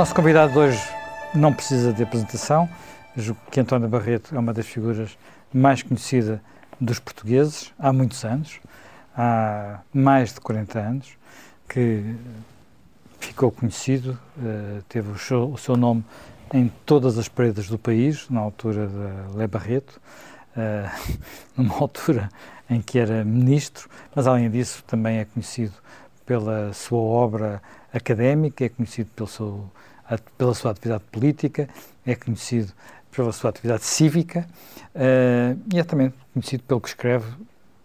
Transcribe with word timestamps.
nosso 0.00 0.14
convidado 0.14 0.54
de 0.54 0.58
hoje 0.58 0.82
não 1.34 1.52
precisa 1.52 1.92
de 1.92 2.02
apresentação. 2.02 2.66
Julgo 3.14 3.38
que 3.50 3.60
António 3.60 3.86
Barreto 3.86 4.34
é 4.34 4.38
uma 4.38 4.50
das 4.50 4.66
figuras 4.66 5.18
mais 5.52 5.82
conhecidas 5.82 6.40
dos 6.80 6.98
portugueses 6.98 7.70
há 7.78 7.92
muitos 7.92 8.24
anos, 8.24 8.60
há 9.14 9.80
mais 9.92 10.32
de 10.32 10.40
40 10.40 10.78
anos, 10.78 11.18
que 11.68 12.16
ficou 13.18 13.50
conhecido, 13.50 14.18
uh, 14.38 14.82
teve 14.88 15.10
o 15.10 15.18
seu, 15.18 15.52
o 15.52 15.58
seu, 15.58 15.76
nome 15.76 16.02
em 16.54 16.72
todas 16.86 17.18
as 17.18 17.28
paredes 17.28 17.68
do 17.68 17.78
país, 17.78 18.26
na 18.30 18.40
altura 18.40 18.86
de 18.86 19.36
Lé 19.36 19.46
Barreto, 19.46 20.00
uh, 20.56 21.18
numa 21.54 21.76
altura 21.78 22.30
em 22.70 22.80
que 22.80 22.98
era 22.98 23.22
ministro, 23.22 23.86
mas 24.14 24.26
além 24.26 24.50
disso 24.50 24.82
também 24.86 25.18
é 25.18 25.26
conhecido 25.26 25.74
pela 26.24 26.72
sua 26.72 27.00
obra 27.00 27.60
académica, 27.92 28.64
é 28.64 28.70
conhecido 28.70 29.10
pelo 29.14 29.28
seu, 29.28 29.70
pela 30.36 30.54
sua 30.54 30.70
atividade 30.70 31.04
política, 31.10 31.68
é 32.06 32.14
conhecido 32.14 32.72
pela 33.10 33.32
sua 33.32 33.50
atividade 33.50 33.84
cívica 33.84 34.46
uh, 34.94 35.60
e 35.72 35.78
é 35.78 35.84
também 35.84 36.12
conhecido 36.32 36.62
pelo 36.64 36.80
que 36.80 36.88
escreve, 36.88 37.26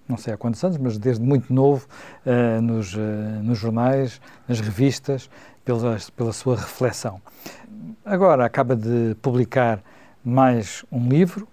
não 0.07 0.17
sei 0.17 0.33
há 0.33 0.37
quantos 0.37 0.63
anos, 0.63 0.77
mas 0.77 0.97
desde 0.97 1.23
muito 1.23 1.51
novo, 1.51 1.87
uh, 2.25 2.61
nos, 2.61 2.93
uh, 2.93 2.99
nos 3.43 3.57
jornais, 3.57 4.21
nas 4.47 4.59
revistas, 4.59 5.29
pela, 5.63 5.97
pela 6.15 6.31
sua 6.31 6.55
reflexão. 6.57 7.19
Agora 8.05 8.45
acaba 8.45 8.75
de 8.75 9.15
publicar 9.19 9.81
mais 10.23 10.85
um 10.91 11.09
livro, 11.09 11.47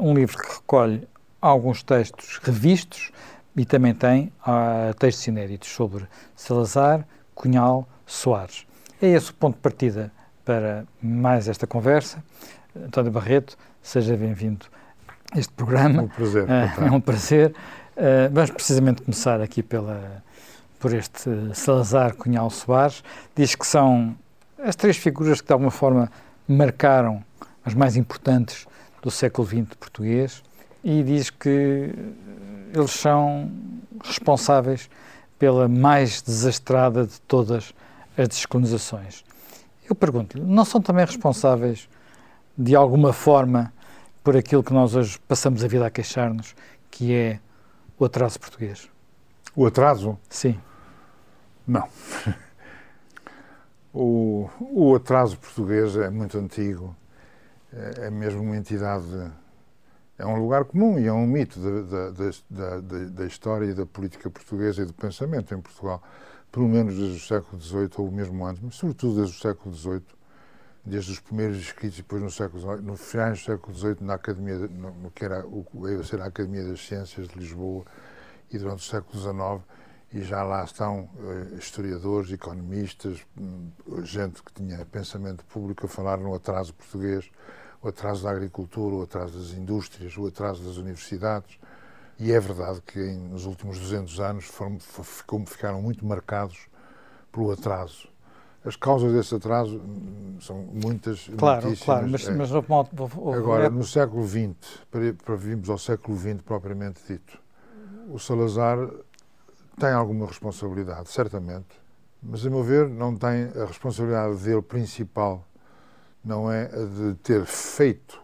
um 0.00 0.12
livro 0.12 0.36
que 0.36 0.54
recolhe 0.56 1.08
alguns 1.40 1.82
textos 1.82 2.38
revistos 2.42 3.10
e 3.56 3.64
também 3.64 3.94
tem 3.94 4.30
textos 4.98 5.26
inéditos 5.26 5.70
sobre 5.70 6.06
Salazar, 6.36 7.06
Cunhal, 7.34 7.88
Soares. 8.04 8.67
É 9.00 9.06
esse 9.10 9.30
o 9.30 9.34
ponto 9.34 9.54
de 9.54 9.60
partida 9.60 10.10
para 10.44 10.84
mais 11.00 11.48
esta 11.48 11.68
conversa. 11.68 12.22
António 12.76 13.12
Barreto, 13.12 13.56
seja 13.80 14.16
bem-vindo 14.16 14.66
a 15.32 15.38
este 15.38 15.52
programa. 15.52 16.00
É 16.00 16.04
um 16.04 16.08
prazer. 16.08 16.44
Uh, 16.44 16.84
é 16.84 16.90
um 16.90 17.00
prazer. 17.00 17.50
Uh, 17.96 18.32
vamos 18.32 18.50
precisamente 18.50 19.02
começar 19.02 19.40
aqui 19.40 19.62
pela, 19.62 20.20
por 20.80 20.92
este 20.92 21.30
Salazar 21.54 22.16
Cunhal 22.16 22.50
Soares. 22.50 23.04
Diz 23.36 23.54
que 23.54 23.64
são 23.64 24.16
as 24.58 24.74
três 24.74 24.96
figuras 24.96 25.40
que 25.40 25.46
de 25.46 25.52
alguma 25.52 25.70
forma 25.70 26.10
marcaram 26.48 27.22
as 27.64 27.74
mais 27.74 27.96
importantes 27.96 28.66
do 29.00 29.12
século 29.12 29.46
XX 29.46 29.76
português 29.78 30.42
e 30.82 31.04
diz 31.04 31.30
que 31.30 31.94
eles 32.74 32.90
são 32.90 33.48
responsáveis 34.02 34.90
pela 35.38 35.68
mais 35.68 36.20
desastrada 36.20 37.06
de 37.06 37.20
todas 37.20 37.72
as 38.18 38.28
descolonizações. 38.28 39.24
Eu 39.88 39.94
pergunto-lhe, 39.94 40.44
não 40.44 40.64
são 40.64 40.80
também 40.80 41.04
responsáveis, 41.04 41.88
de 42.56 42.74
alguma 42.74 43.12
forma, 43.12 43.72
por 44.22 44.36
aquilo 44.36 44.62
que 44.62 44.72
nós 44.72 44.94
hoje 44.94 45.18
passamos 45.20 45.64
a 45.64 45.68
vida 45.68 45.86
a 45.86 45.90
queixar-nos, 45.90 46.54
que 46.90 47.14
é 47.14 47.40
o 47.98 48.04
atraso 48.04 48.38
português? 48.38 48.90
O 49.54 49.66
atraso? 49.66 50.18
Sim. 50.28 50.60
Não. 51.66 51.88
O, 54.00 54.48
o 54.60 54.94
atraso 54.94 55.38
português 55.38 55.96
é 55.96 56.10
muito 56.10 56.36
antigo, 56.38 56.94
é, 57.72 58.06
é 58.06 58.10
mesmo 58.10 58.42
uma 58.42 58.56
entidade 58.56 59.32
é 60.18 60.26
um 60.26 60.36
lugar 60.36 60.64
comum 60.64 60.98
e 60.98 61.06
é 61.06 61.12
um 61.12 61.26
mito 61.26 61.60
da, 61.60 62.10
da, 62.10 62.80
da, 62.80 63.04
da, 63.08 63.26
história 63.26 63.66
e 63.66 63.72
da 63.72 63.86
política 63.86 64.28
portuguesa 64.28 64.82
e 64.82 64.84
do 64.84 64.92
pensamento 64.92 65.54
em 65.54 65.60
Portugal, 65.60 66.02
pelo 66.50 66.68
menos 66.68 66.96
desde 66.96 67.16
o 67.16 67.20
século 67.20 67.60
XVIII 67.60 67.90
ou 67.98 68.10
mesmo 68.10 68.46
antes, 68.46 68.62
mas 68.62 68.74
sobretudo 68.74 69.16
desde 69.16 69.36
o 69.36 69.40
século 69.40 69.74
XVIII, 69.74 70.02
desde 70.84 71.12
os 71.12 71.20
primeiros 71.20 71.58
escritos 71.58 71.98
e 71.98 72.02
depois 72.02 72.22
no 72.22 72.30
século 72.30 72.80
no 72.80 72.96
finais 72.96 73.40
do 73.40 73.44
século 73.44 73.76
XVIII, 73.76 73.96
na 74.00 74.14
Academia, 74.14 74.56
no, 74.56 75.10
que 75.10 75.24
era 75.24 75.46
o 75.46 75.64
ser 76.04 76.20
a 76.20 76.26
Academia 76.26 76.64
das 76.64 76.80
Ciências 76.80 77.28
de 77.28 77.38
Lisboa 77.38 77.84
e 78.50 78.58
durante 78.58 78.80
o 78.80 78.90
século 78.90 79.20
XIX, 79.20 79.64
e 80.10 80.22
já 80.22 80.42
lá 80.42 80.64
estão 80.64 81.10
uh, 81.16 81.58
historiadores, 81.58 82.32
economistas, 82.32 83.18
um, 83.36 83.70
gente 84.04 84.42
que 84.42 84.52
tinha 84.52 84.84
pensamento 84.86 85.44
público 85.44 85.84
a 85.84 85.88
falar 85.88 86.16
no 86.16 86.34
atraso 86.34 86.72
português 86.72 87.30
o 87.82 87.88
atraso 87.88 88.24
da 88.24 88.30
agricultura, 88.30 88.96
o 88.96 89.02
atraso 89.02 89.38
das 89.38 89.52
indústrias, 89.52 90.16
o 90.16 90.26
atraso 90.26 90.62
das 90.62 90.76
universidades. 90.76 91.58
E 92.18 92.32
é 92.32 92.40
verdade 92.40 92.80
que 92.82 92.98
em, 92.98 93.16
nos 93.16 93.46
últimos 93.46 93.78
200 93.78 94.20
anos 94.20 94.44
foram, 94.44 94.78
ficaram 95.46 95.80
muito 95.80 96.04
marcados 96.04 96.66
pelo 97.30 97.50
atraso. 97.50 98.08
As 98.64 98.74
causas 98.74 99.12
desse 99.12 99.34
atraso 99.34 99.78
hum, 99.78 100.36
são 100.40 100.58
muitas, 100.58 101.30
claro, 101.38 101.74
Claro, 101.76 102.08
mas, 102.08 102.26
é. 102.26 102.34
mas 102.34 102.50
houve, 102.52 102.66
houve, 102.70 103.38
Agora, 103.38 103.70
no 103.70 103.84
século 103.84 104.26
XX, 104.26 104.54
para, 104.90 105.14
para 105.14 105.36
virmos 105.36 105.70
ao 105.70 105.78
século 105.78 106.18
XX 106.18 106.42
propriamente 106.44 107.00
dito, 107.06 107.38
o 108.10 108.18
Salazar 108.18 108.78
tem 109.78 109.90
alguma 109.90 110.26
responsabilidade, 110.26 111.08
certamente, 111.08 111.80
mas, 112.20 112.44
a 112.44 112.50
meu 112.50 112.64
ver, 112.64 112.88
não 112.88 113.14
tem 113.14 113.44
a 113.54 113.64
responsabilidade 113.64 114.38
dele 114.38 114.60
principal 114.60 115.44
não 116.24 116.50
é 116.50 116.64
a 116.66 116.84
de 116.84 117.14
ter 117.22 117.44
feito, 117.46 118.20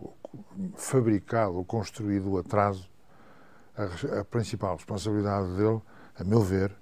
fabricado 0.77 1.57
ou 1.57 1.65
construído 1.65 2.33
o 2.33 2.39
atraso. 2.39 2.89
A, 3.77 4.21
a, 4.21 4.25
principal 4.25 4.77
responsabilidade 4.77 5.49
dele, 5.57 5.81
a 6.19 6.25
meu 6.25 6.41
ver, 6.41 6.73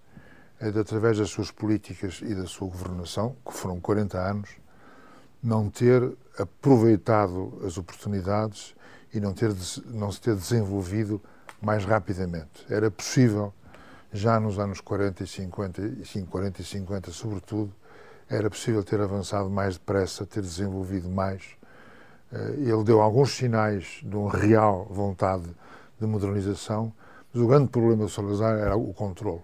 é 0.61 0.71
de, 0.71 0.79
através 0.79 1.19
das 1.19 1.31
suas 1.31 1.51
políticas 1.51 2.21
e 2.23 2.35
da 2.35 2.47
sua 2.47 2.69
governação, 2.69 3.35
que 3.47 3.53
foram 3.53 3.81
40 3.81 4.19
anos, 4.19 4.51
não 5.43 5.69
ter 5.69 6.17
aproveitado 6.39 7.61
as 7.67 7.79
oportunidades 7.79 8.75
e 9.13 9.21
não, 9.21 9.33
ter, 9.33 9.53
não 9.87 10.13
se 10.13 10.21
ter 10.21 10.35
desenvolvido 10.35 11.21
mais 11.61 11.85
rapidamente. 11.85 12.65
Era 12.69 12.91
possível, 12.91 13.53
já 14.13 14.39
nos 14.39 14.59
anos 14.59 14.81
40 14.81 15.25
e 15.25 15.27
50, 15.27 15.83
e 15.83 16.23
40 16.23 16.61
e 16.61 16.65
50 16.65 17.11
sobretudo, 17.11 17.73
era 18.29 18.49
possível 18.49 18.83
ter 18.83 19.01
avançado 19.01 19.51
mais 19.51 19.75
depressa, 19.75 20.25
ter 20.25 20.41
desenvolvido 20.41 21.09
mais. 21.09 21.43
Eh, 22.33 22.55
ele 22.59 22.85
deu 22.85 23.01
alguns 23.01 23.35
sinais 23.37 24.01
de 24.03 24.17
uma 24.17 24.31
real 24.31 24.87
vontade 24.91 25.45
de 26.03 26.07
modernização, 26.07 26.93
mas 27.33 27.43
o 27.43 27.47
grande 27.47 27.69
problema 27.69 28.05
do 28.05 28.11
Salazar 28.11 28.59
era 28.59 28.77
o 28.77 28.93
controle. 28.93 29.43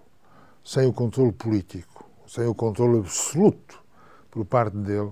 Sem 0.65 0.87
o 0.87 0.93
controle 0.93 1.33
político, 1.33 2.05
sem 2.27 2.47
o 2.47 2.55
controle 2.55 2.99
absoluto 2.99 3.83
por 4.31 4.45
parte 4.45 4.77
dele, 4.77 5.11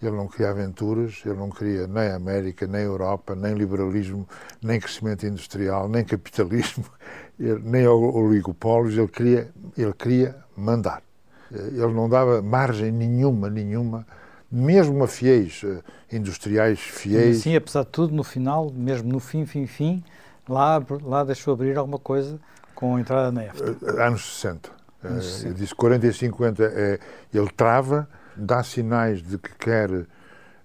ele 0.00 0.16
não 0.16 0.28
queria 0.28 0.50
aventuras, 0.50 1.22
ele 1.24 1.36
não 1.36 1.50
queria 1.50 1.86
nem 1.86 2.10
América, 2.10 2.66
nem 2.66 2.82
Europa, 2.82 3.34
nem 3.34 3.54
liberalismo, 3.54 4.28
nem 4.62 4.78
crescimento 4.78 5.26
industrial, 5.26 5.88
nem 5.88 6.04
capitalismo, 6.04 6.84
nem 7.38 7.86
oligopólios, 7.86 8.96
ele 8.96 9.08
queria, 9.08 9.50
ele 9.76 9.92
queria 9.94 10.36
mandar. 10.56 11.02
Ele 11.50 11.92
não 11.92 12.08
dava 12.08 12.42
margem 12.42 12.92
nenhuma, 12.92 13.48
nenhuma, 13.48 14.06
mesmo 14.50 15.02
a 15.02 15.08
fiéis, 15.08 15.62
eh, 15.64 16.16
industriais 16.16 16.80
fiéis. 16.80 17.38
Sim, 17.38 17.56
apesar 17.56 17.84
de 17.84 17.90
tudo, 17.90 18.14
no 18.14 18.24
final, 18.24 18.70
mesmo 18.70 19.12
no 19.12 19.20
fim, 19.20 19.46
fim, 19.46 19.66
fim, 19.66 20.04
lá, 20.48 20.82
lá 21.02 21.24
deixou 21.24 21.54
abrir 21.54 21.76
alguma 21.76 21.98
coisa 21.98 22.38
com 22.74 22.96
a 22.96 23.00
entrada 23.00 23.30
na 23.32 23.44
EFTA. 23.44 23.76
Eh, 23.82 24.06
anos 24.06 24.24
60. 24.40 24.70
Anos 25.02 25.24
60. 25.24 25.48
Eu 25.48 25.54
disse 25.54 25.74
40 25.74 26.06
e 26.06 26.12
50, 26.12 26.64
é, 26.64 26.98
ele 27.32 27.50
trava, 27.50 28.08
dá 28.36 28.62
sinais 28.62 29.22
de 29.22 29.38
que 29.38 29.54
quer 29.54 29.90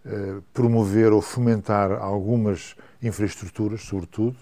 é, 0.05 0.37
promover 0.53 1.11
ou 1.11 1.21
fomentar 1.21 1.91
algumas 1.91 2.75
infraestruturas, 3.01 3.81
sobretudo. 3.81 4.37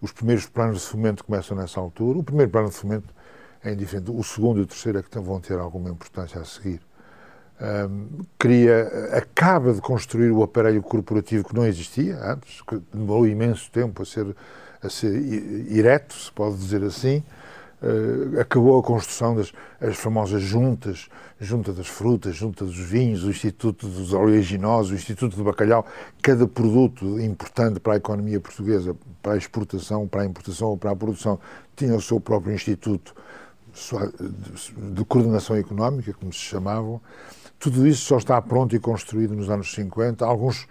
Os 0.00 0.12
primeiros 0.12 0.46
planos 0.46 0.80
de 0.80 0.86
fomento 0.86 1.24
começam 1.24 1.56
nessa 1.56 1.78
altura. 1.78 2.18
O 2.18 2.24
primeiro 2.24 2.50
plano 2.50 2.68
de 2.68 2.74
fomento 2.74 3.14
é 3.62 3.72
indiferente. 3.72 4.10
O 4.10 4.22
segundo 4.24 4.58
e 4.58 4.62
o 4.62 4.66
terceiro 4.66 4.98
é 4.98 5.02
que 5.02 5.18
vão 5.18 5.40
ter 5.40 5.58
alguma 5.58 5.88
importância 5.88 6.40
a 6.40 6.44
seguir. 6.44 6.80
Um, 7.60 8.24
queria, 8.38 8.88
acaba 9.12 9.72
de 9.72 9.80
construir 9.80 10.30
o 10.30 10.42
aparelho 10.42 10.82
corporativo 10.82 11.44
que 11.44 11.54
não 11.54 11.64
existia 11.64 12.18
antes, 12.20 12.60
que 12.62 12.80
demorou 12.92 13.26
imenso 13.26 13.70
tempo 13.70 14.02
a 14.02 14.04
ser, 14.04 14.34
a 14.82 14.88
ser 14.88 15.14
ereto, 15.70 16.14
se 16.14 16.32
pode 16.32 16.56
dizer 16.56 16.82
assim. 16.82 17.22
Uh, 17.80 18.40
acabou 18.40 18.78
a 18.78 18.82
construção 18.82 19.34
das 19.34 19.52
as 19.82 19.96
famosas 19.96 20.40
juntas, 20.40 21.08
junta 21.40 21.72
das 21.72 21.88
frutas, 21.88 22.36
junta 22.36 22.64
dos 22.64 22.78
vinhos, 22.78 23.24
o 23.24 23.30
Instituto 23.30 23.88
dos 23.88 24.12
Oleaginosos, 24.12 24.92
o 24.92 24.94
Instituto 24.94 25.36
do 25.36 25.42
Bacalhau. 25.42 25.84
Cada 26.22 26.46
produto 26.46 27.18
importante 27.18 27.80
para 27.80 27.94
a 27.94 27.96
economia 27.96 28.38
portuguesa, 28.40 28.96
para 29.20 29.32
a 29.32 29.36
exportação, 29.36 30.06
para 30.06 30.22
a 30.22 30.24
importação 30.24 30.68
ou 30.68 30.76
para 30.76 30.92
a 30.92 30.96
produção, 30.96 31.40
tinha 31.74 31.96
o 31.96 32.00
seu 32.00 32.20
próprio 32.20 32.54
instituto 32.54 33.12
de 34.94 35.04
coordenação 35.04 35.56
económica, 35.56 36.12
como 36.12 36.32
se 36.32 36.38
chamavam, 36.38 37.00
tudo 37.62 37.86
isso 37.86 38.06
só 38.06 38.18
está 38.18 38.42
pronto 38.42 38.74
e 38.74 38.80
construído 38.80 39.36
nos 39.36 39.48
anos 39.48 39.72
50. 39.72 40.26
Alguns 40.26 40.66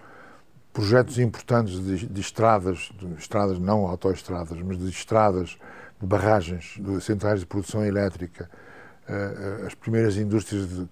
projetos 0.73 1.17
importantes 1.19 1.79
de, 1.79 2.05
de 2.05 2.19
estradas, 2.19 2.91
de 2.99 3.13
estradas 3.13 3.57
não 3.59 3.87
autoestradas, 3.87 4.61
mas 4.61 4.77
de 4.77 4.89
estradas, 4.89 5.57
de 6.01 6.05
barragens, 6.05 6.75
de 6.77 6.99
centrais 6.99 7.39
de 7.39 7.45
produção 7.45 7.85
elétrica, 7.85 8.49
uh, 9.07 9.67
as 9.67 9.73
primeiras 9.73 10.17
indústrias 10.17 10.67
de, 10.67 10.85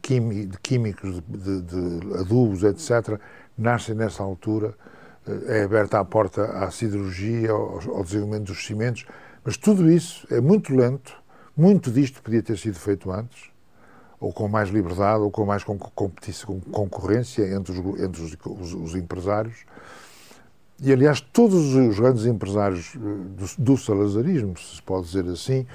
químicos, 0.63 1.21
de, 1.27 1.61
de, 1.63 2.17
adubos, 2.17 2.63
etc., 2.63 3.19
nascem 3.57 3.93
nessa 3.93 4.23
altura. 4.23 4.73
Uh, 5.27 5.51
é 5.51 5.63
aberta 5.63 5.99
a 5.99 6.05
porta 6.05 6.45
à 6.63 6.71
siderurgia, 6.71 7.51
ao, 7.51 7.73
ao 7.97 8.03
desenvolvimento 8.05 8.47
dos 8.47 8.65
cimentos, 8.65 9.05
mas 9.43 9.57
tudo 9.57 9.91
isso 9.91 10.25
é 10.31 10.39
muito 10.39 10.73
lento. 10.73 11.13
Muito 11.57 11.91
disto 11.91 12.23
podia 12.23 12.41
ter 12.41 12.57
sido 12.57 12.79
feito 12.79 13.11
antes 13.11 13.48
ou 14.19 14.33
com 14.33 14.47
mais 14.47 14.69
liberdade, 14.69 15.23
ou 15.23 15.31
com 15.31 15.45
mais 15.45 15.63
concorrência 15.63 17.53
entre, 17.55 17.71
os, 17.71 17.99
entre 18.01 18.21
os, 18.21 18.37
os, 18.45 18.73
os, 18.73 18.95
empresários. 18.95 19.65
E, 20.81 20.91
aliás, 20.91 21.21
todos 21.21 21.73
os 21.73 21.99
grandes 21.99 22.25
empresários 22.25 22.95
eh, 22.95 22.99
do, 22.99 23.45
do 23.57 23.77
salazarismo, 23.77 24.57
se 24.57 24.81
pode 24.81 25.07
dizer 25.07 25.25
assim, 25.29 25.65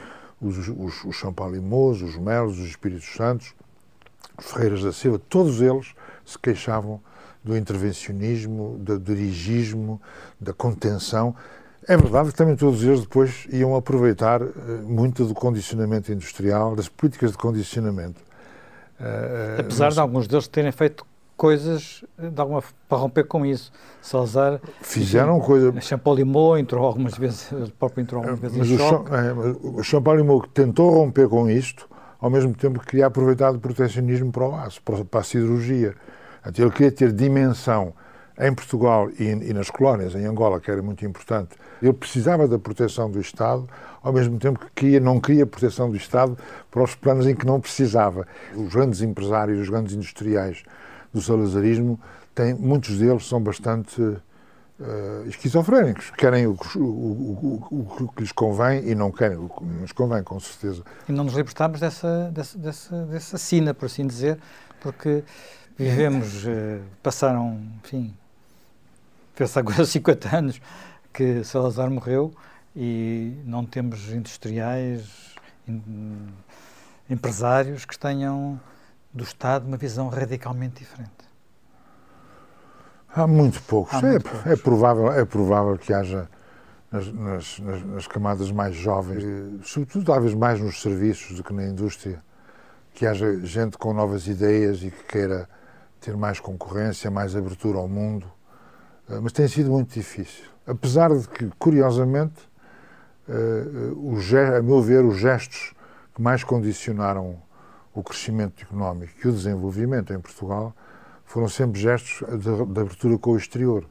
os, 0.41 0.69
os, 0.69 1.05
os 1.05 2.02
os 2.02 2.17
Melos, 2.17 2.58
os 2.58 2.69
Espíritos 2.69 3.14
Santos, 3.14 3.55
os 4.38 4.46
Ferreiras 4.46 4.82
da 4.82 4.93
Silva, 4.93 5.19
todos 5.29 5.61
eles 5.62 5.94
se 6.25 6.38
queixavam 6.38 7.00
do 7.43 7.56
intervencionismo, 7.56 8.79
do 8.79 8.99
dirigismo, 8.99 10.00
da 10.41 10.52
contenção. 10.52 11.35
É 11.87 11.96
verdade 11.96 12.31
que 12.31 12.37
também 12.37 12.56
todos 12.56 12.82
eles 12.82 13.02
depois 13.02 13.46
iam 13.50 13.76
aproveitar 13.76 14.41
eh, 14.41 14.46
muito 14.82 15.26
do 15.26 15.35
condicionamento 15.35 16.11
industrial, 16.11 16.75
das 16.75 16.88
políticas 16.88 17.32
de 17.32 17.38
condicionamento. 17.38 18.20
Uh, 19.05 19.61
Apesar 19.61 19.87
mas... 19.87 19.95
de 19.95 20.01
alguns 20.01 20.27
deles 20.27 20.49
terem 20.49 20.73
feito 20.73 21.05
coisas 21.37 22.03
de 22.19 22.41
alguma, 22.41 22.62
para 22.89 22.99
romper 22.99 23.25
com 23.25 23.45
isso. 23.45 23.71
Salazar 24.01 24.61
fizeram 24.81 25.39
coisa. 25.41 25.79
Champalimau 25.81 26.56
entrou 26.56 26.87
algumas 26.87 27.19
vezes, 27.19 27.51
o 27.53 27.71
próprio 27.73 28.03
entrou 28.03 28.23
algumas 28.23 28.41
vezes 28.41 28.56
mas 28.56 28.71
em 28.71 28.75
o 28.75 28.79
choque. 28.79 29.11
É, 29.15 30.41
o 30.43 30.49
tentou 30.49 30.91
romper 30.91 31.29
com 31.29 31.51
isto, 31.51 31.89
ao 32.21 32.31
mesmo 32.31 32.55
tempo 32.55 32.81
que 32.81 32.87
queria 32.87 33.06
aproveitar 33.06 33.53
do 33.53 33.59
proteccionismo 33.59 34.33
para 34.33 34.49
o 34.49 34.55
aço, 34.55 34.81
para, 34.83 35.05
para 35.05 35.21
a 35.21 35.25
siderurgia. 35.25 35.95
Então, 36.47 36.65
ele 36.65 36.75
queria 36.75 36.93
ter 36.93 37.12
dimensão 37.12 37.93
em 38.38 38.52
Portugal 38.52 39.08
e, 39.19 39.25
e 39.25 39.52
nas 39.52 39.70
colónias, 39.70 40.14
em 40.14 40.26
Angola, 40.26 40.60
que 40.60 40.70
era 40.70 40.82
muito 40.82 41.04
importante. 41.04 41.56
Ele 41.81 41.92
precisava 41.92 42.48
da 42.48 42.58
proteção 42.58 43.10
do 43.10 43.20
Estado, 43.20 43.69
ao 44.02 44.12
mesmo 44.12 44.38
tempo 44.38 44.58
que 44.58 44.70
queria, 44.75 45.00
não 45.00 45.20
queria 45.20 45.46
proteção 45.46 45.90
do 45.90 45.96
Estado 45.96 46.36
para 46.70 46.82
os 46.82 46.94
planos 46.94 47.26
em 47.26 47.34
que 47.34 47.46
não 47.46 47.60
precisava. 47.60 48.26
Os 48.54 48.75
grandes 48.75 49.02
empresários, 49.02 49.60
os 49.60 49.69
grandes 49.69 49.94
industriais 49.94 50.62
do 51.12 51.20
salazarismo, 51.20 51.98
têm, 52.34 52.54
muitos 52.54 52.98
deles 52.98 53.26
são 53.26 53.40
bastante 53.40 54.00
uh, 54.02 55.28
esquizofrénicos. 55.28 56.10
Querem 56.10 56.46
o, 56.46 56.56
o, 56.76 56.81
o, 56.81 57.86
o, 58.02 58.08
que 58.08 58.22
lhes 58.22 58.32
convém 58.32 58.88
e 58.88 58.94
não 58.94 59.12
querem 59.12 59.38
o 59.38 59.48
que 59.48 59.64
nos 59.64 59.92
convém, 59.92 60.22
com 60.22 60.40
certeza. 60.40 60.82
E 61.08 61.12
não 61.12 61.25
nos 61.25 61.34
libertamos 61.34 61.81
dessa, 61.81 62.31
dessa, 62.32 62.58
dessa, 62.58 63.06
dessa 63.06 63.38
sina, 63.38 63.72
por 63.72 63.86
assim 63.86 64.06
dizer, 64.06 64.38
porque 64.81 65.22
vivemos, 65.78 66.44
uh, 66.44 66.82
passaram, 67.02 67.60
enfim, 67.82 68.14
fez 69.34 69.56
agora 69.56 69.84
50 69.84 70.36
anos 70.36 70.60
que 71.12 71.44
Salazar 71.44 71.90
morreu 71.90 72.32
e 72.75 73.36
não 73.44 73.64
temos 73.64 74.10
industriais, 74.10 75.34
empresários 77.08 77.84
que 77.84 77.98
tenham 77.98 78.60
do 79.12 79.22
Estado 79.22 79.66
uma 79.66 79.76
visão 79.76 80.08
radicalmente 80.08 80.81
diferente. 80.81 81.12
Há 83.14 83.26
muito 83.26 83.62
poucos. 83.62 83.94
Há 83.94 83.98
é, 83.98 84.10
muito 84.10 84.28
poucos. 84.28 84.46
é, 84.46 84.56
provável, 84.56 85.12
é 85.12 85.25
provável 85.25 85.78
que 85.78 85.92
haja 85.92 86.28
nas, 86.90 87.12
nas, 87.12 87.58
nas, 87.58 88.06
camadas 88.06 88.50
mais 88.50 88.75
jovens, 88.75 89.22
sobretudo 89.64 90.04
talvez 90.04 90.34
mais 90.34 90.60
nos 90.60 90.81
serviços 90.81 91.36
do 91.36 91.44
que 91.44 91.52
na 91.52 91.64
indústria, 91.64 92.22
que 92.92 93.06
haja 93.06 93.40
gente 93.44 93.76
com 93.78 93.92
novas 93.92 94.26
ideias 94.26 94.82
e 94.82 94.90
que 94.90 95.02
queira 95.04 95.48
ter 96.00 96.16
mais 96.16 96.38
concorrência, 96.40 97.10
mais 97.10 97.34
abertura 97.34 97.78
ao 97.78 97.88
mundo. 97.88 98.31
Eh, 99.09 99.21
mas 99.21 99.33
tem 99.33 99.47
sido 99.49 99.71
muito 99.71 99.93
difícil. 99.93 100.45
Apesar 100.67 101.15
de 101.15 101.29
que, 101.29 101.51
curiosamente, 101.59 102.41
uh, 103.29 104.56
a 104.56 104.62
meu 104.62 104.81
ver, 104.81 105.05
os 105.05 105.19
gestos 105.19 105.75
que 106.15 106.23
mais 106.23 106.43
condicionaram 106.43 107.37
o 107.93 108.03
crescimento 108.03 108.62
económico 108.62 109.12
e 109.25 109.29
o 109.29 109.33
desenvolvimento 109.33 110.12
em 110.12 110.19
Portugal 110.19 110.75
foram 111.25 111.49
sempre 111.49 111.81
gestos 111.81 112.27
de, 112.39 112.49
abertura 112.81 113.19
com 113.19 113.33
o 113.33 113.37
exterior. 113.37 113.85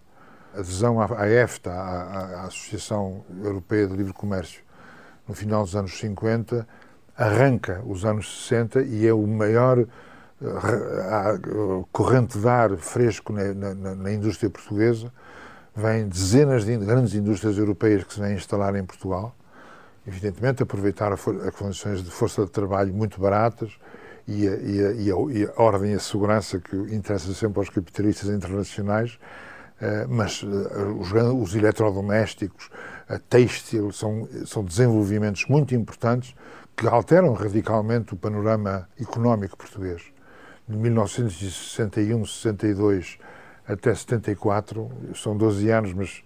Adesão 0.54 1.00
à, 1.02 1.28
EFTA, 1.28 1.72
à, 1.72 2.46
Associação 2.46 3.24
Europeia 3.44 3.88
de 3.88 3.96
Livre 3.96 4.14
Comércio, 4.14 4.62
no 5.28 5.34
final 5.34 5.64
dos 5.64 5.76
anos 5.76 5.98
50, 5.98 6.68
arranca 7.18 7.82
os 7.86 8.06
anos 8.06 8.48
60 8.48 8.82
e 8.84 9.08
é 9.08 9.14
o 9.14 9.26
maior 9.26 9.86
corrente 11.92 12.38
de 12.38 12.48
ar 12.48 12.76
fresco 12.78 13.32
na, 13.34 13.54
na, 13.54 13.96
na 13.96 14.12
indústria 14.12 14.50
portuguesa 14.50 15.12
vêm 15.76 16.08
dezenas 16.08 16.66
de 16.66 16.78
grandes 16.78 17.14
indústrias 17.16 17.58
europeias 17.58 18.04
que 18.04 18.14
se 18.14 18.20
vêm 18.20 18.36
instalar 18.36 18.76
em 18.76 18.84
Portugal, 18.84 19.36
evidentemente 20.08 20.62
aproveitar 20.62 21.12
as 21.12 21.22
condições 21.56 22.04
de 22.04 22.12
força 22.12 22.46
de 22.46 22.52
trabalho 22.52 22.94
muito 22.94 23.20
baratas 23.20 23.72
e 24.28 24.48
a, 24.48 24.56
e, 24.56 24.86
a, 24.86 24.92
e, 24.92 25.12
a, 25.12 25.16
e 25.32 25.46
a, 25.46 25.62
ordem 25.62 25.92
e 25.92 25.96
a 25.96 26.00
segurança 26.00 26.60
que 26.60 26.76
interessa 26.76 27.34
sempre 27.34 27.60
aos 27.60 27.70
capitalistas 27.70 28.30
internacionais, 28.30 29.18
uh, 29.82 30.08
mas 30.08 30.44
uh, 30.44 30.48
os, 31.00 31.12
os, 31.12 31.56
eletrodomésticos, 31.56 32.70
a 33.10 33.18
têxtil, 33.18 33.92
são, 33.92 34.28
são 34.46 34.64
desenvolvimentos 34.64 35.46
muito 35.48 35.76
importantes 35.76 36.36
que 36.76 36.88
alteram 36.88 37.34
radicalmente 37.34 38.14
o 38.14 38.18
panorama 38.18 38.88
económico 39.00 39.58
português. 39.58 40.13
De 40.68 40.78
1961, 40.78 42.26
62 42.26 43.18
até 43.68 43.94
74, 43.94 44.90
são 45.16 45.36
12 45.36 45.70
anos, 45.70 45.94
mas. 45.94 46.24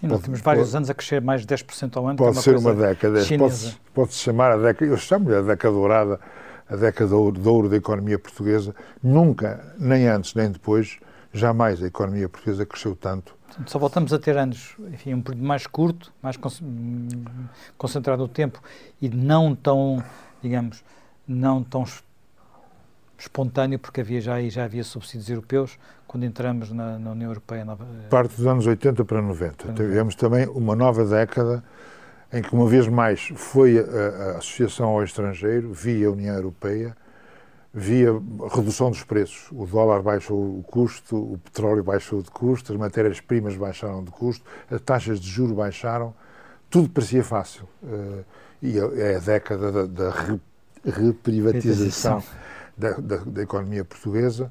Sim, 0.00 0.08
pode, 0.08 0.22
temos 0.22 0.40
vários 0.40 0.66
pode, 0.66 0.76
anos 0.76 0.90
a 0.90 0.94
crescer 0.94 1.20
mais 1.20 1.44
de 1.44 1.54
10% 1.54 1.96
ao 1.96 2.06
ano. 2.08 2.16
Pode 2.16 2.38
é 2.38 2.40
ser 2.40 2.56
uma 2.56 2.74
década, 2.74 3.20
pode-se 3.38 3.76
pode 3.92 4.14
chamar 4.14 4.52
a 4.52 4.56
década, 4.56 4.90
eu 4.90 4.96
chamo-lhe 4.96 5.36
a 5.36 5.42
década 5.42 5.74
dourada, 5.74 6.20
a 6.68 6.76
década 6.76 7.08
de 7.08 7.14
ouro, 7.14 7.38
de 7.38 7.48
ouro 7.48 7.68
da 7.68 7.76
economia 7.76 8.18
portuguesa. 8.18 8.74
Nunca, 9.02 9.74
nem 9.78 10.08
antes 10.08 10.34
nem 10.34 10.50
depois, 10.50 10.98
jamais 11.32 11.82
a 11.82 11.86
economia 11.86 12.28
portuguesa 12.28 12.64
cresceu 12.64 12.96
tanto. 12.96 13.36
Só 13.66 13.78
voltamos 13.78 14.12
a 14.12 14.18
ter 14.18 14.36
anos, 14.36 14.76
enfim, 14.92 15.14
um 15.14 15.20
período 15.20 15.44
mais 15.44 15.66
curto, 15.66 16.12
mais 16.22 16.38
concentrado 17.76 18.22
no 18.22 18.28
tempo 18.28 18.62
e 19.02 19.08
não 19.08 19.54
tão, 19.54 20.02
digamos, 20.40 20.84
não 21.26 21.62
tão 21.62 21.84
espontâneo, 23.20 23.78
porque 23.78 24.00
havia 24.00 24.20
já, 24.20 24.40
já 24.48 24.64
havia 24.64 24.82
subsídios 24.82 25.28
europeus 25.28 25.78
quando 26.06 26.24
entramos 26.24 26.72
na, 26.72 26.98
na 26.98 27.12
União 27.12 27.30
Europeia. 27.30 27.64
Nova, 27.64 27.84
eh, 27.84 28.08
Parte 28.08 28.36
dos 28.36 28.46
anos 28.46 28.66
80 28.66 29.04
para 29.04 29.22
90. 29.22 29.64
Para 29.64 29.74
Tivemos 29.74 30.14
também 30.14 30.46
uma 30.48 30.74
nova 30.74 31.04
década 31.04 31.62
em 32.32 32.42
que, 32.42 32.52
uma 32.54 32.66
vez 32.66 32.86
mais, 32.88 33.28
foi 33.34 33.78
a, 33.78 33.82
a 33.82 34.38
Associação 34.38 34.90
ao 34.90 35.04
Estrangeiro, 35.04 35.72
via 35.72 36.10
União 36.10 36.34
Europeia, 36.34 36.96
via 37.72 38.10
redução 38.52 38.90
dos 38.90 39.04
preços. 39.04 39.48
O 39.52 39.66
dólar 39.66 40.02
baixou 40.02 40.38
o 40.58 40.62
custo, 40.62 41.16
o 41.16 41.38
petróleo 41.38 41.84
baixou 41.84 42.22
de 42.22 42.30
custo, 42.30 42.72
as 42.72 42.78
matérias-primas 42.78 43.56
baixaram 43.56 44.02
de 44.02 44.10
custo, 44.10 44.44
as 44.70 44.80
taxas 44.80 45.20
de 45.20 45.28
juros 45.28 45.54
baixaram, 45.54 46.14
tudo 46.68 46.88
parecia 46.88 47.22
fácil. 47.22 47.68
Uh, 47.82 48.24
e 48.62 48.78
é 48.78 49.16
a 49.16 49.18
década 49.18 49.72
da, 49.72 49.86
da 49.86 50.14
reprivatização 50.84 52.22
da, 52.80 52.92
da, 52.92 53.16
da 53.18 53.42
economia 53.42 53.84
portuguesa 53.84 54.50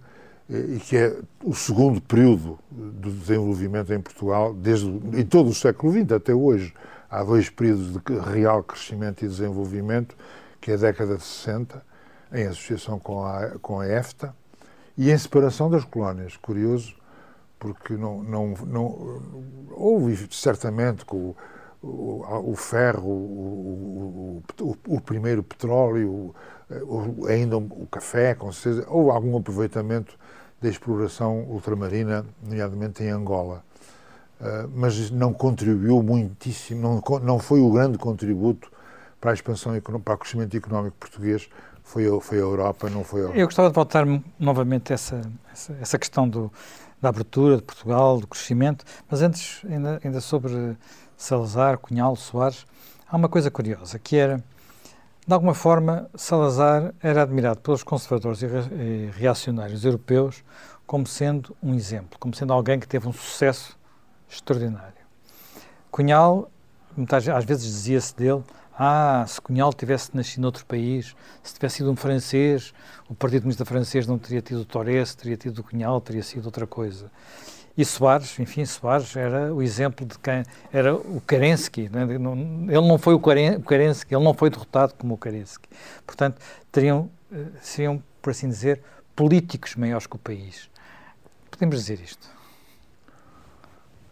eh, 0.49 0.75
e 0.75 0.79
que 0.79 0.95
é 0.95 1.17
o 1.43 1.53
segundo 1.53 1.99
período 1.99 2.59
do 2.69 3.11
desenvolvimento 3.11 3.91
em 3.91 3.99
Portugal, 3.99 4.53
desde 4.53 4.87
em 4.87 5.25
todo 5.25 5.49
o 5.49 5.53
século 5.53 5.91
XX 5.91 6.11
até 6.11 6.33
hoje. 6.33 6.73
Há 7.09 7.23
dois 7.23 7.49
períodos 7.49 7.93
de 7.93 8.19
real 8.31 8.63
crescimento 8.63 9.25
e 9.25 9.27
desenvolvimento, 9.27 10.15
que 10.61 10.69
é 10.69 10.75
a 10.75 10.77
década 10.77 11.17
de 11.17 11.23
60, 11.23 11.83
em 12.31 12.45
associação 12.45 12.99
com 12.99 13.25
a, 13.25 13.57
com 13.59 13.79
a 13.79 13.87
EFTA, 13.87 14.35
e 14.95 15.09
em 15.09 15.17
separação 15.17 15.71
das 15.71 15.83
colónias. 15.83 16.37
Curioso, 16.37 16.93
porque 17.57 17.93
não, 17.95 18.21
não, 18.21 18.53
não 18.67 19.21
houve 19.71 20.27
certamente 20.29 21.03
com 21.03 21.33
o, 21.81 21.87
o, 21.87 22.51
o 22.51 22.55
ferro, 22.55 23.09
o, 23.09 24.43
o, 24.61 24.77
o 24.87 25.01
primeiro 25.01 25.41
petróleo, 25.41 26.35
ainda 27.27 27.57
o 27.57 27.87
café, 27.91 28.35
com 28.35 28.51
certeza, 28.51 28.87
ou 28.89 29.11
algum 29.11 29.37
aproveitamento 29.37 30.15
da 30.61 30.69
exploração 30.69 31.45
ultramarina, 31.49 32.25
nomeadamente 32.43 33.03
em 33.03 33.09
Angola. 33.09 33.63
Uh, 34.39 34.69
mas 34.73 35.11
não 35.11 35.33
contribuiu 35.33 36.01
muitíssimo, 36.01 36.81
não, 36.81 37.19
não 37.19 37.39
foi 37.39 37.59
o 37.59 37.69
grande 37.71 37.97
contributo 37.97 38.71
para 39.19 39.31
a 39.31 39.33
expansão, 39.33 39.79
para 39.81 40.13
o 40.13 40.17
crescimento 40.17 40.55
económico 40.55 40.95
português, 40.97 41.49
foi 41.83 42.07
a, 42.07 42.21
foi 42.21 42.37
a 42.37 42.41
Europa, 42.41 42.89
não 42.89 43.03
foi 43.03 43.25
a 43.25 43.29
Eu 43.31 43.47
gostava 43.47 43.67
de 43.67 43.75
voltar 43.75 44.05
novamente 44.39 44.93
a 44.93 44.95
essa, 44.95 45.21
essa, 45.51 45.77
essa 45.81 45.99
questão 45.99 46.29
do, 46.29 46.51
da 47.01 47.09
abertura 47.09 47.57
de 47.57 47.63
Portugal, 47.63 48.19
do 48.19 48.27
crescimento, 48.27 48.85
mas 49.09 49.21
antes, 49.21 49.61
ainda, 49.69 49.99
ainda 50.03 50.21
sobre 50.21 50.77
Salazar, 51.17 51.77
Cunhal, 51.77 52.15
Soares, 52.15 52.65
há 53.09 53.17
uma 53.17 53.27
coisa 53.27 53.51
curiosa, 53.51 53.99
que 53.99 54.15
era 54.15 54.41
De 55.29 55.33
alguma 55.35 55.53
forma, 55.53 56.09
Salazar 56.15 56.91
era 56.99 57.21
admirado 57.21 57.59
pelos 57.59 57.83
conservadores 57.83 58.41
e 58.41 59.11
reacionários 59.13 59.85
europeus 59.85 60.43
como 60.87 61.05
sendo 61.05 61.55
um 61.61 61.75
exemplo, 61.75 62.17
como 62.19 62.33
sendo 62.33 62.51
alguém 62.51 62.79
que 62.79 62.87
teve 62.87 63.07
um 63.07 63.13
sucesso 63.13 63.77
extraordinário. 64.27 64.97
Cunhal, 65.91 66.49
às 67.11 67.45
vezes 67.45 67.63
dizia-se 67.63 68.15
dele, 68.15 68.41
ah, 68.75 69.23
se 69.27 69.39
Cunhal 69.39 69.71
tivesse 69.71 70.17
nascido 70.17 70.41
noutro 70.41 70.65
país, 70.65 71.15
se 71.43 71.53
tivesse 71.53 71.75
sido 71.75 71.91
um 71.91 71.95
francês, 71.95 72.73
o 73.07 73.13
Partido 73.13 73.41
Comunista 73.41 73.65
Francês 73.65 74.07
não 74.07 74.17
teria 74.17 74.41
tido 74.41 74.61
o 74.61 74.65
Torres, 74.65 75.13
teria 75.13 75.37
tido 75.37 75.59
o 75.59 75.63
Cunhal, 75.63 76.01
teria 76.01 76.23
sido 76.23 76.47
outra 76.47 76.65
coisa. 76.65 77.11
E 77.79 77.85
Soares, 77.85 78.37
enfim, 78.37 78.65
Soares 78.65 79.15
era 79.15 79.53
o 79.53 79.63
exemplo 79.63 80.05
de 80.05 80.19
quem 80.19 80.43
era 80.69 80.93
o 80.93 81.21
Kerensky. 81.25 81.87
Né? 81.87 82.01
Ele 82.03 82.87
não 82.87 82.97
foi 82.97 83.13
o 83.13 83.21
Kerensky, 83.21 84.13
ele 84.13 84.21
não 84.21 84.33
foi 84.33 84.49
derrotado 84.49 84.93
como 84.95 85.13
o 85.13 85.17
Kerensky. 85.17 85.69
Portanto, 86.05 86.41
teriam, 86.73 87.09
eh, 87.31 87.45
seriam, 87.61 88.03
por 88.21 88.31
assim 88.31 88.49
dizer, 88.49 88.81
políticos 89.15 89.77
maiores 89.77 90.07
que 90.07 90.15
o 90.17 90.19
país. 90.19 90.69
Podemos 91.49 91.77
dizer 91.77 92.01
isto? 92.01 92.29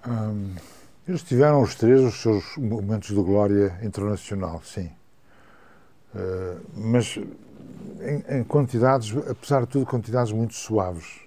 Hum, 0.07 0.55
eles 1.05 1.21
tiveram 1.23 1.61
os 1.61 1.75
três 1.75 1.99
os 1.99 2.21
seus 2.21 2.55
momentos 2.55 3.09
de 3.09 3.21
glória 3.21 3.77
internacional, 3.83 4.61
sim. 4.63 4.89
Uh, 6.15 6.61
mas 6.73 7.17
em, 7.99 8.37
em 8.37 8.43
quantidades, 8.45 9.13
apesar 9.29 9.63
de 9.63 9.67
tudo, 9.67 9.85
quantidades 9.85 10.31
muito 10.31 10.53
suaves 10.53 11.26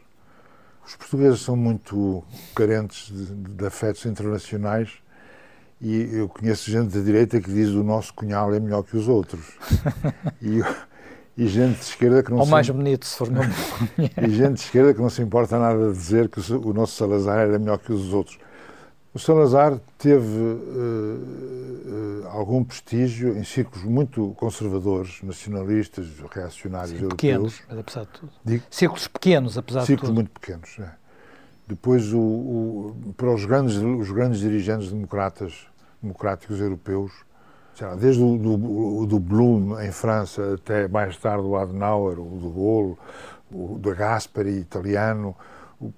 os 0.87 0.97
portugueses 0.97 1.41
são 1.41 1.57
muito 1.57 2.23
carentes 2.55 3.13
de, 3.13 3.35
de 3.35 3.67
afetos 3.67 4.05
internacionais 4.07 4.91
e 5.81 6.11
eu 6.13 6.29
conheço 6.29 6.71
gente 6.71 6.95
da 6.95 7.03
direita 7.03 7.41
que 7.41 7.51
diz 7.51 7.71
o 7.71 7.83
nosso 7.83 8.13
cunhal 8.13 8.53
é 8.53 8.61
melhor 8.61 8.83
que 8.83 8.97
os 8.97 9.09
outros. 9.09 9.57
e, 10.43 10.61
e 11.37 11.47
gente 11.49 11.79
de 11.79 11.85
esquerda 11.85 12.23
que 12.23 12.31
não 12.31 12.39
Ou 12.39 12.45
se... 12.45 12.51
mais 12.51 12.69
bonito, 12.69 13.07
se 13.07 13.17
for 13.17 13.29
e 13.99 14.31
gente 14.31 14.55
de 14.55 14.61
esquerda 14.61 14.93
que 14.93 15.01
não 15.01 15.09
se 15.09 15.23
importa 15.23 15.59
nada 15.59 15.91
de 15.91 15.97
dizer 15.97 16.29
que 16.29 16.41
o 16.53 16.75
nosso 16.75 16.97
Salazar 16.97 17.39
era 17.39 17.59
melhor 17.59 17.79
que 17.79 17.93
os 17.93 18.13
outros. 18.13 18.39
O 19.13 19.19
Salazar 19.19 19.81
teve 19.99 20.39
uh, 20.39 22.23
uh, 22.23 22.29
algum 22.29 22.63
prestígio 22.63 23.37
em 23.37 23.43
círculos 23.43 23.85
muito 23.85 24.33
conservadores, 24.37 25.21
nacionalistas, 25.23 26.07
reacionários 26.31 26.91
Sim, 26.97 27.05
europeus. 27.05 27.59
Pequenos, 27.59 27.81
apesar 27.81 28.01
de 28.03 28.09
tudo. 28.13 28.33
Digo, 28.45 28.65
círculos 28.71 29.09
pequenos, 29.09 29.59
apesar 29.59 29.81
círculos 29.85 30.11
de 30.11 30.15
tudo. 30.15 30.15
muito 30.15 30.31
pequenos. 30.31 30.79
É. 30.79 30.93
Depois, 31.67 32.13
o, 32.13 32.21
o, 32.21 33.15
para 33.17 33.35
os 33.35 33.45
grandes, 33.45 33.77
os 33.77 34.13
grandes 34.13 34.39
dirigentes 34.39 34.93
democratas, 34.93 35.67
democráticos 36.01 36.61
europeus, 36.61 37.13
lá, 37.81 37.97
desde 37.97 38.23
o 38.23 38.39
do, 38.39 39.07
do 39.07 39.19
Blum 39.19 39.81
em 39.81 39.91
França 39.91 40.55
até 40.55 40.87
mais 40.87 41.17
tarde 41.17 41.45
o 41.45 41.57
Adenauer, 41.57 42.19
o 42.21 42.39
de 42.39 42.49
Gaulle, 42.49 42.97
o 43.53 43.79
da 43.79 43.93
Gaspari 43.93 44.59
italiano, 44.59 45.35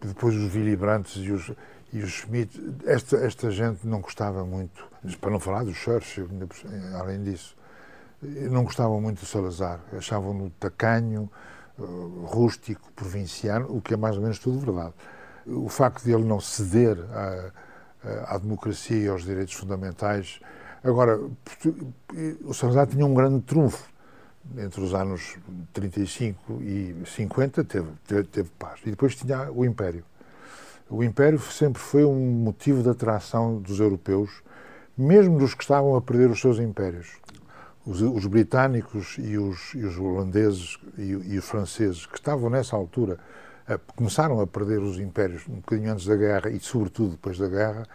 depois 0.00 0.35
os 0.35 0.54
Willy 0.54 0.76
Brandt 0.76 1.21
e 1.21 1.33
os 1.33 1.52
e 1.93 2.03
o 2.03 2.07
Schmidt, 2.07 2.59
esta, 2.87 3.17
esta 3.19 3.51
gente 3.51 3.87
não 3.87 4.01
gostava 4.01 4.45
muito, 4.45 4.89
para 5.21 5.31
não 5.31 5.39
falar 5.39 5.65
do 5.65 5.75
Churchill, 5.75 6.29
além 6.99 7.23
disso, 7.23 7.55
não 8.23 8.65
gostavam 8.65 9.01
muito 9.01 9.21
do 9.21 9.27
Salazar, 9.27 9.81
achavam-no 9.97 10.49
tacanho, 10.51 11.31
eh, 11.79 11.83
rústico, 12.25 12.91
provinciano, 12.95 13.77
o 13.77 13.83
que 13.83 13.95
é 13.95 13.97
mais 13.97 14.17
ou 14.17 14.23
menos 14.23 14.39
tudo 14.39 14.59
verdade. 14.59 14.95
O 15.47 15.69
facto 15.69 16.05
de 16.05 16.13
ele 16.13 16.25
não 16.25 16.41
ceder 16.41 16.97
à, 17.11 18.35
à 18.35 18.39
democracia 18.39 18.97
e 18.97 19.09
aos 19.09 19.25
direitos 19.25 19.55
fundamentais. 19.55 20.41
Agora, 20.85 21.19
o 22.45 22.55
Salazar 22.55 22.87
tinha 22.87 23.05
um 23.05 23.13
grande 23.13 23.43
trunfo. 23.43 23.91
Entre 24.57 24.81
os 24.81 24.93
anos 24.93 25.37
35 25.73 26.63
e 26.63 26.97
50 27.07 27.63
teve, 27.65 27.89
teve, 28.07 28.25
teve 28.25 28.51
paz. 28.59 28.81
E 28.85 28.91
depois 28.91 29.15
tinha 29.15 29.51
o 29.53 29.65
Império 29.65 30.05
o 30.93 31.03
Império 31.03 31.39
sempre 31.41 31.81
foi 31.81 32.05
um 32.05 32.21
motivo 32.21 32.83
de 32.83 32.91
atração 32.91 33.59
dos 33.59 33.81
europeus, 33.81 34.43
mesmo 34.97 35.39
dos 35.39 35.55
que 35.55 35.63
estavam 35.63 35.97
a 35.97 36.03
perder 36.03 36.31
os 36.31 36.39
seus 36.39 36.59
impérios. 36.59 37.09
Os, 37.87 38.03
os 38.03 38.27
britânicos 38.27 39.17
e 39.19 39.39
os, 39.39 39.75
e 39.75 39.85
os 39.85 39.99
holandeses 39.99 40.79
e, 40.99 41.03
e, 41.03 41.39
os 41.39 41.45
franceses, 41.47 42.05
que 42.05 42.17
estavam 42.17 42.51
nessa 42.51 42.77
altura, 42.77 43.19
a, 43.67 43.79
começaram 43.97 44.39
a 44.41 44.47
perder 44.47 44.81
os 44.81 44.99
impérios 44.99 45.49
um 45.49 45.57
bocadinho 45.57 45.93
antes 45.93 46.05
da 46.05 46.15
guerra 46.15 46.51
e, 46.51 46.61
sobretudo, 46.61 47.13
depois 47.13 47.39
da 47.39 47.49
guerra, 47.49 47.89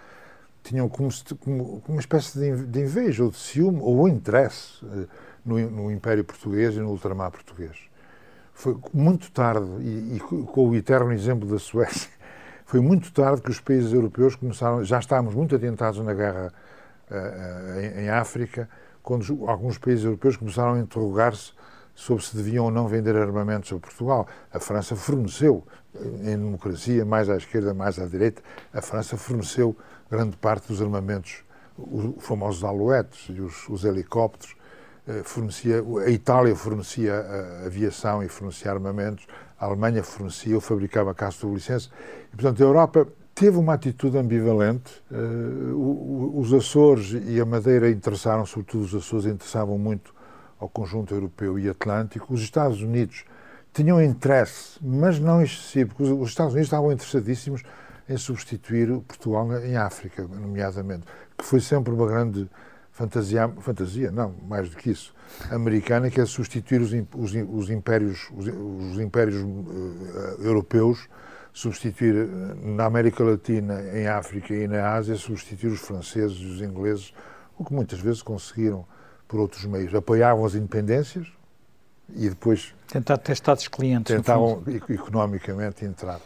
tinham 0.63 0.89
como, 0.89 1.09
como 1.39 1.83
uma 1.87 1.99
espécie 1.99 2.37
de, 2.65 2.81
inveja 2.81 3.23
ou 3.23 3.29
de 3.29 3.37
ciúme 3.37 3.79
ou 3.79 4.09
interesse 4.09 4.83
eh, 4.83 5.05
no, 5.45 5.57
no 5.69 5.91
Império 5.91 6.23
Português 6.23 6.75
e 6.75 6.79
no 6.79 6.89
ultramar 6.89 7.31
português. 7.31 7.77
Foi 8.53 8.75
muito 8.91 9.31
tarde, 9.31 9.69
e, 9.81 10.17
e 10.17 10.19
com 10.19 10.67
o 10.67 10.75
eterno 10.75 11.13
exemplo 11.13 11.47
da 11.47 11.59
Suécia, 11.59 12.16
foi 12.67 12.81
muito 12.81 13.13
tarde 13.13 13.41
que 13.41 13.49
os 13.49 13.61
países 13.61 13.93
europeus 13.93 14.35
começaram, 14.35 14.83
já 14.83 14.99
estávamos 14.99 15.33
muito 15.33 15.55
atentados 15.55 16.01
na 16.01 16.13
guerra 16.13 16.53
uh, 17.09 17.79
em, 17.79 18.03
em, 18.03 18.09
África, 18.09 18.69
quando 19.01 19.23
alguns 19.47 19.77
países 19.77 20.03
europeus 20.03 20.35
começaram 20.35 20.73
a 20.73 20.79
interrogar-se 20.79 21.53
sobre 21.95 22.25
se 22.25 22.35
deviam 22.35 22.65
ou 22.65 22.71
não 22.71 22.85
vender 22.85 23.15
armamentos 23.15 23.71
a 23.71 23.79
Portugal. 23.79 24.27
A 24.51 24.59
França 24.59 24.97
forneceu, 24.97 25.65
em 25.95 26.37
democracia, 26.37 27.05
mais 27.05 27.29
à 27.29 27.37
esquerda, 27.37 27.73
mais 27.73 27.97
à 27.99 28.05
direita, 28.05 28.41
a 28.73 28.81
França 28.81 29.15
forneceu 29.15 29.73
grande 30.11 30.35
parte 30.35 30.67
dos 30.67 30.81
armamentos, 30.81 31.45
os 31.77 32.21
famosos 32.21 32.65
alouetes 32.65 33.29
e 33.29 33.39
os, 33.39 33.69
os 33.69 33.85
helicópteros, 33.85 34.57
fornecia, 35.23 35.81
a 36.05 36.09
Itália 36.09 36.53
fornecia 36.53 37.25
aviação 37.65 38.21
e 38.21 38.27
fornecia 38.27 38.71
armamentos, 38.71 39.25
a 39.59 39.65
Alemanha 39.65 40.03
fornecia 40.03 40.55
ou 40.55 40.61
fabricava 40.61 41.13
carros 41.13 41.39
de 41.39 41.45
licença. 41.47 41.89
E, 42.31 42.35
portanto, 42.35 42.61
a 42.61 42.65
Europa 42.65 43.07
teve 43.33 43.57
uma 43.57 43.73
atitude 43.73 44.17
ambivalente. 44.17 45.03
Uh, 45.11 46.39
os 46.39 46.53
Açores 46.53 47.15
e 47.25 47.39
a 47.39 47.45
Madeira 47.45 47.89
interessaram, 47.89 48.45
sobretudo 48.45 48.83
os 48.83 48.95
Açores, 48.95 49.25
interessavam 49.25 49.77
muito 49.77 50.13
ao 50.59 50.69
conjunto 50.69 51.13
europeu 51.13 51.57
e 51.59 51.69
atlântico. 51.69 52.33
Os 52.33 52.41
Estados 52.41 52.81
Unidos 52.81 53.25
tinham 53.73 54.01
interesse, 54.01 54.79
mas 54.81 55.19
não 55.19 55.41
excessivo, 55.41 55.95
porque 55.95 56.11
os 56.11 56.29
Estados 56.29 56.53
Unidos 56.53 56.67
estavam 56.67 56.91
interessadíssimos 56.91 57.63
em 58.09 58.17
substituir 58.17 58.87
Portugal 59.01 59.51
em 59.63 59.75
África, 59.75 60.23
nomeadamente, 60.23 61.05
que 61.37 61.45
foi 61.45 61.59
sempre 61.59 61.93
uma 61.93 62.07
grande 62.07 62.49
fantasia, 62.97 63.47
fantasia, 63.59 64.11
não, 64.11 64.33
mais 64.49 64.71
do 64.71 64.75
que 64.75 64.89
isso, 64.89 65.13
americana, 65.51 66.09
que 66.09 66.19
é 66.19 66.25
substituir 66.25 66.81
os, 66.81 66.91
os, 67.15 67.33
os 67.53 67.69
impérios, 67.69 68.27
os, 68.35 68.47
os 68.47 68.99
impérios 68.99 69.35
uh, 69.35 70.41
europeus, 70.41 71.07
substituir 71.53 72.15
eh, 72.15 72.27
na 72.63 72.85
América 72.85 73.23
Latina, 73.23 73.81
em 73.93 74.07
África 74.07 74.53
e 74.53 74.67
na 74.67 74.93
Ásia, 74.93 75.15
substituir 75.15 75.71
os 75.71 75.79
franceses 75.79 76.37
e 76.37 76.45
os 76.45 76.61
ingleses, 76.61 77.13
o 77.57 77.63
que 77.63 77.73
muitas 77.73 77.99
vezes 77.99 78.21
conseguiram 78.21 78.85
por 79.27 79.39
outros 79.39 79.65
meios. 79.65 79.93
Apoiavam 79.93 80.45
as 80.45 80.55
independências 80.55 81.27
e 82.15 82.29
depois... 82.29 82.73
Tentar 82.87 83.17
ter 83.17 83.33
estados 83.33 83.67
clientes, 83.67 84.15
Tentavam 84.15 84.63
economicamente 84.89 85.85
entrar. 85.85 86.19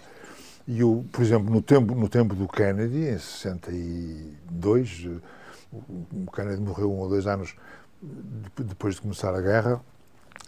E, 0.67 0.83
o, 0.83 1.05
por 1.11 1.21
exemplo, 1.21 1.49
no 1.49 1.61
tempo, 1.61 1.95
no 1.95 2.09
tempo 2.09 2.35
do 2.35 2.47
Kennedy, 2.47 3.07
em 3.07 3.17
62 3.17 5.07
o 5.71 6.31
Kennedy 6.31 6.61
morreu 6.61 6.91
um 6.91 6.99
ou 6.99 7.09
dois 7.09 7.27
anos 7.27 7.55
depois 8.57 8.95
de 8.95 9.01
começar 9.01 9.33
a 9.33 9.41
guerra. 9.41 9.81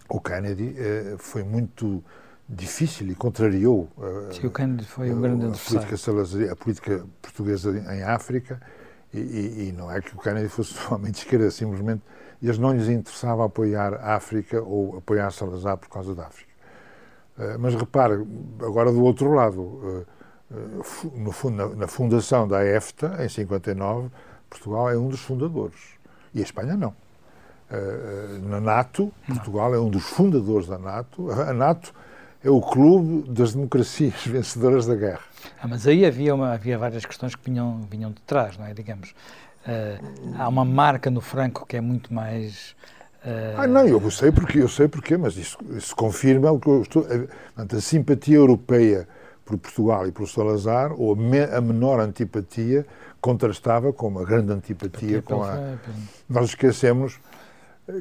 O 0.09 0.19
Kennedy 0.19 0.75
eh, 0.77 1.15
foi 1.17 1.43
muito 1.43 2.03
difícil 2.47 3.09
e 3.09 3.15
contrariou 3.15 3.87
eh, 4.01 4.33
Sim, 4.33 4.47
o 4.47 4.51
Kennedy 4.51 4.85
foi 4.85 5.11
um 5.11 5.21
grande 5.21 5.45
a, 5.45 5.49
política 5.95 6.51
a 6.51 6.55
política 6.55 7.05
portuguesa 7.21 7.71
em 7.93 8.03
África 8.03 8.61
e, 9.13 9.19
e, 9.19 9.69
e, 9.69 9.71
não 9.71 9.91
é 9.91 10.01
que 10.01 10.15
o 10.15 10.19
Kennedy 10.19 10.49
fosse 10.49 10.73
somente 10.87 11.19
esquerda, 11.19 11.49
simplesmente 11.51 12.01
eles 12.41 12.57
não 12.57 12.73
lhes 12.73 12.89
interessava 12.89 13.45
apoiar 13.45 13.93
a 13.93 14.15
África 14.15 14.61
ou 14.61 14.97
apoiar 14.97 15.31
Salazar 15.31 15.77
por 15.77 15.87
causa 15.87 16.13
da 16.13 16.27
África. 16.27 16.51
Uh, 17.37 17.57
mas 17.57 17.73
repare, 17.73 18.15
agora 18.61 18.91
do 18.91 19.01
outro 19.01 19.31
lado, 19.31 19.61
uh, 19.61 20.05
uh, 20.51 21.11
no, 21.15 21.51
na, 21.51 21.67
na 21.69 21.87
fundação 21.87 22.47
da 22.47 22.63
EFTA, 22.65 23.17
em 23.23 23.29
59, 23.29 24.09
Portugal 24.53 24.89
é 24.89 24.97
um 24.97 25.09
dos 25.09 25.19
fundadores. 25.19 25.79
E 26.33 26.39
a 26.39 26.43
Espanha 26.43 26.77
não. 26.77 26.93
Uh, 27.71 28.47
na 28.47 28.61
NATO, 28.61 29.11
Portugal 29.25 29.73
é 29.73 29.79
um 29.79 29.89
dos 29.89 30.03
fundadores 30.03 30.67
da 30.67 30.77
NATO. 30.77 31.31
A 31.31 31.53
NATO 31.53 31.93
é 32.43 32.49
o 32.49 32.61
clube 32.61 33.29
das 33.29 33.53
democracias 33.53 34.13
vencedoras 34.25 34.85
da 34.85 34.95
guerra. 34.95 35.21
Ah, 35.61 35.67
mas 35.67 35.87
aí 35.87 36.05
havia, 36.05 36.35
uma, 36.35 36.53
havia 36.53 36.77
várias 36.77 37.05
questões 37.05 37.35
que 37.35 37.49
vinham, 37.49 37.81
vinham 37.89 38.11
de 38.11 38.21
trás, 38.21 38.57
não 38.57 38.65
é? 38.65 38.73
Digamos, 38.73 39.11
uh, 39.65 40.35
há 40.37 40.47
uma 40.47 40.63
marca 40.63 41.09
no 41.09 41.21
Franco 41.21 41.65
que 41.65 41.77
é 41.77 41.81
muito 41.81 42.13
mais... 42.13 42.75
Uh... 43.25 43.57
Ah, 43.57 43.67
não, 43.67 43.87
eu 43.87 44.11
sei 44.11 44.31
porque, 44.31 44.59
eu 44.59 44.67
sei 44.67 44.87
porque, 44.87 45.17
mas 45.17 45.35
isso, 45.37 45.57
isso 45.71 45.95
confirma 45.95 46.51
o 46.51 46.59
que 46.59 46.67
eu 46.67 46.81
estou... 46.81 47.07
A, 47.57 47.61
a 47.61 47.81
simpatia 47.81 48.35
europeia 48.35 49.07
por 49.45 49.57
Portugal 49.57 50.07
e 50.07 50.11
por 50.11 50.27
Salazar, 50.27 50.93
ou 50.93 51.13
a, 51.13 51.15
me, 51.15 51.41
a 51.43 51.61
menor 51.61 51.99
antipatia, 51.99 52.85
contrastava 53.23 53.93
com 53.93 54.09
uma 54.09 54.25
grande 54.25 54.51
antipatia 54.51 55.21
com 55.21 55.41
a. 55.41 55.77
Nós 56.29 56.49
esquecemos, 56.49 57.17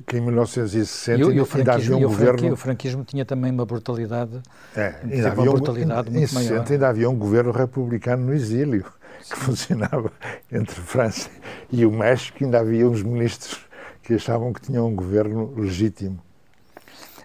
que 0.05 0.17
em 0.17 0.21
1960 0.21 1.17
e, 1.17 1.37
e 1.37 1.41
o 1.41 1.49
ainda 1.55 1.75
havia 1.75 1.97
um 1.97 1.99
o 1.99 2.09
governo... 2.09 2.53
o 2.53 2.57
franquismo 2.57 3.05
tinha 3.05 3.25
também 3.25 3.53
uma 3.53 3.65
brutalidade, 3.65 4.43
é, 4.77 4.97
ainda 5.01 5.29
havia 5.31 5.45
uma 5.45 5.53
brutalidade 5.53 6.09
um, 6.09 6.13
muito 6.13 6.25
em 6.25 6.27
60 6.27 6.51
maior. 6.51 6.73
ainda 6.73 6.89
havia 6.89 7.09
um 7.09 7.17
governo 7.17 7.53
republicano 7.53 8.27
no 8.27 8.35
exílio, 8.35 8.85
que 9.21 9.37
funcionava 9.37 10.11
entre 10.51 10.75
França 10.75 11.31
e 11.71 11.87
o 11.87 11.93
México, 11.93 12.43
ainda 12.43 12.59
havia 12.59 12.89
uns 12.89 13.05
ministros 13.05 13.65
que 14.03 14.15
achavam 14.15 14.53
que 14.53 14.61
tinham 14.61 14.89
um 14.89 14.97
governo 14.97 15.55
legítimo. 15.57 16.19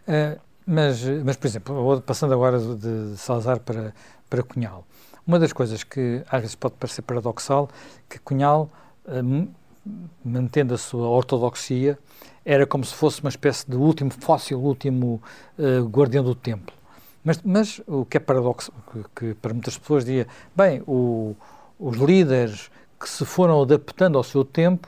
Uh, 0.08 0.40
mas, 0.68 1.04
mas, 1.26 1.36
por 1.36 1.48
exemplo, 1.48 2.02
passando 2.02 2.34
agora 2.34 2.60
de, 2.60 2.76
de 2.76 3.18
Salazar 3.18 3.60
para, 3.60 3.92
para 4.30 4.44
Cunhal, 4.44 4.86
uma 5.28 5.38
das 5.38 5.52
coisas 5.52 5.84
que 5.84 6.24
às 6.30 6.42
vezes 6.42 6.56
pode 6.56 6.76
parecer 6.76 7.02
paradoxal, 7.02 7.70
que 8.10 8.18
Cunhal, 8.18 8.70
uh, 9.06 9.48
mantendo 10.24 10.74
a 10.74 10.78
sua 10.78 11.08
ortodoxia, 11.08 12.00
era 12.46 12.66
como 12.66 12.86
se 12.86 12.94
fosse 12.94 13.20
uma 13.22 13.30
espécie 13.30 13.70
de 13.70 13.76
último 13.76 14.10
fóssil, 14.10 14.60
último 14.60 15.22
uh, 15.60 15.86
guardião 15.86 16.24
do 16.24 16.34
templo. 16.34 16.74
Mas, 17.24 17.42
mas 17.44 17.82
o 17.86 18.06
que 18.06 18.16
é 18.16 18.20
paradoxo, 18.22 18.72
que, 18.92 19.04
que 19.16 19.34
para 19.34 19.54
muitas 19.54 19.78
pessoas 19.78 20.06
dizia, 20.06 20.28
bem, 20.56 20.82
o, 20.88 21.36
os 21.78 21.98
líderes 21.98 22.72
que 22.98 23.10
se 23.10 23.26
foram 23.26 23.62
adaptando 23.62 24.18
ao 24.18 24.24
seu 24.24 24.46
tempo 24.46 24.88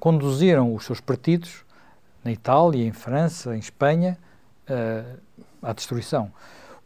conduziram 0.00 0.74
os 0.74 0.86
seus 0.86 0.98
partidos 0.98 1.62
na 2.24 2.32
Itália, 2.32 2.86
em 2.86 2.92
França, 2.92 3.54
em 3.54 3.58
Espanha, 3.58 4.18
uh, 4.68 5.18
à 5.62 5.74
destruição. 5.74 6.32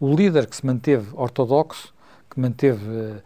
O 0.00 0.12
líder 0.14 0.46
que 0.46 0.56
se 0.56 0.66
manteve 0.66 1.10
ortodoxo, 1.14 1.94
que 2.32 2.40
manteve, 2.40 3.22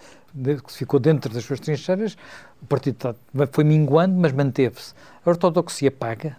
que 0.65 0.73
ficou 0.73 0.99
dentro 0.99 1.33
das 1.33 1.45
suas 1.45 1.61
trincheiras, 1.61 2.17
o 2.61 2.67
partido 2.67 3.15
foi 3.53 3.65
minguando, 3.65 4.17
mas 4.17 4.33
manteve-se. 4.33 4.95
A 5.25 5.31
ortodoxia 5.31 5.91
paga? 5.91 6.37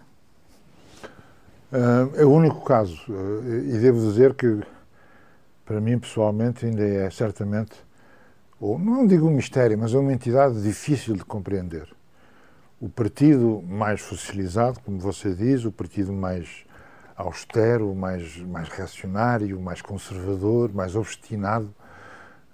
Uh, 1.72 2.16
é 2.16 2.24
o 2.24 2.30
único 2.30 2.64
caso. 2.64 2.98
Uh, 3.08 3.74
e 3.74 3.78
devo 3.78 4.00
dizer 4.00 4.34
que, 4.34 4.60
para 5.64 5.80
mim 5.80 5.98
pessoalmente, 5.98 6.66
ainda 6.66 6.82
é 6.82 7.10
certamente, 7.10 7.72
ou 8.60 8.78
não 8.78 9.06
digo 9.06 9.26
um 9.26 9.30
mistério, 9.30 9.78
mas 9.78 9.94
é 9.94 9.98
uma 9.98 10.12
entidade 10.12 10.62
difícil 10.62 11.14
de 11.14 11.24
compreender. 11.24 11.88
O 12.80 12.88
partido 12.88 13.62
mais 13.66 14.00
fossilizado, 14.00 14.80
como 14.80 14.98
você 14.98 15.34
diz, 15.34 15.64
o 15.64 15.72
partido 15.72 16.12
mais 16.12 16.64
austero, 17.16 17.94
mais, 17.94 18.36
mais 18.38 18.68
reacionário, 18.68 19.60
mais 19.60 19.82
conservador, 19.82 20.72
mais 20.72 20.94
obstinado 20.94 21.74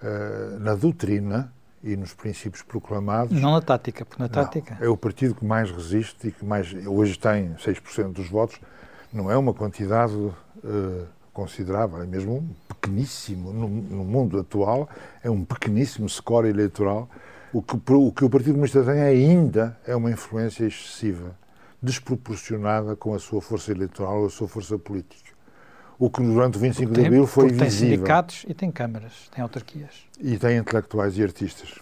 uh, 0.05 0.61
na 0.61 0.75
doutrina 0.75 1.53
e 1.83 1.97
nos 1.97 2.15
princípios 2.15 2.63
proclamados. 2.63 3.41
Não 3.41 3.53
na 3.53 3.61
tática, 3.61 4.05
porque 4.05 4.23
na 4.23 4.29
tática. 4.29 4.77
Não, 4.79 4.87
é 4.87 4.89
o 4.89 4.97
partido 4.97 5.35
que 5.35 5.45
mais 5.45 5.71
resiste 5.71 6.29
e 6.29 6.31
que 6.31 6.45
mais 6.45 6.73
hoje 6.87 7.19
tem 7.19 7.55
6% 7.55 8.13
dos 8.13 8.29
votos 8.29 8.61
não 9.15 9.31
é 9.31 9.37
uma 9.37 9.55
quantidade 9.55 10.13
uh, 10.13 11.07
considerável, 11.33 12.03
é 12.03 12.07
mesmo 12.07 12.39
um 12.39 12.49
pequeníssimo, 12.69 13.53
no, 13.53 13.69
no, 13.69 14.05
mundo 14.05 14.41
atual, 14.41 14.89
é 15.23 15.31
um 15.31 15.45
pequeníssimo 15.45 16.09
score 16.09 16.49
eleitoral. 16.49 17.09
O 17.53 17.63
que, 17.63 17.77
o 17.77 18.13
que 18.13 18.25
o 18.25 18.31
Partido 18.31 18.55
Comunista 18.55 18.83
tem 18.83 19.01
ainda 19.01 19.79
é 19.87 19.95
uma 19.95 20.11
influência 20.11 20.65
excessiva, 20.65 21.37
desproporcionada 21.81 22.97
com 22.97 23.15
a 23.15 23.19
sua 23.21 23.41
força 23.41 23.71
eleitoral, 23.71 24.27
a 24.27 24.31
sua 24.31 24.49
força 24.49 24.77
política. 24.77 25.24
O 26.05 26.11
que 26.11 26.23
durante 26.23 26.59
o 26.59 26.61
25 26.61 26.93
tem, 26.93 27.03
de 27.03 27.07
Abril 27.07 27.27
foi 27.27 27.49
tem 27.49 27.57
visível. 27.57 27.89
Tem 27.89 27.97
sindicatos 27.97 28.45
e 28.47 28.53
tem 28.53 28.71
câmaras, 28.71 29.31
tem 29.35 29.41
autarquias. 29.43 30.07
E 30.21 30.37
tem 30.37 30.59
intelectuais 30.59 31.17
e 31.17 31.23
artistas. 31.23 31.79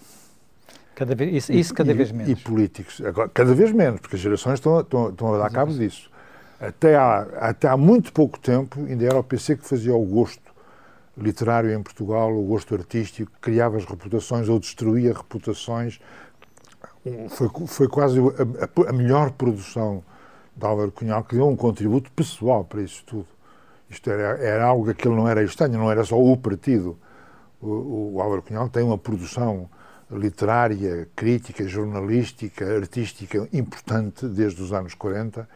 Cada 0.95 1.13
vez, 1.13 1.35
isso, 1.35 1.53
isso 1.53 1.75
cada 1.75 1.91
e, 1.91 1.95
vez 1.95 2.13
menos. 2.13 2.31
E 2.31 2.37
políticos. 2.37 3.01
Agora, 3.05 3.29
cada 3.29 3.53
vez 3.53 3.73
menos, 3.73 3.99
porque 3.99 4.15
as 4.15 4.23
gerações 4.23 4.61
estão, 4.61 4.79
estão, 4.79 5.09
estão 5.09 5.35
a 5.35 5.39
dar 5.39 5.51
cabo 5.51 5.73
disso. 5.73 6.09
Até 6.61 6.95
há, 6.95 7.23
até 7.41 7.67
há 7.67 7.77
muito 7.77 8.13
pouco 8.13 8.39
tempo, 8.39 8.79
ainda 8.89 9.05
era 9.05 9.19
o 9.19 9.25
PC 9.25 9.57
que 9.57 9.67
fazia 9.67 9.93
o 9.93 10.05
gosto 10.05 10.53
literário 11.19 11.73
em 11.73 11.83
Portugal, 11.83 12.33
o 12.33 12.45
gosto 12.45 12.77
artístico, 12.77 13.33
criava 13.41 13.77
as 13.77 13.85
reputações 13.85 14.49
ou 14.49 14.61
destruía 14.61 15.13
reputações. 15.13 15.99
Foi, 17.31 17.51
foi 17.67 17.89
quase 17.89 18.21
a, 18.21 18.89
a 18.89 18.93
melhor 18.93 19.33
produção 19.33 20.05
de 20.57 20.65
Álvaro 20.65 20.93
Cunhal, 20.93 21.25
que 21.25 21.35
deu 21.35 21.49
um 21.49 21.57
contributo 21.57 22.09
pessoal 22.13 22.65
para 22.65 22.81
isso 22.83 23.03
tudo. 23.05 23.32
Isto 23.93 24.11
era, 24.11 24.39
era 24.43 24.65
algo 24.65 24.93
que 24.95 25.07
ele 25.07 25.15
não 25.15 25.29
era 25.29 25.45
estranho, 25.45 25.75
não 25.75 25.91
era 25.91 26.03
só 26.05 26.21
o 26.21 26.37
partido. 26.37 26.99
O, 27.61 28.15
o 28.15 28.21
Álvaro 28.21 28.43
Cunhal 28.43 28.69
tem 28.69 28.83
uma 28.83 28.99
produção 28.99 29.71
literária, 30.11 31.09
crítica, 31.15 31.67
jornalística, 31.69 32.65
artística 32.77 33.49
importante 33.53 34.27
desde 34.27 34.61
os 34.61 34.73
anos 34.73 34.95
40 34.95 35.49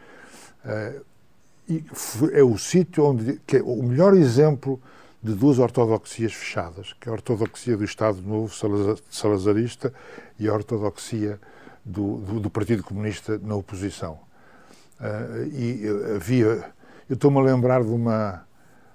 Uh, 0.67 1.05
e 1.69 1.83
é 2.33 2.43
o 2.43 2.57
sítio 2.57 3.05
onde 3.05 3.39
que 3.45 3.57
é 3.57 3.61
o 3.61 3.83
melhor 3.83 4.13
exemplo 4.13 4.81
de 5.21 5.33
duas 5.33 5.59
ortodoxias 5.59 6.33
fechadas, 6.33 6.93
que 6.93 7.09
é 7.09 7.11
a 7.11 7.13
ortodoxia 7.13 7.75
do 7.75 7.83
Estado 7.83 8.21
Novo 8.21 8.53
salazarista 9.09 9.93
e 10.39 10.47
a 10.47 10.53
ortodoxia 10.53 11.39
do, 11.83 12.17
do, 12.17 12.39
do 12.39 12.49
Partido 12.49 12.83
Comunista 12.83 13.37
na 13.41 13.55
oposição. 13.55 14.19
Uh, 14.99 15.47
e 15.51 15.83
havia, 16.15 16.71
eu 17.09 17.13
estou-me 17.13 17.37
a 17.37 17.41
lembrar 17.41 17.83
de 17.83 17.89
uma 17.89 18.45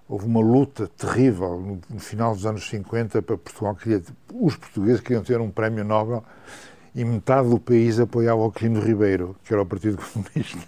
houve 0.09 0.27
uma 0.27 0.41
luta 0.41 0.89
terrível 0.89 1.59
no, 1.59 1.81
no, 1.89 2.01
final 2.01 2.35
dos 2.35 2.45
anos 2.45 2.69
50 2.69 3.23
para 3.23 3.39
Portugal 3.39 3.75
queria 3.75 4.03
os 4.35 4.57
portugueses 4.57 5.01
queriam 5.01 5.23
ter 5.23 5.41
um 5.41 5.51
prémio 5.51 5.85
Nobel 5.85 6.23
e 6.95 7.05
metade 7.05 7.49
do 7.49 7.59
país 7.59 7.99
apoiava 7.99 8.43
o 8.43 8.53
Quirino 8.53 8.81
Ribeiro, 8.81 9.35
que 9.43 9.55
era 9.55 9.63
o 9.63 9.67
Partido 9.67 9.97
Comunista 10.13 10.59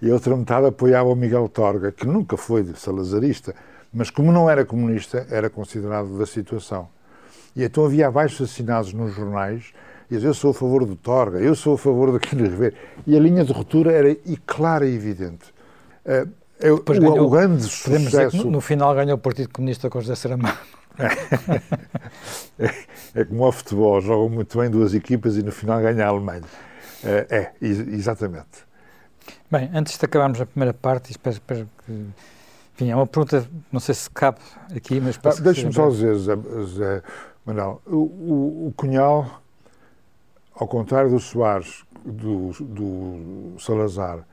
e 0.00 0.10
a 0.10 0.14
outra 0.14 0.36
metade 0.36 0.66
apoiava 0.66 1.08
o 1.08 1.16
Miguel 1.16 1.48
Torga, 1.48 1.90
que 1.90 2.06
nunca 2.06 2.36
foi 2.36 2.64
salazarista, 2.74 3.54
mas 3.92 4.10
como 4.10 4.30
não 4.30 4.48
era 4.48 4.64
comunista, 4.64 5.26
era 5.30 5.50
considerado 5.50 6.18
da 6.18 6.26
situação. 6.26 6.88
E 7.56 7.64
então 7.64 7.84
havia 7.84 8.06
abaixo 8.06 8.44
assinados 8.44 8.92
nos 8.92 9.14
jornais, 9.14 9.72
e 10.10 10.14
eu 10.14 10.32
sou 10.32 10.52
a 10.52 10.54
favor 10.54 10.86
do 10.86 10.96
Torga, 10.96 11.38
eu 11.38 11.54
sou 11.54 11.74
a 11.74 11.78
favor 11.78 12.12
daquele 12.12 12.48
Ribeiro. 12.48 12.76
E 13.06 13.16
a 13.16 13.20
linha 13.20 13.44
de 13.44 13.52
ruptura 13.52 13.92
era 13.92 14.10
e 14.10 14.36
clara 14.46 14.86
e 14.86 14.94
evidente. 14.94 15.52
Uh, 16.08 16.32
é, 16.60 16.72
o, 16.72 16.82
ganhou, 16.82 17.26
o, 17.26 17.30
grande 17.30 17.62
sucesso... 17.62 18.38
No, 18.38 18.50
no, 18.50 18.60
final 18.60 18.94
ganhou 18.94 19.14
o 19.16 19.20
Partido 19.20 19.50
Comunista 19.50 19.88
com 19.88 20.00
José 20.00 20.14
Saramago. 20.16 20.58
é, 22.58 22.74
é, 23.14 23.24
como 23.24 23.44
ao 23.44 23.52
futebol, 23.52 24.00
jogam 24.00 24.28
muito 24.28 24.58
bem 24.58 24.68
duas 24.68 24.94
equipas 24.94 25.36
e 25.36 25.42
no 25.42 25.52
final 25.52 25.80
ganha 25.80 26.06
a 26.06 26.08
Alemanha. 26.08 26.42
É, 27.04 27.26
é 27.30 27.52
exatamente. 27.60 28.66
Bem, 29.50 29.70
antes 29.72 29.96
de 29.96 30.04
acabarmos 30.04 30.40
a 30.40 30.46
primeira 30.46 30.74
parte, 30.74 31.10
espero, 31.10 31.34
espero 31.34 31.68
que. 31.86 32.06
Enfim, 32.74 32.90
é 32.90 32.96
uma 32.96 33.06
pergunta, 33.06 33.48
não 33.72 33.80
sei 33.80 33.94
se 33.94 34.10
cabe 34.10 34.38
aqui, 34.74 35.00
mas. 35.00 35.18
Ah, 35.22 35.40
Deixa-me 35.40 35.72
só 35.72 35.88
dizer, 35.88 36.14
Zé, 36.16 36.36
Zé 36.66 37.02
Manuel, 37.46 37.80
o, 37.86 37.96
o, 37.96 38.66
o, 38.68 38.74
Cunhal, 38.76 39.40
ao 40.54 40.66
contrário 40.66 41.10
do 41.10 41.20
Soares, 41.20 41.84
do, 42.04 42.50
do 42.60 43.54
Salazar, 43.58 44.26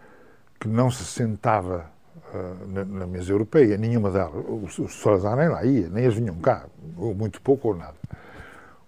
que 0.65 0.69
não 0.69 0.89
se 0.89 1.05
sentava 1.05 1.85
uh, 2.33 2.67
na, 2.67 2.83
na, 2.83 3.05
mesa 3.05 3.31
europeia, 3.31 3.77
nenhuma 3.77 4.09
delas, 4.09 4.33
o, 4.33 4.83
o 4.83 4.89
Salazar 4.89 5.37
nem 5.37 5.47
lá 5.47 5.63
ia, 5.63 5.87
nem 5.89 6.05
eles 6.05 6.15
vinham 6.15 6.35
cá, 6.37 6.65
ou 6.97 7.13
muito 7.13 7.39
pouco 7.39 7.67
ou 7.67 7.75
nada. 7.75 7.93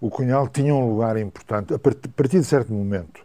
O 0.02 0.10
Cunhal 0.10 0.48
tinha 0.48 0.74
um 0.74 0.90
lugar 0.90 1.18
importante, 1.18 1.76
a 1.76 1.78
partir 1.78 2.40
de 2.40 2.46
certo 2.46 2.74
momento 2.74 3.22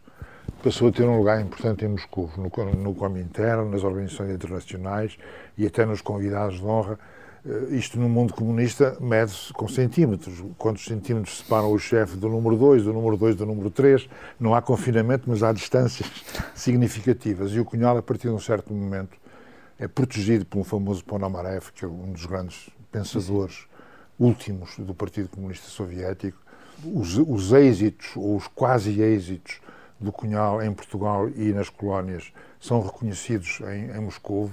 passou 0.62 0.88
a 0.88 0.92
ter 0.92 1.04
um 1.04 1.16
lugar 1.16 1.40
importante 1.40 1.86
em 1.86 1.88
Moscou, 1.88 2.30
no, 2.36 2.74
no 2.74 2.94
Comintern, 2.94 3.70
nas 3.70 3.82
organizações 3.84 4.30
internacionais 4.30 5.16
e 5.56 5.66
até 5.66 5.86
nos 5.86 6.02
convidados 6.02 6.58
de 6.58 6.64
honra. 6.64 6.98
Uh, 7.44 7.74
isto 7.74 7.98
no 7.98 8.08
mundo 8.08 8.32
comunista 8.32 8.96
mede-se 9.00 9.52
com 9.52 9.66
centímetros. 9.66 10.42
Quantos 10.56 10.84
centímetros 10.84 11.38
separam 11.38 11.72
o 11.72 11.78
chefe 11.78 12.16
do 12.16 12.28
número 12.28 12.56
2, 12.56 12.84
do 12.84 12.92
número 12.92 13.16
2 13.16 13.36
do 13.36 13.46
número 13.46 13.70
3? 13.70 14.08
Não 14.38 14.54
há 14.54 14.62
confinamento, 14.62 15.24
mas 15.26 15.42
há 15.42 15.52
distâncias 15.52 16.08
significativas. 16.54 17.52
E 17.52 17.60
o 17.60 17.64
Cunhal, 17.64 17.96
a 17.96 18.02
partir 18.02 18.28
de 18.28 18.34
um 18.34 18.38
certo 18.38 18.72
momento, 18.72 19.16
é 19.78 19.88
protegido 19.88 20.46
um 20.54 20.62
famoso 20.62 21.04
Ponomarev, 21.04 21.72
que 21.74 21.84
é 21.84 21.88
um 21.88 22.12
dos 22.12 22.26
grandes 22.26 22.70
pensadores 22.90 23.66
últimos 24.18 24.78
do 24.78 24.94
Partido 24.94 25.28
Comunista 25.28 25.66
Soviético. 25.66 26.38
Os, 26.84 27.16
os 27.18 27.52
êxitos, 27.52 28.12
ou 28.16 28.36
os 28.36 28.46
quase 28.46 29.00
êxitos, 29.00 29.60
do 30.02 30.12
Cunhal 30.12 30.62
em 30.62 30.72
Portugal 30.72 31.28
e 31.30 31.52
nas 31.52 31.70
colónias 31.70 32.32
são 32.60 32.82
reconhecidos 32.82 33.60
em, 33.60 33.90
em 33.96 34.00
Moscou. 34.00 34.50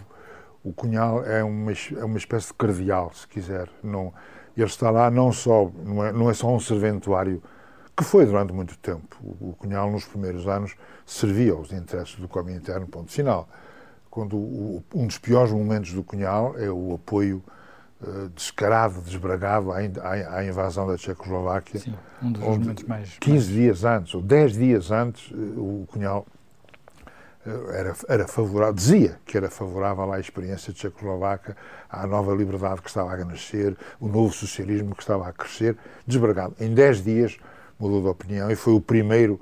O 0.63 0.73
Cunhal 0.73 1.23
é 1.23 1.43
uma, 1.43 1.71
é 1.71 2.03
uma 2.03 2.17
espécie 2.17 2.47
de 2.47 2.53
cardeal, 2.53 3.11
se 3.13 3.27
quiser. 3.27 3.69
Não, 3.81 4.13
ele 4.55 4.65
está 4.65 4.89
lá 4.89 5.09
não 5.09 5.31
só, 5.31 5.71
não 5.85 6.03
é, 6.03 6.11
não 6.11 6.29
é 6.29 6.33
só 6.33 6.53
um 6.53 6.59
serventuário, 6.59 7.41
que 7.95 8.03
foi 8.03 8.25
durante 8.25 8.53
muito 8.53 8.77
tempo. 8.77 9.15
O, 9.21 9.49
o 9.49 9.55
Cunhal, 9.55 9.89
nos 9.91 10.05
primeiros 10.05 10.47
anos, 10.47 10.75
servia 11.05 11.53
aos 11.53 11.71
interesses 11.71 12.15
do 12.15 12.27
Comintern, 12.27 12.85
ponto 12.87 13.11
final. 13.11 13.47
Quando 14.09 14.35
o, 14.35 14.83
um 14.93 15.07
dos 15.07 15.17
piores 15.17 15.51
momentos 15.51 15.93
do 15.93 16.03
Cunhal 16.03 16.57
é 16.57 16.69
o 16.69 16.95
apoio 16.95 17.43
uh, 18.01 18.29
descarado, 18.29 19.01
desbragado 19.01 19.71
à, 19.71 19.77
à, 19.77 20.37
à, 20.37 20.45
invasão 20.45 20.87
da 20.87 20.97
Tchecoslováquia. 20.97 21.79
Sim, 21.79 21.95
um 22.21 22.31
dos 22.31 22.43
momentos 22.43 22.83
mais... 22.83 23.17
15 23.17 23.35
mais... 23.35 23.47
dias 23.47 23.83
antes, 23.85 24.13
ou 24.13 24.21
10 24.21 24.53
dias 24.53 24.91
antes, 24.91 25.31
uh, 25.31 25.35
o 25.35 25.87
Cunhal 25.87 26.25
era, 27.73 27.95
era 28.07 28.27
favorável, 28.27 28.73
dizia 28.73 29.19
que 29.25 29.37
era 29.37 29.49
favorável 29.49 30.11
à 30.11 30.19
experiência 30.19 30.71
de 30.73 30.79
Checoslovaca, 30.79 31.55
à 31.89 32.05
nova 32.05 32.33
liberdade 32.33 32.81
que 32.81 32.89
estava 32.89 33.13
a 33.13 33.25
nascer, 33.25 33.75
o 33.99 34.07
novo 34.07 34.33
socialismo 34.33 34.95
que 34.95 35.01
estava 35.01 35.27
a 35.27 35.33
crescer, 35.33 35.77
desbragado. 36.05 36.55
Em 36.59 36.73
10 36.73 37.03
dias 37.03 37.37
mudou 37.79 38.01
de 38.01 38.07
opinião 38.07 38.51
e 38.51 38.55
foi 38.55 38.73
o 38.73 38.81
primeiro 38.81 39.39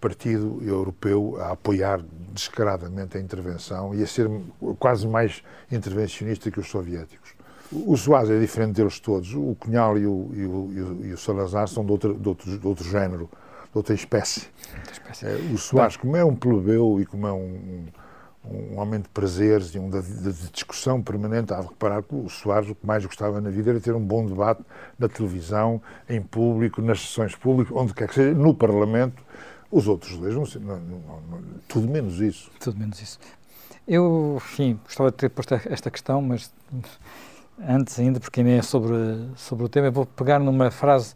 partido 0.00 0.62
europeu 0.62 1.36
a 1.40 1.52
apoiar 1.52 2.00
descaradamente 2.32 3.16
a 3.16 3.20
intervenção 3.20 3.94
e 3.94 4.02
a 4.02 4.06
ser 4.06 4.30
quase 4.78 5.06
mais 5.06 5.42
intervencionista 5.70 6.50
que 6.50 6.60
os 6.60 6.68
soviéticos. 6.68 7.38
O 7.70 7.96
Soares 7.96 8.30
é 8.30 8.38
diferente 8.38 8.76
deles 8.76 8.98
todos. 8.98 9.34
O 9.34 9.54
Cunhal 9.58 9.98
e 9.98 10.06
o, 10.06 10.30
e 10.32 10.46
o, 10.46 11.00
e 11.04 11.12
o 11.12 11.18
Salazar 11.18 11.68
são 11.68 11.84
de 11.84 11.92
outro, 11.92 12.14
de, 12.14 12.28
outro, 12.28 12.58
de 12.58 12.66
outro 12.66 12.88
género, 12.88 13.28
de 13.72 13.78
outra 13.78 13.94
espécie. 13.94 14.48
espécie. 14.90 15.26
É, 15.26 15.34
o 15.52 15.58
Soares, 15.58 15.96
como 15.96 16.16
é 16.16 16.24
um 16.24 16.34
plebeu 16.34 17.00
e 17.00 17.06
como 17.06 17.26
é 17.26 17.32
um, 17.32 17.86
um 18.44 18.78
homem 18.78 19.00
de 19.00 19.08
prazeres 19.08 19.74
e 19.74 19.78
um 19.78 19.90
de, 19.90 20.00
de, 20.00 20.50
discussão 20.50 21.02
permanente, 21.02 21.52
há 21.52 21.60
de 21.60 21.66
reparar 21.66 22.02
que 22.02 22.14
o 22.14 22.28
Soares 22.28 22.70
o 22.70 22.74
que 22.74 22.86
mais 22.86 23.04
gostava 23.04 23.40
na 23.40 23.50
vida 23.50 23.70
era 23.70 23.80
ter 23.80 23.94
um 23.94 24.04
bom 24.04 24.24
debate 24.26 24.62
na 24.98 25.08
televisão, 25.08 25.80
em 26.08 26.22
público, 26.22 26.80
nas 26.80 27.00
sessões 27.00 27.34
públicas, 27.34 27.74
onde 27.76 27.94
quer 27.94 28.08
que 28.08 28.14
seja, 28.14 28.34
no 28.34 28.54
Parlamento. 28.54 29.22
Os 29.70 29.86
outros 29.86 30.16
dois, 30.16 30.34
não, 30.34 30.44
não, 30.60 30.80
não, 30.80 31.42
tudo 31.68 31.86
menos 31.88 32.20
isso. 32.20 32.50
Tudo 32.58 32.78
menos 32.78 33.02
isso. 33.02 33.18
Eu, 33.86 34.34
enfim, 34.36 34.80
gostava 34.84 35.10
de 35.10 35.16
ter 35.18 35.28
posto 35.28 35.54
esta 35.54 35.90
questão, 35.90 36.22
mas 36.22 36.52
antes 37.66 37.98
ainda, 37.98 38.18
porque 38.18 38.42
nem 38.42 38.54
é 38.54 38.62
sobre, 38.62 38.94
sobre 39.36 39.64
o 39.64 39.68
tema, 39.68 39.88
eu 39.88 39.92
vou 39.92 40.06
pegar 40.06 40.38
numa 40.38 40.70
frase 40.70 41.14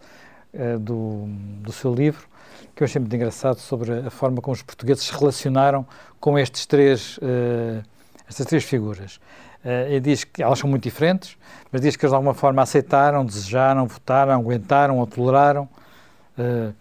uh, 0.53 0.79
do, 0.79 1.27
do 1.63 1.73
seu 1.73 1.95
livro, 1.95 2.27
que 2.75 2.83
eu 2.83 2.85
achei 2.85 3.01
muito 3.01 3.15
engraçado, 3.15 3.59
sobre 3.59 4.07
a 4.07 4.11
forma 4.11 4.41
como 4.41 4.55
os 4.55 4.63
portugueses 4.63 5.05
se 5.05 5.13
relacionaram 5.13 5.87
com 6.21 6.39
estes 6.39 6.67
três, 6.67 7.19
uh, 7.19 7.83
estas 8.29 8.47
três 8.47 8.65
figuras. 8.65 9.21
Uh, 9.65 10.01
diz 10.01 10.25
que 10.25 10.43
elas 10.43 10.59
são 10.59 10.69
muito 10.69 10.83
diferentes, 10.83 11.37
mas 11.71 11.81
diz 11.81 11.97
que 11.97 12.05
eles 12.05 12.11
de 12.11 12.17
alguma 12.17 12.35
forma 12.35 12.63
aceitaram, 12.63 13.25
desejaram, 13.25 13.87
votaram, 13.87 14.33
aguentaram 14.33 14.99
ou 14.99 15.07
toleraram 15.07 15.69
uh, 16.39 16.75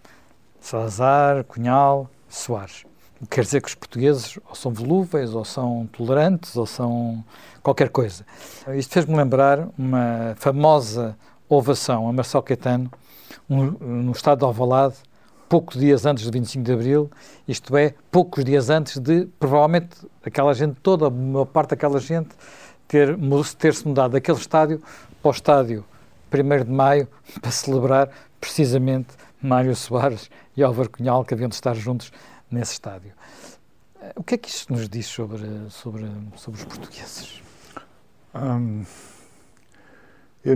Salazar, 0.60 1.44
Cunhal, 1.44 2.08
Soares. 2.28 2.84
Quer 3.30 3.42
dizer 3.42 3.62
que 3.62 3.68
os 3.68 3.74
portugueses 3.74 4.38
ou 4.48 4.54
são 4.54 4.72
volúveis, 4.72 5.32
ou 5.32 5.44
são 5.44 5.88
tolerantes, 5.92 6.56
ou 6.56 6.66
são 6.66 7.24
qualquer 7.62 7.88
coisa. 7.88 8.26
Isto 8.74 8.94
fez-me 8.94 9.16
lembrar 9.16 9.68
uma 9.78 10.34
famosa 10.36 11.16
ovação 11.48 12.08
a 12.08 12.12
Marcelo 12.12 12.42
Caetano, 12.42 12.90
um, 13.48 13.64
no 13.70 14.12
estado 14.12 14.40
de 14.40 14.44
Alvalade, 14.44 14.96
poucos 15.52 15.78
dias 15.78 16.06
antes 16.06 16.24
do 16.24 16.32
25 16.32 16.64
de 16.64 16.72
Abril, 16.72 17.10
isto 17.46 17.76
é, 17.76 17.94
poucos 18.10 18.42
dias 18.42 18.70
antes 18.70 18.98
de, 18.98 19.26
provavelmente, 19.38 19.98
aquela 20.24 20.54
gente 20.54 20.78
toda, 20.82 21.08
a 21.08 21.10
maior 21.10 21.44
parte 21.44 21.70
daquela 21.70 22.00
gente, 22.00 22.30
ter, 22.88 23.18
ter-se 23.58 23.86
mudado 23.86 24.12
daquele 24.12 24.38
estádio 24.38 24.82
para 25.20 25.28
o 25.28 25.30
estádio 25.30 25.84
1 26.32 26.64
de 26.64 26.70
Maio, 26.70 27.06
para 27.42 27.50
celebrar 27.50 28.08
precisamente 28.40 29.08
Mário 29.42 29.76
Soares 29.76 30.30
e 30.56 30.62
Álvaro 30.62 30.88
Cunhal, 30.88 31.22
que 31.22 31.34
haviam 31.34 31.50
de 31.50 31.54
estar 31.54 31.74
juntos 31.74 32.10
nesse 32.50 32.72
estádio. 32.72 33.12
Eh, 34.00 34.12
o 34.16 34.24
que 34.24 34.36
é 34.36 34.38
que 34.38 34.48
isto 34.48 34.72
nos 34.72 34.88
diz 34.88 35.04
sobre, 35.04 35.46
sobre, 35.68 36.10
sobre 36.34 36.60
os 36.60 36.64
portugueses? 36.64 37.42
Hum, 38.34 38.86
eu, 40.42 40.54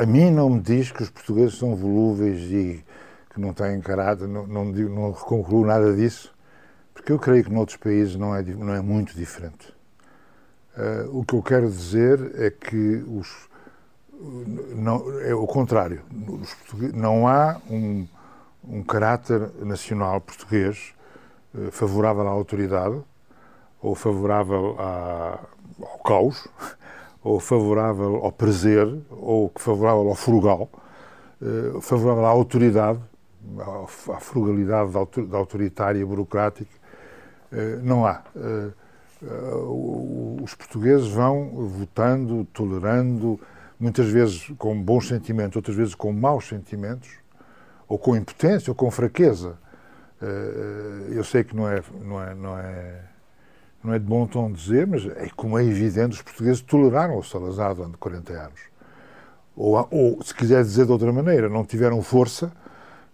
a 0.00 0.06
mim 0.06 0.30
não 0.30 0.48
me 0.48 0.60
diz 0.60 0.90
que 0.90 1.02
os 1.02 1.10
portugueses 1.10 1.58
são 1.58 1.76
volúveis 1.76 2.40
e 2.50 2.82
que 3.36 3.40
não 3.40 3.52
têm 3.52 3.78
caráter, 3.82 4.26
não, 4.26 4.46
não, 4.46 4.64
não 4.64 5.12
concluo 5.12 5.66
nada 5.66 5.94
disso, 5.94 6.32
porque 6.94 7.12
eu 7.12 7.18
creio 7.18 7.44
que 7.44 7.52
noutros 7.52 7.76
países 7.76 8.16
não 8.16 8.34
é, 8.34 8.42
não 8.42 8.74
é 8.74 8.80
muito 8.80 9.14
diferente. 9.14 9.74
Uh, 10.74 11.18
o 11.18 11.24
que 11.24 11.34
eu 11.34 11.42
quero 11.42 11.68
dizer 11.70 12.32
é 12.40 12.50
que 12.50 13.04
os, 13.06 13.48
não, 14.74 15.20
é 15.20 15.34
o 15.34 15.46
contrário. 15.46 16.00
Não 16.94 17.28
há 17.28 17.60
um, 17.70 18.06
um 18.64 18.82
caráter 18.82 19.50
nacional 19.62 20.18
português 20.18 20.94
uh, 21.54 21.70
favorável 21.70 22.26
à 22.26 22.30
autoridade, 22.30 22.98
ou 23.82 23.94
favorável 23.94 24.76
à, 24.78 25.40
ao 25.78 25.98
caos, 25.98 26.48
ou 27.22 27.38
favorável 27.38 28.16
ao 28.24 28.32
prazer, 28.32 28.86
ou 29.10 29.52
favorável 29.56 30.08
ao 30.08 30.14
frugal, 30.14 30.70
uh, 31.42 31.82
favorável 31.82 32.24
à 32.24 32.30
autoridade, 32.30 32.98
à 34.12 34.20
frugalidade 34.20 34.92
da 35.28 35.38
autoritária 35.38 36.04
burocrática, 36.04 36.70
eh, 37.52 37.78
não 37.82 38.06
há. 38.06 38.22
Eh, 38.34 38.70
eh, 39.22 39.54
os 40.42 40.54
portugueses 40.54 41.08
vão 41.08 41.66
votando, 41.68 42.46
tolerando, 42.52 43.40
muitas 43.78 44.06
vezes 44.08 44.52
com 44.58 44.80
bons 44.80 45.08
sentimentos, 45.08 45.56
outras 45.56 45.76
vezes 45.76 45.94
com 45.94 46.12
maus 46.12 46.46
sentimentos, 46.48 47.10
ou 47.88 47.98
com 47.98 48.16
impotência, 48.16 48.70
ou 48.70 48.74
com 48.74 48.90
fraqueza. 48.90 49.58
Eu 51.10 51.22
sei 51.22 51.44
que 51.44 51.54
não 51.54 51.68
é, 51.68 51.82
não 52.02 52.22
é, 52.22 52.34
não 52.34 52.58
é, 52.58 53.00
não 53.84 53.94
é 53.94 53.98
de 53.98 54.04
bom 54.04 54.26
tom 54.26 54.50
dizer, 54.50 54.86
mas 54.86 55.06
é 55.06 55.28
como 55.36 55.58
é 55.58 55.64
evidente, 55.64 56.14
os 56.14 56.22
portugueses 56.22 56.62
toleraram 56.62 57.18
o 57.18 57.22
Salazar 57.22 57.74
durante 57.74 57.98
40 57.98 58.32
anos. 58.32 58.60
Ou, 59.54 59.88
ou, 59.90 60.22
se 60.22 60.34
quiser 60.34 60.62
dizer 60.62 60.86
de 60.86 60.92
outra 60.92 61.12
maneira, 61.12 61.48
não 61.48 61.64
tiveram 61.64 62.02
força 62.02 62.50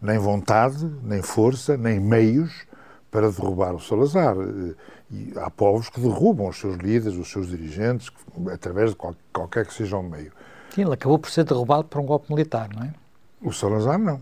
nem 0.02 0.18
vontade, 0.18 0.90
nem 1.02 1.22
força, 1.22 1.76
nem 1.76 2.00
meios 2.00 2.66
para 3.10 3.30
derrubar 3.30 3.74
o 3.74 3.80
Salazar. 3.80 4.34
E 5.10 5.32
há 5.36 5.48
povos 5.50 5.88
que 5.88 6.00
derrubam 6.00 6.48
os 6.48 6.58
seus 6.58 6.76
líderes, 6.76 7.16
os 7.16 7.30
seus 7.30 7.48
dirigentes, 7.48 8.10
através 8.52 8.90
de 8.90 8.96
qualquer 9.32 9.66
que 9.66 9.72
seja 9.72 9.96
o 9.96 10.02
meio. 10.02 10.32
Sim, 10.74 10.82
ele 10.82 10.94
acabou 10.94 11.18
por 11.18 11.30
ser 11.30 11.44
derrubado 11.44 11.84
por 11.84 12.00
um 12.00 12.06
golpe 12.06 12.32
militar, 12.32 12.68
não 12.74 12.82
é? 12.82 12.92
O 13.42 13.52
Salazar 13.52 13.98
não. 13.98 14.20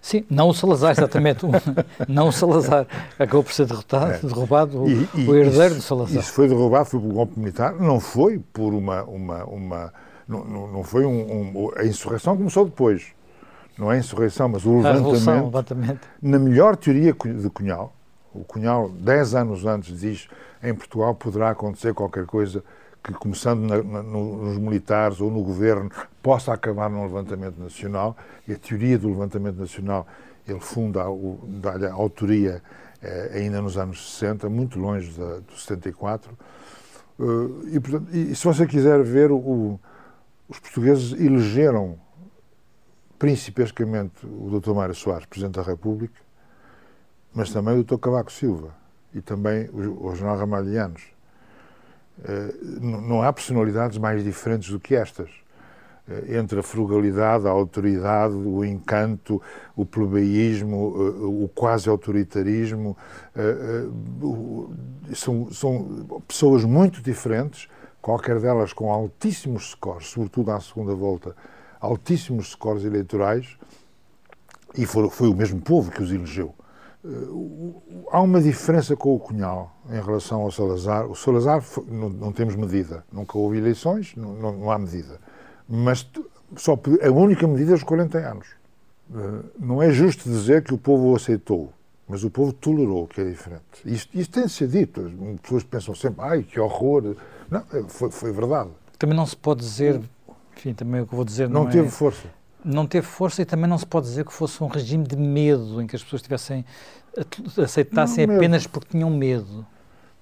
Sim, 0.00 0.24
não 0.30 0.48
o 0.48 0.54
Salazar, 0.54 0.92
exatamente. 0.92 1.44
não 2.08 2.28
o 2.28 2.32
Salazar. 2.32 2.86
Acabou 3.18 3.42
por 3.42 3.52
ser 3.52 3.66
derrotado, 3.66 4.12
é. 4.12 4.18
derrubado 4.18 4.88
e, 4.88 5.08
e, 5.14 5.28
o 5.28 5.34
herdeiro 5.34 5.74
do 5.74 5.82
Salazar. 5.82 6.22
Isso 6.22 6.32
foi 6.32 6.48
derrubado 6.48 6.86
foi 6.86 7.00
por 7.00 7.06
um 7.06 7.12
golpe 7.12 7.38
militar, 7.38 7.74
não 7.74 8.00
foi 8.00 8.38
por 8.38 8.72
uma. 8.72 9.02
uma, 9.02 9.44
uma 9.44 9.92
não, 10.26 10.44
não 10.44 10.84
foi 10.84 11.04
um, 11.04 11.10
um, 11.10 11.72
A 11.76 11.84
insurreição 11.84 12.36
começou 12.36 12.64
depois 12.64 13.12
não 13.78 13.90
é 13.90 13.96
a 13.96 13.98
insurreição, 13.98 14.48
mas 14.48 14.64
o 14.64 14.78
levantamento, 14.78 15.44
levantamento, 15.44 16.08
na 16.20 16.38
melhor 16.38 16.76
teoria 16.76 17.12
de 17.12 17.50
Cunhal, 17.50 17.92
o 18.34 18.44
Cunhal, 18.44 18.88
dez 18.88 19.34
anos 19.34 19.64
antes, 19.64 20.00
diz 20.00 20.28
em 20.62 20.74
Portugal 20.74 21.14
poderá 21.14 21.50
acontecer 21.50 21.92
qualquer 21.92 22.24
coisa 22.24 22.62
que, 23.02 23.12
começando 23.12 23.60
na, 23.60 23.82
na, 23.82 24.02
nos 24.02 24.58
militares 24.58 25.20
ou 25.20 25.30
no 25.30 25.42
governo, 25.42 25.90
possa 26.22 26.52
acabar 26.52 26.88
num 26.88 27.02
levantamento 27.02 27.58
nacional. 27.58 28.16
E 28.46 28.52
a 28.52 28.56
teoria 28.56 28.96
do 28.96 29.08
levantamento 29.08 29.56
nacional, 29.56 30.06
ele 30.46 30.60
funda, 30.60 31.04
dá-lhe 31.60 31.86
a 31.86 31.92
autoria 31.92 32.62
eh, 33.02 33.32
ainda 33.34 33.60
nos 33.60 33.76
anos 33.76 34.12
60, 34.18 34.48
muito 34.48 34.78
longe 34.78 35.10
da, 35.18 35.40
do 35.40 35.56
74. 35.56 36.30
Uh, 37.18 37.68
e, 37.68 37.80
portanto, 37.80 38.08
e, 38.14 38.34
se 38.34 38.44
você 38.44 38.66
quiser 38.66 39.02
ver, 39.02 39.30
o, 39.30 39.78
os 40.48 40.58
portugueses 40.58 41.12
elegeram 41.20 41.98
principescamente 43.22 44.26
o 44.26 44.58
Dr. 44.58 44.72
Mário 44.72 44.96
Soares, 44.96 45.26
Presidente 45.26 45.54
da 45.54 45.62
República, 45.62 46.20
mas 47.32 47.52
também 47.52 47.78
o 47.78 47.84
Dr. 47.84 47.96
Cavaco 47.98 48.32
Silva 48.32 48.74
e 49.14 49.20
também 49.20 49.68
o, 49.68 50.08
o 50.08 50.16
General 50.16 50.38
Ramalhianos. 50.38 51.04
Uh, 52.18 52.84
não 52.84 53.22
há 53.22 53.32
personalidades 53.32 53.96
mais 53.96 54.24
diferentes 54.24 54.70
do 54.70 54.80
que 54.80 54.96
estas. 54.96 55.30
Uh, 55.30 56.34
entre 56.34 56.58
a 56.58 56.64
frugalidade, 56.64 57.46
a 57.46 57.50
autoridade, 57.50 58.34
o 58.34 58.64
encanto, 58.64 59.40
o 59.76 59.86
plebeísmo, 59.86 60.88
uh, 60.88 61.44
o 61.44 61.48
quase 61.48 61.88
autoritarismo, 61.88 62.96
são, 65.14 65.48
são 65.52 66.20
pessoas 66.26 66.64
muito 66.64 67.00
diferentes, 67.00 67.68
qualquer 68.00 68.40
delas 68.40 68.72
com 68.72 68.92
altíssimos 68.92 69.70
scores, 69.70 70.08
sobretudo 70.08 70.50
à 70.50 70.58
segunda 70.58 70.92
volta, 70.92 71.36
altíssimos 71.82 72.52
scores 72.52 72.84
eleitorais 72.84 73.58
e 74.74 74.86
foi, 74.86 75.10
foi 75.10 75.28
o 75.28 75.34
mesmo 75.34 75.60
povo 75.60 75.90
que 75.90 76.02
os 76.02 76.12
elegeu. 76.12 76.54
Uh, 77.04 78.06
há 78.12 78.20
uma 78.20 78.40
diferença 78.40 78.94
com 78.94 79.14
o 79.16 79.18
Cunhal 79.18 79.76
em 79.90 80.00
relação 80.00 80.42
ao 80.42 80.52
Salazar. 80.52 81.10
O 81.10 81.16
Salazar 81.16 81.60
foi, 81.60 81.84
não, 81.88 82.08
não, 82.08 82.32
temos 82.32 82.54
medida, 82.54 83.04
nunca 83.12 83.36
houve 83.36 83.58
eleições, 83.58 84.14
não, 84.16 84.32
não, 84.34 84.52
não 84.52 84.70
há 84.70 84.78
medida. 84.78 85.20
Mas 85.68 86.08
só 86.56 86.78
a 87.02 87.10
única 87.10 87.46
medida 87.48 87.72
é 87.72 87.74
os 87.74 87.82
40 87.82 88.18
anos. 88.18 88.46
Uh, 89.10 89.44
não 89.58 89.82
é 89.82 89.90
justo 89.90 90.30
dizer 90.30 90.62
que 90.62 90.72
o 90.72 90.78
povo 90.78 91.10
o 91.10 91.16
aceitou, 91.16 91.72
mas 92.08 92.22
o 92.22 92.30
povo 92.30 92.52
tolerou, 92.52 93.08
que 93.08 93.20
é 93.20 93.24
diferente. 93.24 93.64
Isto, 93.84 94.16
isto 94.16 94.32
tem 94.32 94.46
de 94.46 94.52
ser 94.52 94.68
dito. 94.68 95.00
As 95.00 95.40
pessoas 95.40 95.64
pensam 95.64 95.94
sempre, 95.96 96.24
ai, 96.24 96.42
que 96.44 96.60
horror. 96.60 97.16
Não, 97.50 97.64
foi, 97.88 98.10
foi 98.12 98.32
verdade. 98.32 98.70
Também 98.96 99.16
não 99.16 99.26
se 99.26 99.36
pode 99.36 99.60
dizer 99.60 100.00
enfim, 100.56 100.74
também 100.74 101.00
o 101.00 101.06
que 101.06 101.14
vou 101.14 101.24
dizer 101.24 101.48
não, 101.48 101.64
não 101.64 101.70
teve 101.70 101.88
é, 101.88 101.90
força. 101.90 102.28
Não 102.64 102.86
teve 102.86 103.06
força 103.06 103.42
e 103.42 103.44
também 103.44 103.68
não 103.68 103.78
se 103.78 103.86
pode 103.86 104.06
dizer 104.06 104.24
que 104.24 104.32
fosse 104.32 104.62
um 104.62 104.68
regime 104.68 105.04
de 105.04 105.16
medo, 105.16 105.82
em 105.82 105.86
que 105.86 105.96
as 105.96 106.02
pessoas 106.02 106.22
tivessem 106.22 106.64
aceitassem 107.62 108.24
apenas 108.24 108.66
porque 108.66 108.88
tinham 108.90 109.10
medo. 109.10 109.66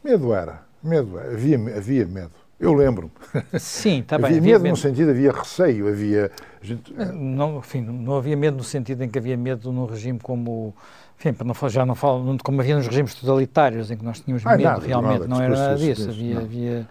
Medo 0.03 0.33
era. 0.33 0.63
Medo 0.83 1.19
era. 1.19 1.33
Havia, 1.33 1.57
havia 1.77 2.07
medo. 2.07 2.33
Eu 2.59 2.75
lembro-me. 2.75 3.11
Sim, 3.59 4.01
está 4.05 4.19
bem. 4.19 4.27
Havia 4.27 4.41
medo, 4.41 4.63
medo 4.63 4.73
no 4.73 4.77
sentido, 4.77 5.11
havia 5.11 5.33
receio, 5.33 5.89
havia... 5.89 6.31
Gente... 6.61 6.93
Não, 6.93 7.59
enfim, 7.59 7.81
não 7.81 8.17
havia 8.17 8.37
medo 8.37 8.59
no 8.59 8.65
sentido 8.65 9.03
em 9.03 9.09
que 9.09 9.19
havia 9.19 9.37
medo 9.37 9.73
num 9.73 9.87
regime 9.87 10.19
como... 10.19 10.75
Enfim, 11.19 11.33
para 11.33 11.47
não 11.47 11.55
já 11.69 11.85
não 11.85 11.95
falo 11.95 12.37
como 12.43 12.61
havia 12.61 12.77
nos 12.77 12.87
regimes 12.87 13.15
totalitários, 13.15 13.91
em 13.91 13.97
que 13.97 14.05
nós 14.05 14.21
tínhamos 14.21 14.45
medo 14.45 14.63
nada, 14.63 14.87
realmente, 14.87 15.21
nada, 15.21 15.29
não 15.29 15.41
era 15.41 15.55
nada 15.55 15.77
disso. 15.77 16.07
Disso, 16.07 16.11
havia, 16.11 16.39
havia... 16.39 16.89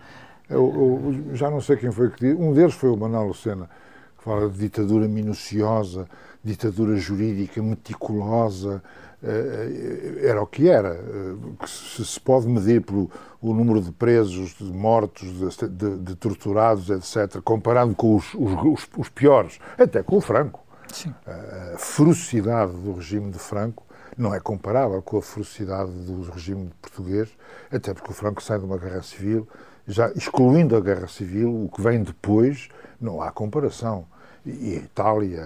Eu, 0.49 1.23
eu, 1.29 1.35
já 1.35 1.49
não 1.49 1.61
sei 1.61 1.77
quem 1.77 1.91
foi 1.91 2.09
que 2.09 2.19
disse, 2.19 2.41
um 2.41 2.53
deles 2.53 2.73
foi 2.73 2.89
o 2.89 2.97
Manuel 2.97 3.27
Lucena, 3.27 3.69
que 4.17 4.23
fala 4.23 4.49
de 4.49 4.57
ditadura 4.57 5.07
minuciosa, 5.07 6.07
ditadura 6.43 6.95
jurídica 6.95 7.61
meticulosa, 7.61 8.81
eh, 9.21 10.21
era 10.23 10.41
o 10.41 10.47
que 10.47 10.67
era. 10.67 10.95
Eh, 10.95 11.65
se 11.67 12.05
se 12.05 12.19
pode 12.19 12.47
medir 12.47 12.81
pelo 12.81 13.11
o 13.41 13.53
número 13.53 13.81
de 13.81 13.91
presos, 13.91 14.55
de 14.57 14.71
mortos, 14.71 15.29
de, 15.29 15.67
de, 15.67 15.97
de 15.99 16.15
torturados, 16.15 16.89
etc., 16.89 17.41
comparado 17.41 17.95
com 17.95 18.15
os, 18.15 18.33
os, 18.33 18.87
os, 18.97 19.09
piores, 19.09 19.59
até 19.77 20.03
com 20.03 20.17
o 20.17 20.21
Franco. 20.21 20.59
Sim. 20.91 21.13
A 21.25 21.77
ferocidade 21.77 22.73
do 22.73 22.93
regime 22.93 23.31
de 23.31 23.39
Franco 23.39 23.85
não 24.17 24.33
é 24.35 24.39
comparável 24.39 25.01
com 25.01 25.17
a 25.17 25.21
ferocidade 25.21 25.91
do 25.91 26.29
regime 26.31 26.69
português, 26.81 27.29
até 27.71 27.93
porque 27.93 28.11
o 28.11 28.13
Franco 28.13 28.43
sai 28.43 28.59
de 28.59 28.65
uma 28.65 28.77
guerra 28.77 29.01
civil, 29.01 29.47
já 29.89 30.09
excluindo 30.11 30.77
a 30.77 30.79
guerra 30.79 31.07
civil, 31.07 31.65
o 31.65 31.69
que 31.69 31.81
vem 31.81 32.03
depois, 32.03 32.69
não 33.01 33.21
há 33.21 33.31
comparação 33.31 34.05
e 34.45 34.75
a 34.75 34.77
Itália, 34.77 35.43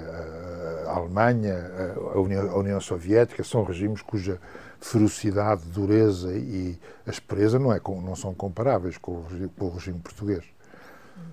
a 0.88 0.97
Alemanha, 0.97 1.71
a 2.13 2.19
União, 2.19 2.51
a 2.51 2.58
União 2.58 2.79
Soviética 2.79 3.43
são 3.43 3.63
regimes 3.63 4.01
cuja 4.01 4.39
ferocidade, 4.79 5.63
dureza 5.65 6.32
e 6.34 6.77
aspereza 7.08 7.58
não, 7.58 7.71
é, 7.71 7.79
não 8.03 8.15
são 8.15 8.34
comparáveis 8.34 8.97
com 8.97 9.13
o, 9.13 9.23
regime, 9.23 9.51
com 9.58 9.65
o 9.65 9.69
regime 9.73 9.99
português. 9.99 10.43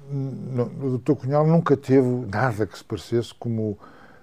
O 0.08 0.98
Dr. 0.98 1.14
Cunhal 1.14 1.46
nunca 1.46 1.76
teve 1.76 2.08
nada 2.30 2.66
que 2.66 2.78
se 2.78 2.84
parecesse 2.84 3.34
como 3.34 3.78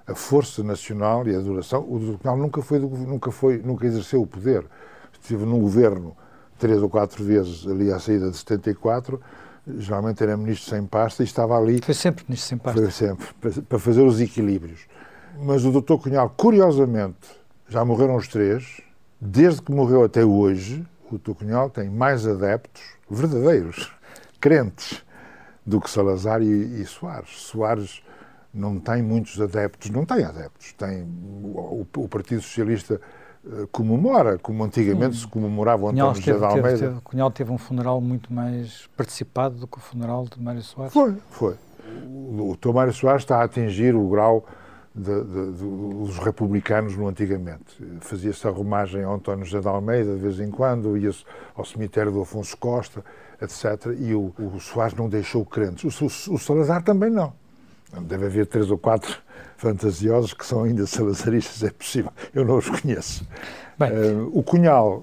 a 0.05 0.15
força 0.15 0.63
nacional 0.63 1.27
e 1.27 1.35
a 1.35 1.39
duração. 1.39 1.85
O 1.87 1.99
Dr. 1.99 2.21
Cunhal 2.21 2.37
nunca 2.37 2.61
foi, 2.61 2.79
nunca 2.79 3.31
foi, 3.31 3.57
nunca 3.57 3.85
exerceu 3.85 4.21
o 4.21 4.27
poder. 4.27 4.65
Esteve 5.13 5.45
num 5.45 5.59
governo 5.59 6.15
três 6.57 6.81
ou 6.81 6.89
quatro 6.89 7.23
vezes 7.23 7.65
ali 7.67 7.91
à 7.91 7.99
saída 7.99 8.29
de 8.29 8.37
74 8.37 9.19
geralmente 9.77 10.23
era 10.23 10.37
ministro 10.37 10.69
sem 10.69 10.85
pasta 10.85 11.23
e 11.23 11.25
estava 11.25 11.57
ali. 11.57 11.81
Foi 11.81 11.93
sempre 11.93 12.23
ministro 12.27 12.49
sem 12.49 12.57
pasta. 12.57 12.81
Foi 12.81 12.91
sempre, 12.91 13.27
para 13.63 13.79
fazer 13.79 14.01
os 14.01 14.21
equilíbrios. 14.21 14.87
Mas 15.39 15.65
o 15.65 15.71
doutor 15.71 16.01
Cunhal, 16.01 16.33
curiosamente, 16.35 17.29
já 17.67 17.83
morreram 17.83 18.15
os 18.15 18.27
três, 18.27 18.81
desde 19.19 19.61
que 19.61 19.71
morreu 19.71 20.03
até 20.03 20.23
hoje, 20.23 20.85
o 21.07 21.11
doutor 21.11 21.35
Cunhal 21.35 21.69
tem 21.69 21.89
mais 21.89 22.25
adeptos 22.25 22.81
verdadeiros, 23.09 23.91
crentes, 24.39 25.03
do 25.65 25.81
que 25.81 25.89
Salazar 25.89 26.41
e, 26.41 26.81
e 26.81 26.85
Soares. 26.85 27.29
Soares 27.41 28.01
não 28.53 28.79
tem 28.79 29.03
muitos 29.03 29.39
adeptos, 29.39 29.89
não 29.89 30.05
tem 30.05 30.23
adeptos. 30.23 30.71
Tem 30.73 31.03
o, 31.03 31.85
o 31.97 32.07
Partido 32.07 32.41
Socialista 32.41 33.01
comemora, 33.71 34.37
como 34.37 34.63
antigamente 34.63 35.17
se 35.17 35.27
comemorava 35.27 35.85
o 35.85 35.89
António 35.89 36.15
José 36.15 36.37
de 36.37 36.43
Almeida. 36.43 36.77
Teve, 36.77 37.01
Cunhal 37.01 37.31
teve 37.31 37.51
um 37.51 37.57
funeral 37.57 38.01
muito 38.01 38.33
mais 38.33 38.87
participado 38.95 39.55
do 39.55 39.67
que 39.67 39.77
o 39.77 39.81
funeral 39.81 40.25
de 40.25 40.41
Mário 40.41 40.61
Soares. 40.61 40.93
Foi, 40.93 41.15
foi. 41.29 41.55
O, 42.05 42.51
o 42.51 42.57
Tomário 42.57 42.93
Soares 42.93 43.23
está 43.23 43.39
a 43.39 43.43
atingir 43.43 43.95
o 43.95 44.07
grau 44.09 44.45
de, 44.93 45.23
de, 45.23 45.51
de, 45.53 45.63
dos 45.63 46.17
republicanos 46.17 46.97
no 46.97 47.07
antigamente. 47.07 47.83
Fazia-se 48.01 48.47
a 48.47 48.49
romagem 48.49 49.03
ao 49.03 49.15
António 49.15 49.45
José 49.45 49.61
de 49.61 49.67
Almeida 49.67 50.15
de 50.15 50.21
vez 50.21 50.39
em 50.39 50.49
quando, 50.49 50.97
ia-se 50.97 51.23
ao 51.55 51.63
cemitério 51.63 52.11
do 52.11 52.21
Afonso 52.21 52.57
Costa, 52.57 53.03
etc. 53.41 53.95
E 53.99 54.13
o, 54.13 54.33
o 54.37 54.59
Soares 54.59 54.95
não 54.95 55.07
deixou 55.07 55.45
crentes. 55.45 56.01
O, 56.01 56.05
o, 56.05 56.35
o 56.35 56.39
Salazar 56.39 56.83
também 56.83 57.09
não. 57.09 57.33
Deve 58.01 58.25
haver 58.25 58.45
três 58.47 58.69
ou 58.69 58.77
quatro 58.77 59.17
fantasiosos 59.57 60.33
que 60.33 60.45
são 60.45 60.63
ainda 60.63 60.85
salazaristas, 60.85 61.63
é 61.63 61.71
possível. 61.71 62.11
Eu 62.33 62.45
não 62.45 62.57
os 62.57 62.69
conheço. 62.69 63.27
Uh, 63.79 64.31
o 64.37 64.43
Cunhal 64.43 65.01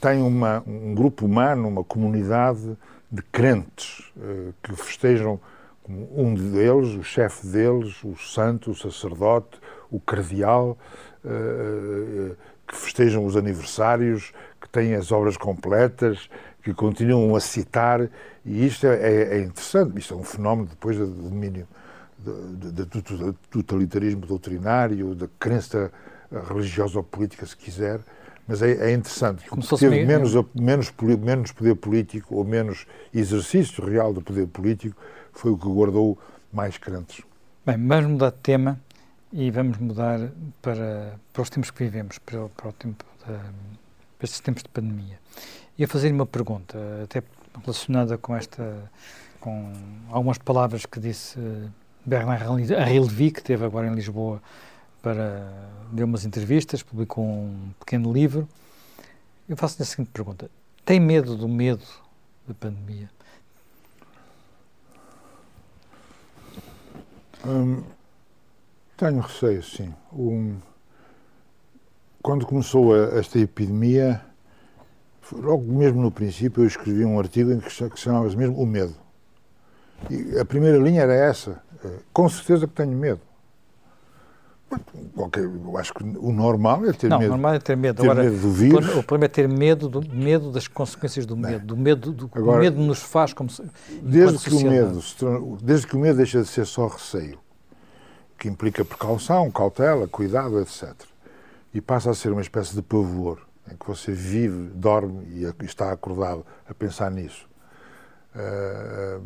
tem 0.00 0.22
uma, 0.22 0.62
um 0.66 0.94
grupo 0.94 1.26
humano, 1.26 1.68
uma 1.68 1.84
comunidade 1.84 2.76
de 3.10 3.22
crentes 3.22 4.10
uh, 4.16 4.52
que 4.62 4.74
festejam 4.76 5.40
um 5.88 6.34
deles, 6.34 6.94
o 6.94 7.02
chefe 7.02 7.46
deles, 7.46 8.02
o 8.04 8.16
santo, 8.16 8.70
o 8.70 8.74
sacerdote, 8.74 9.60
o 9.90 10.00
cardeal, 10.00 10.78
uh, 11.24 12.36
que 12.66 12.76
festejam 12.76 13.24
os 13.26 13.36
aniversários, 13.36 14.32
que 14.60 14.68
têm 14.68 14.94
as 14.94 15.12
obras 15.12 15.36
completas, 15.36 16.30
que 16.62 16.72
continuam 16.72 17.34
a 17.34 17.40
citar, 17.40 18.08
e 18.44 18.66
isto 18.66 18.86
é, 18.86 18.94
é, 18.94 19.38
é 19.38 19.40
interessante, 19.40 19.98
isto 19.98 20.14
é 20.14 20.16
um 20.16 20.24
fenómeno 20.24 20.68
depois 20.68 20.96
do 20.96 21.06
domínio 21.06 21.66
do 22.22 23.32
totalitarismo 23.50 24.26
doutrinário, 24.26 25.14
da 25.14 25.28
crença 25.38 25.92
religiosa 26.48 26.98
ou 26.98 27.04
política, 27.04 27.44
se 27.44 27.56
quiser, 27.56 28.00
mas 28.46 28.62
é, 28.62 28.90
é 28.90 28.92
interessante. 28.92 29.48
Como 29.48 29.62
que 29.62 29.76
teve 29.76 30.04
menos, 30.04 30.34
menos, 30.54 30.92
menos 31.20 31.52
poder 31.52 31.74
político 31.76 32.34
ou 32.36 32.44
menos 32.44 32.86
exercício 33.12 33.84
real 33.84 34.12
do 34.12 34.20
poder 34.20 34.46
político 34.46 34.96
foi 35.32 35.50
o 35.50 35.56
que 35.56 35.66
guardou 35.66 36.18
mais 36.52 36.76
crentes. 36.78 37.24
Bem, 37.64 37.76
vamos 37.86 38.10
mudar 38.10 38.30
de 38.30 38.38
tema 38.38 38.80
e 39.32 39.50
vamos 39.50 39.78
mudar 39.78 40.30
para, 40.60 41.18
para 41.32 41.42
os 41.42 41.50
tempos 41.50 41.70
que 41.70 41.84
vivemos, 41.84 42.18
para, 42.18 42.48
para, 42.48 42.68
o 42.68 42.72
tempo 42.72 43.04
da, 43.20 43.34
para 44.18 44.24
estes 44.24 44.40
tempos 44.40 44.62
de 44.62 44.68
pandemia. 44.68 45.18
E 45.78 45.84
a 45.84 45.88
fazer 45.88 46.12
uma 46.12 46.26
pergunta, 46.26 46.78
até 47.04 47.22
relacionada 47.60 48.18
com 48.18 48.36
esta, 48.36 48.90
com 49.40 49.72
algumas 50.10 50.38
palavras 50.38 50.84
que 50.84 51.00
disse 51.00 51.38
Bernard 52.04 52.44
Henri 52.44 53.30
que 53.30 53.38
esteve 53.40 53.64
agora 53.64 53.86
em 53.86 53.94
Lisboa 53.94 54.42
para 55.00 55.46
deu 55.92 56.06
umas 56.06 56.24
entrevistas, 56.24 56.82
publicou 56.82 57.24
um 57.24 57.72
pequeno 57.78 58.12
livro. 58.12 58.48
Eu 59.48 59.56
faço-lhe 59.56 59.82
a 59.82 59.86
seguinte 59.86 60.10
pergunta: 60.12 60.50
tem 60.84 60.98
medo 60.98 61.36
do 61.36 61.48
medo 61.48 61.84
da 62.46 62.54
pandemia? 62.54 63.10
Hum, 67.44 67.82
tenho 68.96 69.20
receio, 69.20 69.62
sim. 69.62 69.92
Um, 70.12 70.56
quando 72.22 72.46
começou 72.46 72.94
a, 72.94 73.18
esta 73.18 73.38
epidemia, 73.38 74.24
logo 75.32 75.64
mesmo 75.72 76.00
no 76.00 76.10
princípio, 76.10 76.62
eu 76.62 76.66
escrevi 76.68 77.04
um 77.04 77.18
artigo 77.18 77.52
em 77.52 77.58
que, 77.58 77.68
que 77.68 77.98
chamava-se 77.98 78.36
mesmo 78.36 78.56
O 78.60 78.64
Medo. 78.64 78.94
E 80.08 80.38
a 80.38 80.44
primeira 80.44 80.78
linha 80.78 81.02
era 81.02 81.14
essa. 81.14 81.62
Com 82.12 82.28
certeza 82.28 82.66
que 82.66 82.72
tenho 82.72 82.96
medo. 82.96 83.20
Qualquer, 85.14 85.44
eu 85.44 85.76
acho 85.76 85.92
que 85.92 86.02
o 86.02 86.32
normal 86.32 86.86
é 86.86 86.92
ter 86.92 87.08
não, 87.08 87.18
medo. 87.18 87.28
Não, 87.28 87.36
normal 87.36 87.54
é 87.54 87.58
ter 87.58 87.76
medo. 87.76 88.00
Ter 88.00 88.10
agora, 88.10 88.24
medo 88.24 88.40
do 88.40 88.50
vírus. 88.50 88.88
O 88.96 89.02
problema 89.02 89.26
é 89.26 89.28
ter 89.28 89.46
medo, 89.46 89.88
do, 89.88 90.14
medo 90.14 90.50
das 90.50 90.66
consequências 90.66 91.26
do 91.26 91.36
medo. 91.36 91.66
Do 91.66 91.76
medo 91.76 92.12
do 92.12 92.30
agora, 92.34 92.58
o 92.58 92.60
medo 92.60 92.80
nos 92.80 93.00
faz 93.00 93.34
como 93.34 93.50
se, 93.50 93.62
desde 94.02 94.38
que 94.38 94.54
o 94.54 94.70
medo 94.70 95.02
Desde 95.62 95.86
que 95.86 95.96
o 95.96 95.98
medo 95.98 96.16
deixa 96.16 96.40
de 96.40 96.48
ser 96.48 96.64
só 96.64 96.86
receio, 96.86 97.38
que 98.38 98.48
implica 98.48 98.84
precaução, 98.84 99.50
cautela, 99.50 100.08
cuidado, 100.08 100.58
etc. 100.60 100.94
E 101.74 101.80
passa 101.80 102.10
a 102.10 102.14
ser 102.14 102.32
uma 102.32 102.42
espécie 102.42 102.74
de 102.74 102.80
pavor, 102.80 103.40
em 103.70 103.76
que 103.76 103.86
você 103.86 104.12
vive, 104.12 104.70
dorme 104.74 105.26
e 105.34 105.64
está 105.64 105.92
acordado 105.92 106.46
a 106.66 106.72
pensar 106.72 107.10
nisso 107.10 107.51
Uh, 108.34 109.20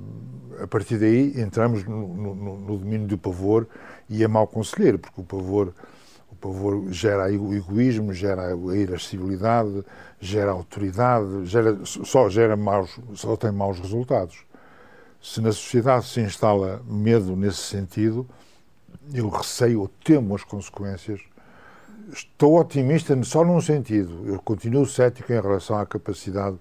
a 0.63 0.67
partir 0.67 0.99
daí 0.99 1.41
entramos 1.41 1.85
no, 1.85 2.09
no, 2.09 2.35
no, 2.35 2.79
domínio 2.79 3.07
do 3.07 3.17
pavor 3.17 3.69
e 4.09 4.25
é 4.25 4.29
mau 4.29 4.47
conselheiro, 4.49 4.99
porque 4.99 5.21
o 5.21 5.25
pavor, 5.25 5.73
o 6.31 6.35
pavor 6.35 6.91
gera 6.91 7.31
o 7.31 7.55
egoísmo, 7.55 8.13
gera 8.13 8.53
a 8.53 8.77
irascibilidade, 8.77 9.85
gera 10.21 10.51
autoridade, 10.51 11.47
gera, 11.47 11.79
só 11.85 12.29
gera 12.29 12.57
maus, 12.57 12.99
só 13.15 13.37
tem 13.37 13.53
maus 13.53 13.79
resultados. 13.79 14.45
Se 15.23 15.41
na 15.41 15.53
sociedade 15.53 16.07
se 16.07 16.21
instala 16.21 16.83
medo 16.87 17.37
nesse 17.37 17.59
sentido, 17.59 18.27
eu 19.13 19.29
receio 19.29 19.83
ou 19.83 19.89
temo 19.89 20.35
as 20.35 20.43
consequências. 20.43 21.21
Estou 22.13 22.59
otimista 22.59 23.21
só 23.25 23.45
num 23.45 23.61
sentido. 23.61 24.27
Eu 24.27 24.41
continuo 24.41 24.87
cético 24.87 25.33
em 25.33 25.41
relação 25.41 25.79
à 25.79 25.87
capacidade 25.87 26.57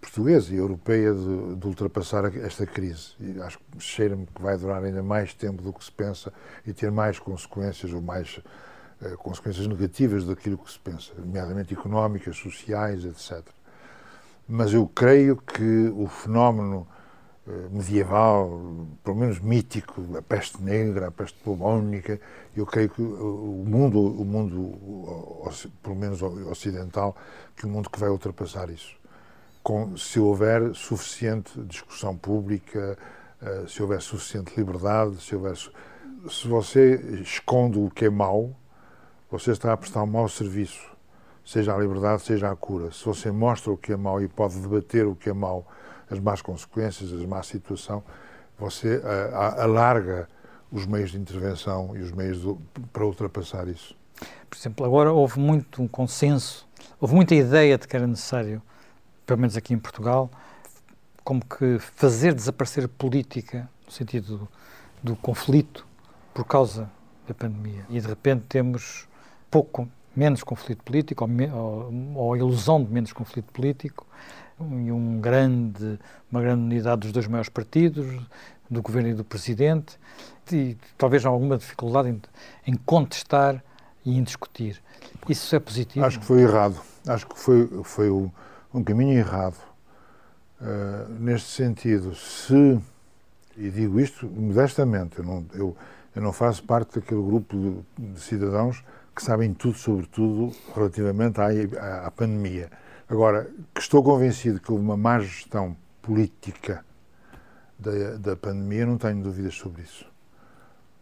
portuguesa 0.00 0.54
e 0.54 0.56
europeia 0.56 1.12
de, 1.12 1.56
de, 1.56 1.66
ultrapassar 1.66 2.24
esta 2.36 2.66
crise. 2.66 3.12
E 3.20 3.40
acho 3.40 3.58
que 3.58 3.80
cheira-me 3.80 4.26
que 4.26 4.40
vai 4.40 4.56
durar 4.56 4.82
ainda 4.82 5.02
mais 5.02 5.34
tempo 5.34 5.62
do 5.62 5.72
que 5.72 5.84
se 5.84 5.92
pensa 5.92 6.32
e 6.66 6.72
ter 6.72 6.90
mais 6.90 7.18
consequências 7.18 7.92
ou 7.92 8.00
mais 8.00 8.40
uh, 9.00 9.16
consequências 9.18 9.66
negativas 9.66 10.24
daquilo 10.24 10.58
que 10.58 10.70
se 10.70 10.78
pensa, 10.78 11.12
nomeadamente 11.18 11.74
económicas, 11.74 12.36
sociais, 12.36 13.04
etc. 13.04 13.42
Mas 14.48 14.72
eu 14.72 14.86
creio 14.86 15.36
que 15.36 15.92
o 15.96 16.06
fenómeno 16.06 16.86
uh, 17.46 17.70
medieval, 17.70 18.86
pelo 19.02 19.16
menos 19.16 19.40
mítico, 19.40 20.16
a 20.16 20.22
peste 20.22 20.62
negra, 20.62 21.08
a 21.08 21.10
peste 21.10 21.38
bubónica, 21.44 22.20
eu 22.56 22.64
creio 22.64 22.90
que 22.90 23.02
o 23.02 23.64
mundo, 23.66 23.98
o 23.98 24.24
mundo, 24.24 25.50
pelo 25.82 25.96
menos 25.96 26.22
ocidental, 26.22 27.16
que 27.56 27.66
o 27.66 27.68
mundo 27.68 27.90
que 27.90 27.98
vai 27.98 28.08
ultrapassar 28.08 28.70
isso 28.70 28.96
com, 29.66 29.96
se 29.96 30.20
houver 30.20 30.72
suficiente 30.76 31.60
discussão 31.62 32.16
pública, 32.16 32.96
uh, 33.42 33.68
se 33.68 33.82
houver 33.82 34.00
suficiente 34.00 34.56
liberdade, 34.56 35.20
se 35.20 35.34
houver. 35.34 35.56
Se 35.56 36.46
você 36.46 36.94
esconde 37.20 37.76
o 37.76 37.90
que 37.90 38.04
é 38.04 38.10
mau, 38.10 38.54
você 39.28 39.50
está 39.50 39.72
a 39.72 39.76
prestar 39.76 40.04
um 40.04 40.06
mau 40.06 40.28
serviço, 40.28 40.88
seja 41.44 41.74
à 41.74 41.78
liberdade, 41.78 42.22
seja 42.22 42.48
à 42.48 42.54
cura. 42.54 42.92
Se 42.92 43.04
você 43.04 43.32
mostra 43.32 43.72
o 43.72 43.76
que 43.76 43.92
é 43.92 43.96
mau 43.96 44.22
e 44.22 44.28
pode 44.28 44.56
debater 44.60 45.04
o 45.04 45.16
que 45.16 45.30
é 45.30 45.32
mau, 45.32 45.66
as 46.08 46.20
más 46.20 46.40
consequências, 46.40 47.12
as 47.12 47.24
más 47.24 47.48
situação, 47.48 48.04
você 48.56 48.98
uh, 48.98 49.60
alarga 49.62 50.28
os 50.70 50.86
meios 50.86 51.10
de 51.10 51.18
intervenção 51.18 51.96
e 51.96 52.02
os 52.02 52.12
meios 52.12 52.38
para 52.92 53.04
ultrapassar 53.04 53.66
isso. 53.66 53.96
Por 54.48 54.56
exemplo, 54.56 54.86
agora 54.86 55.12
houve 55.12 55.40
muito 55.40 55.82
um 55.82 55.88
consenso, 55.88 56.68
houve 57.00 57.16
muita 57.16 57.34
ideia 57.34 57.76
de 57.76 57.88
que 57.88 57.96
era 57.96 58.06
necessário, 58.06 58.62
pelo 59.26 59.40
menos 59.40 59.56
aqui 59.56 59.74
em 59.74 59.78
Portugal, 59.78 60.30
como 61.24 61.44
que 61.44 61.78
fazer 61.78 62.32
desaparecer 62.32 62.88
política, 62.88 63.68
no 63.84 63.92
sentido 63.92 64.38
do, 64.38 64.48
do 65.02 65.16
conflito, 65.16 65.86
por 66.32 66.44
causa 66.44 66.88
da 67.26 67.34
pandemia. 67.34 67.84
E 67.90 68.00
de 68.00 68.06
repente 68.06 68.44
temos 68.48 69.08
pouco 69.50 69.88
menos 70.14 70.42
conflito 70.42 70.82
político, 70.84 71.24
ou, 71.24 71.30
ou, 71.52 72.16
ou 72.16 72.36
ilusão 72.36 72.82
de 72.82 72.90
menos 72.90 73.12
conflito 73.12 73.52
político, 73.52 74.06
e 74.58 74.90
um 74.90 75.20
grande, 75.20 75.98
uma 76.30 76.40
grande 76.40 76.62
unidade 76.62 77.02
dos 77.02 77.12
dois 77.12 77.26
maiores 77.26 77.50
partidos, 77.50 78.06
do 78.70 78.80
governo 78.80 79.10
e 79.10 79.14
do 79.14 79.24
presidente, 79.24 79.98
e 80.50 80.76
talvez 80.96 81.24
alguma 81.26 81.58
dificuldade 81.58 82.08
em, 82.08 82.20
em 82.66 82.74
contestar 82.74 83.62
e 84.04 84.16
em 84.16 84.22
discutir. 84.22 84.80
Isso 85.28 85.54
é 85.54 85.58
positivo? 85.58 86.06
Acho 86.06 86.20
que 86.20 86.24
foi 86.24 86.42
errado. 86.42 86.80
Acho 87.06 87.26
que 87.26 87.38
foi, 87.38 87.66
foi 87.84 88.10
um, 88.10 88.30
um 88.72 88.82
caminho 88.82 89.18
errado. 89.18 89.58
Uh, 90.60 91.12
neste 91.20 91.50
sentido, 91.50 92.14
se, 92.14 92.80
e 93.56 93.70
digo 93.70 94.00
isto 94.00 94.26
modestamente, 94.26 95.18
eu 95.18 95.24
não, 95.24 95.46
eu, 95.52 95.76
eu 96.14 96.22
não 96.22 96.32
faço 96.32 96.64
parte 96.64 96.98
daquele 96.98 97.22
grupo 97.22 97.56
de, 97.56 98.12
de 98.12 98.20
cidadãos 98.20 98.82
que 99.14 99.22
sabem 99.22 99.52
tudo 99.52 99.76
sobre 99.76 100.06
tudo 100.06 100.54
relativamente 100.74 101.40
à, 101.40 101.48
à, 101.78 102.06
à 102.06 102.10
pandemia. 102.10 102.70
Agora, 103.08 103.50
que 103.74 103.80
estou 103.80 104.02
convencido 104.02 104.60
que 104.60 104.72
houve 104.72 104.84
uma 104.84 104.96
má 104.96 105.20
gestão 105.20 105.76
política 106.00 106.84
da, 107.78 108.16
da 108.16 108.36
pandemia, 108.36 108.86
não 108.86 108.96
tenho 108.96 109.22
dúvidas 109.22 109.54
sobre 109.54 109.82
isso 109.82 110.06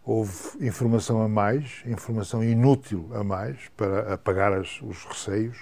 houve 0.05 0.33
informação 0.61 1.23
a 1.23 1.29
mais, 1.29 1.83
informação 1.87 2.45
inútil 2.45 3.11
a 3.15 3.25
mais 3.25 3.57
para 3.77 4.15
apagar 4.15 4.53
as, 4.53 4.81
os 4.83 5.05
receios, 5.05 5.57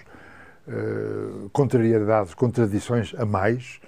uh, 0.69 1.51
contrariedades, 1.51 2.35
contradições 2.35 3.15
a 3.19 3.25
mais 3.25 3.81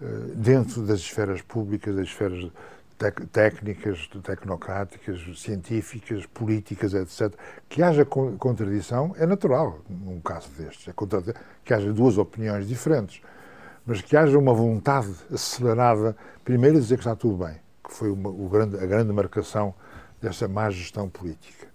uh, 0.00 0.34
dentro 0.34 0.82
das 0.82 1.00
esferas 1.00 1.42
públicas, 1.42 1.94
das 1.94 2.06
esferas 2.06 2.50
tec 2.98 3.26
técnicas, 3.26 4.08
tecnocráticas, 4.22 5.20
científicas, 5.40 6.24
políticas, 6.26 6.94
etc. 6.94 7.34
Que 7.68 7.82
haja 7.82 8.04
contradição 8.04 9.14
é 9.18 9.26
natural 9.26 9.80
num 9.88 10.20
caso 10.20 10.48
destes, 10.56 10.88
é 10.88 10.94
que 11.64 11.74
haja 11.74 11.92
duas 11.92 12.16
opiniões 12.16 12.66
diferentes, 12.66 13.20
mas 13.84 14.00
que 14.00 14.16
haja 14.16 14.38
uma 14.38 14.52
vontade 14.52 15.12
acelerada, 15.32 16.16
primeiro 16.44 16.80
dizer 16.80 16.96
que 16.96 17.02
está 17.02 17.14
tudo 17.14 17.44
bem, 17.44 17.56
que 17.84 17.92
foi 17.92 18.10
uma, 18.10 18.30
grande, 18.48 18.76
a 18.76 18.86
grande 18.86 19.12
marcação 19.12 19.74
dessa 20.20 20.48
má 20.48 20.70
gestão 20.70 21.08
política. 21.08 21.66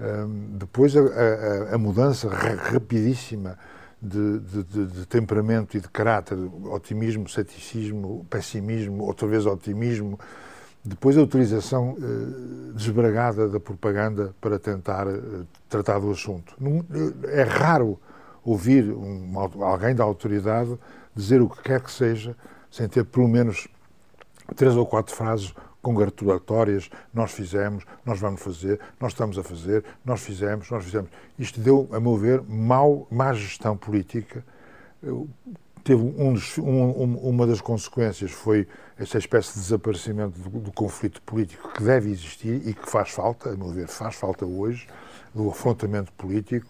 Um, 0.00 0.56
depois 0.58 0.96
a, 0.96 1.00
a, 1.00 1.74
a, 1.74 1.78
mudança 1.78 2.28
rapidíssima 2.28 3.58
de, 4.00 4.38
de, 4.38 4.62
de, 4.64 4.86
de, 4.86 5.06
temperamento 5.06 5.76
e 5.76 5.80
de 5.80 5.88
caráter, 5.88 6.38
otimismo, 6.64 7.28
ceticismo, 7.28 8.24
pessimismo, 8.30 9.04
outra 9.04 9.26
vez 9.26 9.44
otimismo, 9.44 10.18
depois 10.84 11.18
a 11.18 11.22
utilização 11.22 11.94
uh, 11.94 12.72
desbragada 12.74 13.48
da 13.48 13.58
propaganda 13.58 14.34
para 14.40 14.58
tentar 14.58 15.06
uh, 15.06 15.46
tratar 15.68 15.98
do 15.98 16.10
assunto. 16.10 16.54
Não, 16.58 16.84
é 17.24 17.42
raro 17.42 17.98
ouvir 18.44 18.84
um, 18.90 19.32
alguém 19.62 19.94
da 19.94 20.04
autoridade 20.04 20.78
dizer 21.14 21.42
o 21.42 21.48
que 21.48 21.62
quer 21.62 21.80
que 21.82 21.90
seja 21.90 22.36
sem 22.70 22.88
ter 22.88 23.04
pelo 23.04 23.26
menos 23.26 23.66
três 24.54 24.76
ou 24.76 24.86
quatro 24.86 25.14
frases 25.14 25.52
congratulatórias, 25.88 26.90
nós 27.14 27.32
fizemos, 27.32 27.84
nós 28.04 28.20
vamos 28.20 28.42
fazer, 28.42 28.78
nós 29.00 29.12
estamos 29.12 29.38
a 29.38 29.42
fazer, 29.42 29.82
nós 30.04 30.20
fizemos, 30.20 30.70
nós 30.70 30.84
fizemos. 30.84 31.10
Isto 31.38 31.60
deu, 31.60 31.88
a 31.92 31.98
meu 31.98 32.14
ver, 32.14 32.42
mau, 32.46 33.06
má 33.10 33.32
gestão 33.32 33.74
política. 33.74 34.44
Teve 35.82 36.02
um 36.02 36.34
um, 36.58 37.16
uma 37.30 37.46
das 37.46 37.62
consequências 37.62 38.30
foi 38.30 38.68
essa 38.98 39.16
espécie 39.16 39.54
de 39.54 39.60
desaparecimento 39.60 40.38
do, 40.38 40.60
do, 40.60 40.72
conflito 40.72 41.22
político 41.22 41.72
que 41.72 41.82
deve 41.82 42.10
existir 42.10 42.60
e 42.68 42.74
que 42.74 42.86
faz 42.86 43.10
falta, 43.10 43.48
a 43.48 43.56
meu 43.56 43.68
ver, 43.68 43.88
faz 43.88 44.16
falta 44.16 44.44
hoje, 44.44 44.86
do 45.34 45.48
afrontamento 45.48 46.12
político, 46.12 46.66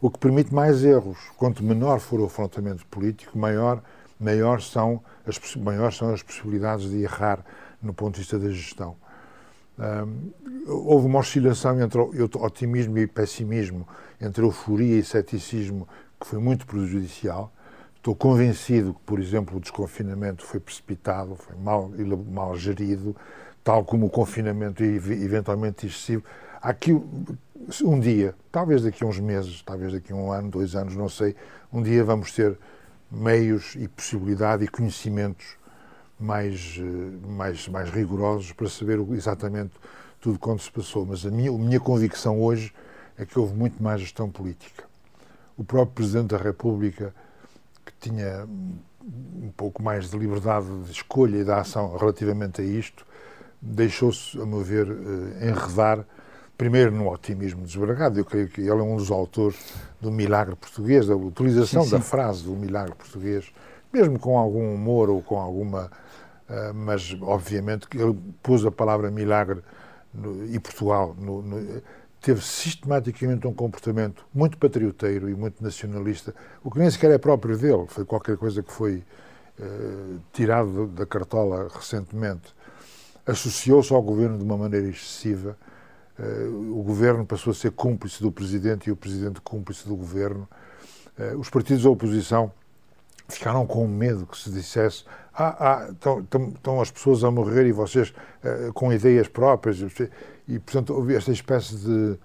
o 0.00 0.10
que 0.10 0.18
permite 0.18 0.54
mais 0.54 0.82
erros. 0.82 1.18
Quanto 1.36 1.62
menor 1.62 2.00
for 2.00 2.20
o 2.20 2.24
afrontamento 2.24 2.86
político, 2.86 3.36
maior, 3.36 3.82
maior 4.18 4.62
são 4.62 5.02
as, 5.26 5.38
maiores 5.56 5.96
são 5.96 6.14
as 6.14 6.22
possibilidades 6.22 6.88
de 6.88 7.02
errar 7.02 7.44
no 7.82 7.92
ponto 7.94 8.14
de 8.14 8.20
vista 8.20 8.38
da 8.38 8.50
gestão. 8.50 8.96
Um, 9.78 10.32
houve 10.66 11.06
uma 11.06 11.18
oscilação 11.18 11.80
entre 11.80 12.00
otimismo 12.00 12.98
e 12.98 13.06
pessimismo, 13.06 13.86
entre 14.20 14.42
euforia 14.42 14.98
e 14.98 15.04
ceticismo, 15.04 15.86
que 16.18 16.26
foi 16.26 16.38
muito 16.38 16.66
prejudicial. 16.66 17.52
Estou 17.96 18.14
convencido 18.14 18.94
que, 18.94 19.00
por 19.00 19.20
exemplo, 19.20 19.56
o 19.56 19.60
desconfinamento 19.60 20.44
foi 20.44 20.60
precipitado, 20.60 21.34
foi 21.36 21.56
mal, 21.56 21.90
mal 22.30 22.56
gerido, 22.56 23.14
tal 23.62 23.84
como 23.84 24.06
o 24.06 24.10
confinamento 24.10 24.82
eventualmente 24.82 25.86
excessivo. 25.86 26.22
Aqui, 26.62 26.92
um 27.84 28.00
dia, 28.00 28.34
talvez 28.50 28.82
daqui 28.82 29.04
a 29.04 29.06
uns 29.06 29.18
meses, 29.18 29.60
talvez 29.62 29.92
daqui 29.92 30.12
a 30.12 30.16
um 30.16 30.32
ano, 30.32 30.48
dois 30.50 30.74
anos, 30.74 30.96
não 30.96 31.08
sei, 31.08 31.34
um 31.72 31.82
dia 31.82 32.02
vamos 32.04 32.32
ter 32.32 32.56
meios 33.10 33.74
e 33.76 33.88
possibilidade 33.88 34.64
e 34.64 34.68
conhecimentos 34.68 35.56
mais, 36.18 36.78
eh, 36.78 37.26
mais, 37.28 37.68
mais 37.68 37.90
rigorosos 37.90 38.52
para 38.52 38.68
saber 38.68 38.98
exatamente 39.12 39.72
tudo 40.20 40.38
quanto 40.38 40.62
se 40.62 40.70
passou. 40.70 41.04
Mas 41.06 41.24
a 41.24 41.30
minha, 41.30 41.50
a 41.50 41.58
minha 41.58 41.80
convicção 41.80 42.40
hoje 42.40 42.72
é 43.18 43.24
que 43.24 43.38
houve 43.38 43.54
muito 43.54 43.82
mais 43.82 44.00
gestão 44.00 44.30
política. 44.30 44.84
O 45.56 45.64
próprio 45.64 45.94
Presidente 45.94 46.28
da 46.28 46.38
República, 46.38 47.14
que 47.84 47.92
tinha 48.00 48.46
um 49.06 49.50
pouco 49.56 49.82
mais 49.82 50.10
de 50.10 50.18
liberdade 50.18 50.66
de 50.84 50.90
escolha 50.90 51.38
e 51.38 51.44
de 51.44 51.50
ação 51.50 51.96
relativamente 51.96 52.60
a 52.60 52.64
isto, 52.64 53.06
deixou-se, 53.60 54.40
a 54.40 54.44
meu 54.44 54.62
ver, 54.62 54.86
eh, 54.88 55.48
enredar, 55.48 56.04
primeiro 56.58 56.90
no 56.90 57.10
otimismo 57.10 57.64
desbragado. 57.64 58.18
Eu 58.18 58.24
creio 58.24 58.48
que 58.48 58.60
ele 58.62 58.70
é 58.70 58.74
um 58.74 58.96
dos 58.96 59.10
autores 59.10 59.56
do 60.00 60.10
milagre 60.10 60.56
português, 60.56 61.06
da 61.06 61.14
utilização 61.14 61.82
sim, 61.82 61.90
sim. 61.90 61.96
da 61.96 62.00
frase 62.00 62.44
do 62.44 62.52
milagre 62.52 62.94
português, 62.94 63.52
mesmo 63.92 64.18
com 64.18 64.38
algum 64.38 64.74
humor 64.74 65.08
ou 65.08 65.22
com 65.22 65.38
alguma 65.38 65.90
mas 66.74 67.16
obviamente 67.22 67.88
que 67.88 67.98
ele 67.98 68.16
pôs 68.42 68.64
a 68.64 68.70
palavra 68.70 69.10
milagre 69.10 69.62
no, 70.14 70.46
e 70.46 70.58
Portugal 70.60 71.14
no, 71.18 71.42
no, 71.42 71.82
teve 72.26 72.40
sistematicamente 72.40 73.46
um 73.46 73.54
comportamento 73.54 74.26
muito 74.34 74.58
patrioteiro 74.58 75.28
e 75.28 75.34
muito 75.34 75.62
nacionalista, 75.62 76.34
o 76.64 76.70
que 76.72 76.78
nem 76.78 76.90
sequer 76.90 77.12
é 77.12 77.18
próprio 77.18 77.56
dele, 77.56 77.86
foi 77.86 78.04
qualquer 78.04 78.36
coisa 78.36 78.64
que 78.64 78.72
foi 78.72 79.04
uh, 79.60 80.20
tirado 80.32 80.88
da 80.88 81.06
cartola 81.06 81.68
recentemente. 81.72 82.54
Associou-se 83.24 83.92
ao 83.92 84.02
governo 84.02 84.38
de 84.38 84.44
uma 84.44 84.56
maneira 84.56 84.88
excessiva. 84.88 85.56
Uh, 86.18 86.80
o 86.80 86.82
governo 86.82 87.24
passou 87.24 87.52
a 87.52 87.54
ser 87.54 87.70
cúmplice 87.70 88.20
do 88.20 88.32
presidente 88.32 88.88
e 88.88 88.90
o 88.90 88.96
presidente 88.96 89.40
cúmplice 89.40 89.86
do 89.86 89.94
governo. 89.94 90.48
Uh, 91.16 91.38
os 91.38 91.48
partidos 91.48 91.84
da 91.84 91.90
oposição 91.90 92.50
ficaram 93.28 93.64
com 93.66 93.86
medo 93.86 94.26
que 94.26 94.36
se 94.36 94.50
dissesse 94.50 95.04
ah, 95.06 95.10
ah 95.10 95.25
estão, 95.92 96.20
estão, 96.20 96.80
as 96.80 96.90
pessoas 96.90 97.22
a 97.22 97.30
morrer 97.30 97.66
e 97.66 97.72
vocês 97.72 98.10
uh, 98.10 98.72
com 98.72 98.92
ideias 98.92 99.28
próprias 99.28 99.78
e, 100.48 100.58
portanto, 100.58 100.94
houve 100.94 101.14
esta 101.14 101.32
espécie 101.32 101.76
de 101.76 102.18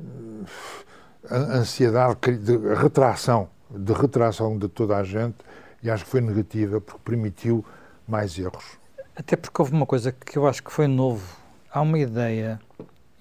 uh, 0.00 0.46
ansiedade, 1.30 2.38
de 2.38 2.56
retração, 2.74 3.48
de 3.70 3.92
retração 3.92 4.58
de 4.58 4.68
toda 4.68 4.96
a 4.96 5.04
gente 5.04 5.36
e 5.82 5.90
acho 5.90 6.04
que 6.04 6.10
foi 6.10 6.20
negativa 6.20 6.80
porque 6.80 7.00
permitiu 7.04 7.64
mais 8.06 8.38
erros. 8.38 8.78
Até 9.14 9.36
porque 9.36 9.60
houve 9.60 9.72
uma 9.72 9.86
coisa 9.86 10.12
que 10.12 10.36
eu 10.36 10.46
acho 10.46 10.62
que 10.62 10.72
foi 10.72 10.86
novo. 10.86 11.36
Há 11.72 11.80
uma 11.80 11.98
ideia 11.98 12.60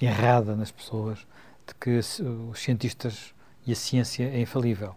errada 0.01 0.55
nas 0.55 0.71
pessoas 0.71 1.19
de 1.67 1.75
que 1.75 1.99
os 1.99 2.59
cientistas 2.59 3.34
e 3.65 3.71
a 3.71 3.75
ciência 3.75 4.23
é 4.23 4.39
infalível. 4.39 4.95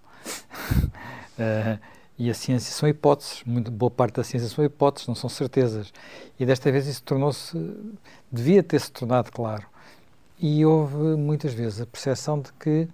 uh, 1.39 1.79
E 2.23 2.31
a 2.31 2.35
ciência 2.35 2.73
são 2.73 2.89
hipóteses, 2.89 3.43
muito 3.45 3.69
boa 3.69 3.91
parte 3.91 4.15
da 4.15 4.23
ciência 4.23 4.49
são 4.49 4.65
hipóteses, 4.65 5.09
não 5.09 5.15
são 5.17 5.29
certezas. 5.29 5.93
E 6.39 6.47
desta 6.47 6.71
vez 6.71 6.87
isso 6.87 7.03
tornou-se, 7.03 7.59
devia 8.31 8.63
ter-se 8.63 8.93
tornado 8.93 9.33
claro. 9.33 9.67
E 10.39 10.65
houve 10.65 11.17
muitas 11.17 11.53
vezes 11.53 11.81
a 11.81 11.87
percepção 11.87 12.41
de 12.41 12.53
que 12.53 12.87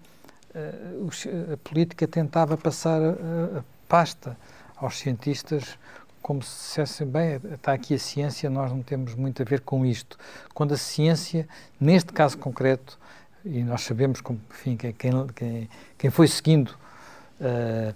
uh, 0.55 1.53
a 1.53 1.57
política 1.59 2.09
tentava 2.09 2.57
passar 2.57 3.03
a, 3.03 3.59
a 3.59 3.65
pasta 3.87 4.35
aos 4.75 4.97
cientistas 4.97 5.79
como 6.23 6.43
se 6.43 6.65
dissessem, 6.65 7.07
bem, 7.07 7.39
está 7.53 7.75
aqui 7.75 7.93
a 7.93 7.99
ciência, 7.99 8.49
nós 8.49 8.73
não 8.73 8.83
temos 8.83 9.15
muito 9.15 9.43
a 9.43 9.45
ver 9.45 9.61
com 9.61 9.85
isto. 9.85 10.17
Quando 10.55 10.73
a 10.73 10.79
ciência, 10.79 11.47
neste 11.79 12.15
caso 12.15 12.39
concreto, 12.39 12.99
e 13.45 13.63
nós 13.63 13.83
sabemos, 13.83 14.23
como, 14.23 14.41
enfim, 14.51 14.75
quem, 14.75 14.95
quem, 14.95 15.69
quem 15.99 16.09
foi 16.11 16.29
seguindo 16.29 16.69
uh, 17.43 17.95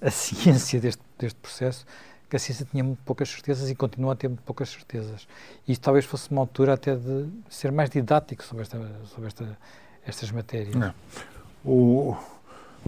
a 0.00 0.10
ciência 0.10 0.80
deste, 0.80 1.02
deste 1.18 1.38
processo, 1.40 1.86
que 2.28 2.36
a 2.36 2.38
ciência 2.38 2.66
tinha 2.70 2.84
muito 2.84 3.02
poucas 3.04 3.28
certezas 3.28 3.70
e 3.70 3.74
continua 3.74 4.12
a 4.12 4.16
ter 4.16 4.28
muito 4.28 4.42
poucas 4.42 4.68
certezas. 4.68 5.26
E 5.66 5.72
isto 5.72 5.82
talvez 5.82 6.04
fosse 6.04 6.30
uma 6.30 6.42
altura 6.42 6.74
até 6.74 6.94
de 6.94 7.28
ser 7.48 7.72
mais 7.72 7.88
didático 7.88 8.44
sobre, 8.44 8.62
esta, 8.62 8.78
sobre 9.06 9.28
esta, 9.28 9.58
estas 10.06 10.30
matérias. 10.30 10.74
Não. 10.74 10.94
O, 11.64 12.16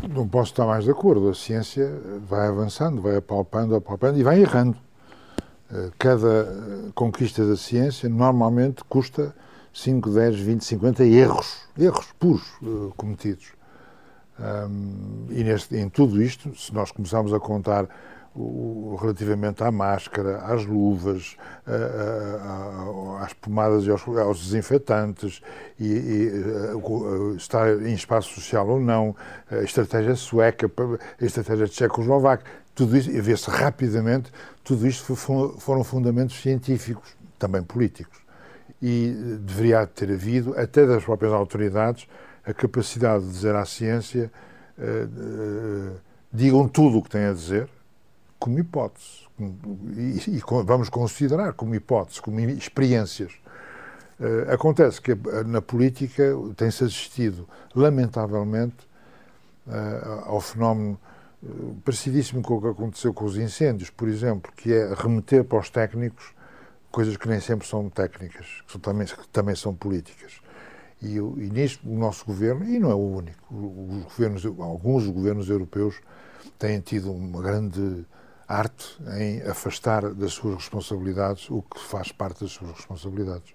não 0.08 0.28
posso 0.28 0.52
estar 0.52 0.66
mais 0.66 0.84
de 0.84 0.90
acordo. 0.90 1.30
A 1.30 1.34
ciência 1.34 1.90
vai 2.28 2.48
avançando, 2.48 3.00
vai 3.00 3.16
apalpando, 3.16 3.74
apalpando 3.74 4.18
e 4.18 4.22
vai 4.22 4.40
errando. 4.40 4.76
Eh, 5.72 5.90
cada 5.98 6.42
eh, 6.42 6.90
conquista 6.94 7.46
da 7.46 7.56
ciência 7.56 8.08
normalmente 8.08 8.82
custa 8.84 9.34
5, 9.72 10.11
10, 10.11 10.40
20, 10.40 10.64
50 10.64 11.04
erros, 11.04 11.58
erros 11.78 12.08
puros 12.18 12.42
uh, 12.61 12.92
cometidos. 12.96 13.52
Um, 14.41 15.26
e 15.28 15.45
neste, 15.45 15.76
em 15.76 15.88
tudo 15.88 16.22
isto, 16.22 16.55
se 16.57 16.72
nós 16.72 16.91
começarmos 16.91 17.34
a 17.34 17.38
contar 17.38 17.86
o, 18.34 18.97
relativamente 18.99 19.62
à 19.62 19.70
máscara, 19.70 20.38
às 20.38 20.64
luvas, 20.64 21.36
a, 21.66 21.72
a, 21.72 23.20
a, 23.20 23.24
às 23.24 23.34
pomadas 23.34 23.84
e 23.84 23.91
aos, 23.91 24.07
aos 24.09 24.41
desinfetantes, 24.41 25.43
e, 25.78 25.84
e 25.84 26.32
a, 26.72 27.36
estar 27.36 27.68
em 27.82 27.93
espaço 27.93 28.34
social 28.34 28.66
ou 28.68 28.80
não, 28.80 29.14
a 29.51 29.62
estratégia 29.62 30.14
sueca, 30.14 30.70
a 31.20 31.24
estratégia 31.24 31.68
tchecoslovaca, 31.68 32.45
tudo 32.74 32.97
isso, 32.97 33.11
e 33.11 33.20
vê-se 33.20 33.51
rapidamente, 33.51 34.32
tudo 34.64 34.86
isto 34.86 35.14
foram 35.14 35.84
fundamentos 35.84 36.41
científicos, 36.41 37.14
também 37.38 37.62
políticos. 37.62 38.18
E 38.80 39.14
deveria 39.41 39.86
ter 39.86 40.11
havido, 40.11 40.59
até 40.59 40.86
das 40.86 41.05
próprias 41.05 41.34
autoridades, 41.34 42.09
a 42.45 42.53
capacidade 42.53 43.24
de 43.24 43.30
dizer 43.30 43.55
à 43.55 43.64
ciência 43.64 44.30
uh, 44.78 45.93
uh, 45.93 46.01
digam 46.32 46.68
tudo 46.68 46.99
o 46.99 47.03
que 47.03 47.11
têm 47.11 47.24
a 47.24 47.32
dizer, 47.32 47.68
como 48.38 48.59
hipótese. 48.59 49.28
E, 49.97 50.36
e, 50.36 50.43
vamos 50.64 50.88
considerar 50.88 51.53
como 51.55 51.74
hipótese, 51.74 52.20
como 52.20 52.41
experiências. 52.41 53.32
Uh, 54.18 54.53
acontece 54.53 55.01
que 55.01 55.16
na 55.47 55.62
política 55.62 56.22
tem-se 56.57 56.84
assistido, 56.84 57.49
lamentavelmente, 57.74 58.88
ao 60.24 60.41
fenómeno 60.41 60.99
parecidíssimo 61.84 62.43
com 62.43 62.57
o 62.57 62.61
que 62.61 62.68
aconteceu 62.68 63.14
com 63.14 63.24
os 63.24 63.36
incêndios, 63.36 63.88
por 63.88 64.09
exemplo, 64.09 64.53
que 64.57 64.72
é 64.72 64.93
remeter 64.95 65.45
para 65.45 65.59
os 65.59 65.70
técnicos 65.70 66.34
coisas 66.91 67.16
que 67.16 67.28
nem 67.28 67.41
sempre 67.41 67.66
são 67.66 67.88
técnicas, 67.88 68.47
que, 68.66 68.72
são, 68.72 68.80
também, 68.80 69.07
que 69.07 69.28
também 69.28 69.55
são 69.55 69.74
políticas. 69.74 70.41
E, 71.03 71.16
e 71.16 71.51
nisto 71.51 71.88
o 71.88 71.96
nosso 71.96 72.26
governo, 72.26 72.64
e 72.64 72.78
não 72.78 72.90
é 72.90 72.94
o 72.94 72.98
único, 72.98 73.38
os 73.51 74.05
governos, 74.05 74.44
alguns 74.44 75.07
governos 75.07 75.48
europeus 75.48 75.96
têm 76.59 76.78
tido 76.80 77.11
uma 77.11 77.40
grande 77.40 78.05
arte 78.46 78.98
em 79.16 79.40
afastar 79.42 80.12
das 80.12 80.32
suas 80.32 80.57
responsabilidades 80.57 81.48
o 81.48 81.62
que 81.62 81.80
faz 81.80 82.12
parte 82.12 82.42
das 82.42 82.53
suas 82.53 82.72
responsabilidades 82.72 83.55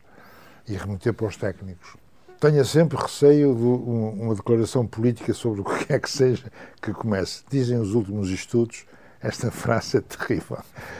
e 0.68 0.74
remeter 0.74 1.14
para 1.14 1.28
os 1.28 1.38
técnicos. 1.38 1.98
Tenha 2.39 2.64
sempre 2.64 2.98
receio 2.98 3.54
de 3.56 3.64
uma 3.64 4.34
declaração 4.36 4.86
política 4.86 5.34
sobre 5.34 5.62
o 5.62 5.64
que 5.64 5.86
quer 5.86 6.00
que 6.00 6.10
seja 6.10 6.52
que 6.82 6.93
comece. 6.93 7.43
Dizem 7.50 7.78
os 7.78 7.93
últimos 7.93 8.30
estudos, 8.30 8.86
esta 9.22 9.52
frase 9.52 9.98
é 9.98 10.02
terrível, 10.02 10.58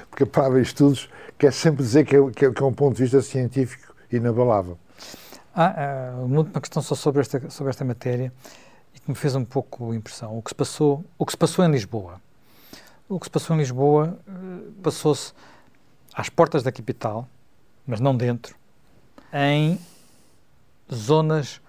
porque 0.10 0.24
a 0.24 0.28
palavra 0.28 0.62
estudos 0.62 1.10
quer 1.38 1.54
sempre 1.54 1.84
dizer 1.84 2.06
que 2.06 2.16
é, 2.16 2.32
que 2.32 2.46
é, 2.46 2.52
que 2.52 2.64
é 2.64 2.66
um 2.66 2.74
ponto 2.74 2.96
de 2.96 3.04
vista 3.04 3.22
científico 3.22 3.94
inabalável. 4.12 4.78
Há 5.56 6.12
ah, 6.12 6.24
uma 6.24 6.40
última 6.40 6.60
questão 6.60 6.82
só 6.82 6.96
sobre 6.96 7.22
esta, 7.22 7.50
sobre 7.50 7.70
esta 7.70 7.86
matéria 7.86 8.32
e 8.94 9.00
que 9.00 9.10
me 9.10 9.16
fez 9.16 9.36
um 9.36 9.46
pouco 9.46 9.94
impressão. 9.94 10.38
O 10.38 10.42
que 10.42 10.50
se 10.50 10.56
passou, 10.56 11.06
o 11.18 11.26
que 11.26 11.32
se 11.32 11.38
passou 11.38 11.64
em 11.64 11.72
Lisboa 11.72 12.20
o 13.08 13.20
que 13.20 13.28
se 13.28 13.30
passou 13.30 13.56
em 13.56 13.60
Lisboa 13.60 14.18
eh, 14.28 14.32
passou-se 14.82 15.34
às 16.14 16.28
portas 16.30 16.64
da 16.64 16.72
capital, 16.72 17.28
mas 17.86 18.00
não 18.00 18.16
dentro, 18.16 18.56
em 19.32 19.80
zonas 20.92 21.62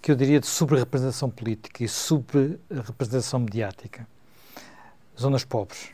que 0.00 0.10
eu 0.12 0.16
diria 0.16 0.38
de 0.38 0.46
subrepresentação 0.46 1.28
política 1.28 1.82
e 1.82 1.88
subrepresentação 1.88 3.40
mediática. 3.40 4.06
Zonas 5.18 5.44
pobres. 5.44 5.90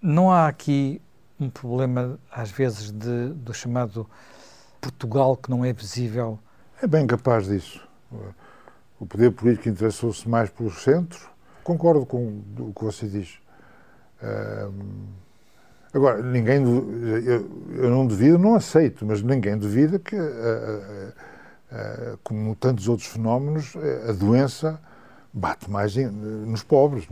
Não 0.00 0.30
há 0.30 0.46
aqui 0.46 1.00
um 1.38 1.50
problema, 1.50 2.18
às 2.30 2.50
vezes, 2.50 2.92
de, 2.92 3.30
do 3.30 3.52
chamado 3.52 4.08
Portugal 4.80 5.36
que 5.36 5.50
não 5.50 5.64
é 5.64 5.72
visível? 5.72 6.38
É 6.82 6.86
bem 6.86 7.06
capaz 7.06 7.46
disso. 7.46 7.86
O 8.98 9.06
poder 9.06 9.30
político 9.32 9.68
interessou-se 9.68 10.28
mais 10.28 10.50
pelo 10.50 10.70
centro. 10.70 11.28
Concordo 11.64 12.06
com 12.06 12.42
o 12.58 12.72
que 12.74 12.84
você 12.84 13.06
diz 13.06 13.38
agora, 15.92 16.22
ninguém, 16.22 16.62
eu, 16.62 17.50
eu, 17.76 17.90
não 17.90 18.06
duvido, 18.06 18.38
não 18.38 18.54
aceito, 18.54 19.04
mas 19.04 19.22
ninguém 19.22 19.56
duvida 19.56 19.98
que, 19.98 20.16
como 22.22 22.54
tantos 22.54 22.88
outros 22.88 23.08
fenómenos, 23.08 23.74
a 24.08 24.12
doença 24.12 24.80
bate 25.32 25.70
mais 25.70 25.96
nos 25.96 26.62
pobres. 26.62 27.06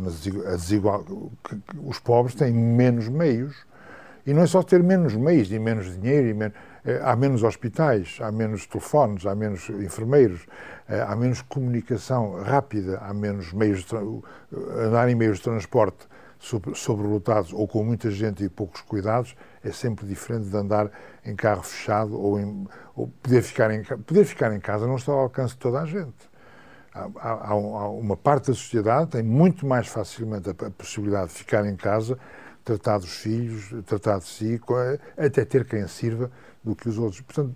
A 0.46 0.56
desigual, 0.56 1.04
os 1.82 1.98
pobres 1.98 2.34
têm 2.34 2.52
menos 2.52 3.08
meios. 3.08 3.56
E 4.26 4.32
não 4.32 4.40
é 4.42 4.46
só 4.46 4.62
ter 4.62 4.82
menos 4.82 5.14
meios 5.14 5.52
e 5.52 5.58
menos 5.58 6.00
dinheiro, 6.00 6.28
e 6.28 6.34
menos, 6.34 6.56
há 7.02 7.16
menos 7.16 7.42
hospitais, 7.42 8.18
há 8.20 8.30
menos 8.30 8.66
telefones, 8.66 9.24
há 9.26 9.34
menos 9.34 9.68
enfermeiros, 9.70 10.46
é, 10.88 11.00
há 11.00 11.16
menos 11.16 11.40
comunicação 11.42 12.42
rápida, 12.42 12.98
há 12.98 13.14
menos 13.14 13.52
meios 13.52 13.84
de 13.84 13.96
andar 14.78 15.08
em 15.08 15.14
meios 15.14 15.38
de 15.38 15.44
transporte 15.44 16.06
sobrelotados 16.74 17.52
ou 17.52 17.66
com 17.66 17.82
muita 17.82 18.10
gente 18.10 18.44
e 18.44 18.48
poucos 18.48 18.82
cuidados 18.82 19.34
é 19.62 19.72
sempre 19.72 20.06
diferente 20.06 20.48
de 20.48 20.56
andar 20.56 20.90
em 21.24 21.34
carro 21.34 21.62
fechado 21.62 22.20
ou, 22.20 22.38
em, 22.38 22.66
ou 22.94 23.08
poder, 23.22 23.42
ficar 23.42 23.70
em, 23.70 23.82
poder 23.82 24.24
ficar 24.24 24.54
em 24.54 24.60
casa 24.60 24.86
não 24.86 24.96
está 24.96 25.10
ao 25.10 25.20
alcance 25.20 25.54
de 25.54 25.60
toda 25.60 25.80
a 25.80 25.86
gente. 25.86 26.34
Há, 26.92 27.08
há, 27.16 27.30
há 27.50 27.88
uma 27.88 28.16
parte 28.16 28.48
da 28.48 28.54
sociedade 28.54 29.10
tem 29.12 29.22
muito 29.22 29.66
mais 29.66 29.88
facilmente 29.88 30.50
a, 30.50 30.54
possibilidade 30.54 31.28
de 31.28 31.34
ficar 31.34 31.64
em 31.64 31.76
casa, 31.76 32.18
tratar 32.62 32.98
dos 32.98 33.16
filhos, 33.16 33.72
tratar 33.86 34.18
de 34.18 34.26
si, 34.26 34.60
até 35.16 35.44
ter 35.44 35.64
quem 35.64 35.86
sirva 35.88 36.30
do 36.64 36.74
que 36.74 36.88
os 36.88 36.98
outros. 36.98 37.20
Portanto, 37.20 37.54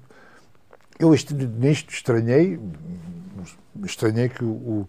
eu 0.98 1.10
nisto 1.10 1.92
estranhei, 1.92 2.58
estranhei 3.84 4.28
que 4.28 4.44
o 4.44 4.88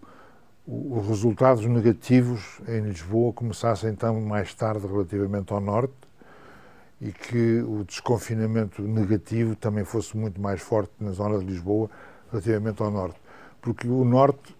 os 0.72 1.08
resultados 1.08 1.66
negativos 1.66 2.60
em 2.68 2.80
Lisboa 2.82 3.32
começassem 3.32 3.90
então 3.90 4.20
mais 4.20 4.54
tarde 4.54 4.86
relativamente 4.86 5.52
ao 5.52 5.60
norte 5.60 5.94
e 7.00 7.10
que 7.10 7.60
o 7.62 7.82
desconfinamento 7.82 8.80
negativo 8.80 9.56
também 9.56 9.84
fosse 9.84 10.16
muito 10.16 10.40
mais 10.40 10.60
forte 10.60 10.92
na 11.00 11.10
zona 11.10 11.40
de 11.40 11.44
Lisboa 11.44 11.90
relativamente 12.30 12.80
ao 12.82 12.90
norte. 12.90 13.18
Porque 13.60 13.88
o 13.88 14.04
norte, 14.04 14.56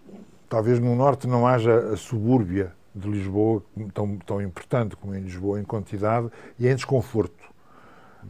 talvez 0.49 0.79
no 0.79 0.95
norte 0.95 1.27
não 1.27 1.47
haja 1.47 1.93
a 1.93 1.95
subúrbia 1.95 2.73
de 2.93 3.07
Lisboa 3.07 3.63
tão, 3.93 4.17
tão 4.17 4.41
importante 4.41 4.97
como 4.97 5.15
em 5.15 5.21
Lisboa 5.21 5.61
em 5.61 5.63
quantidade 5.63 6.29
e 6.59 6.67
em 6.67 6.75
desconforto. 6.75 7.40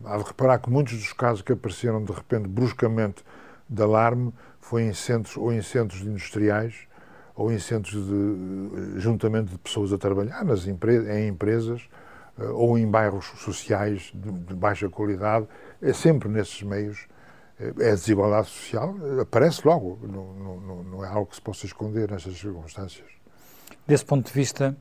Há 0.06 0.18
de 0.18 0.24
reparar 0.24 0.60
que 0.60 0.70
muitos 0.70 0.94
dos 0.94 1.14
casos 1.14 1.42
que 1.42 1.52
apareceram 1.52 2.04
de 2.04 2.12
repente 2.12 2.48
bruscamente 2.48 3.24
de 3.70 3.82
alarme 3.82 4.34
foi 4.60 4.84
em 4.84 4.94
centros 4.94 5.38
ou 5.38 5.52
em 5.52 5.62
centros 5.62 6.02
industriais 6.02 6.88
ou 7.36 7.52
em 7.52 7.60
centros 7.60 8.06
de 8.06 9.00
juntamento 9.00 9.52
de 9.52 9.58
pessoas 9.58 9.94
a 9.94 9.98
trabalhar 9.98 10.44
nas 10.44 10.68
empre 10.68 10.98
em 11.12 11.28
empresas 11.28 11.88
eh, 12.39 12.44
ou 12.46 12.78
em 12.78 12.89
bairros 12.89 13.26
sociais 13.38 14.12
de, 14.14 14.32
de, 14.32 14.54
baixa 14.54 14.89
qualidade, 14.89 15.48
é 15.82 15.94
sempre 15.94 16.30
nesses 16.30 16.62
meios. 16.62 17.08
Eh, 17.60 17.74
é 17.80 17.92
a 17.92 17.96
desigualdade 17.96 18.48
social, 18.48 18.96
aparece 19.22 19.66
logo, 19.66 20.00
não, 20.04 20.34
não, 20.60 20.84
não 20.84 21.06
é 21.06 21.08
algo 21.08 21.28
que 21.28 21.36
se 21.36 21.42
possa 21.42 21.66
esconder 21.66 22.12
nestas 22.12 22.38
circunstâncias. 22.38 23.08
Desse 23.88 24.06
ponto 24.06 24.28
de 24.28 24.34
vista, 24.34 24.76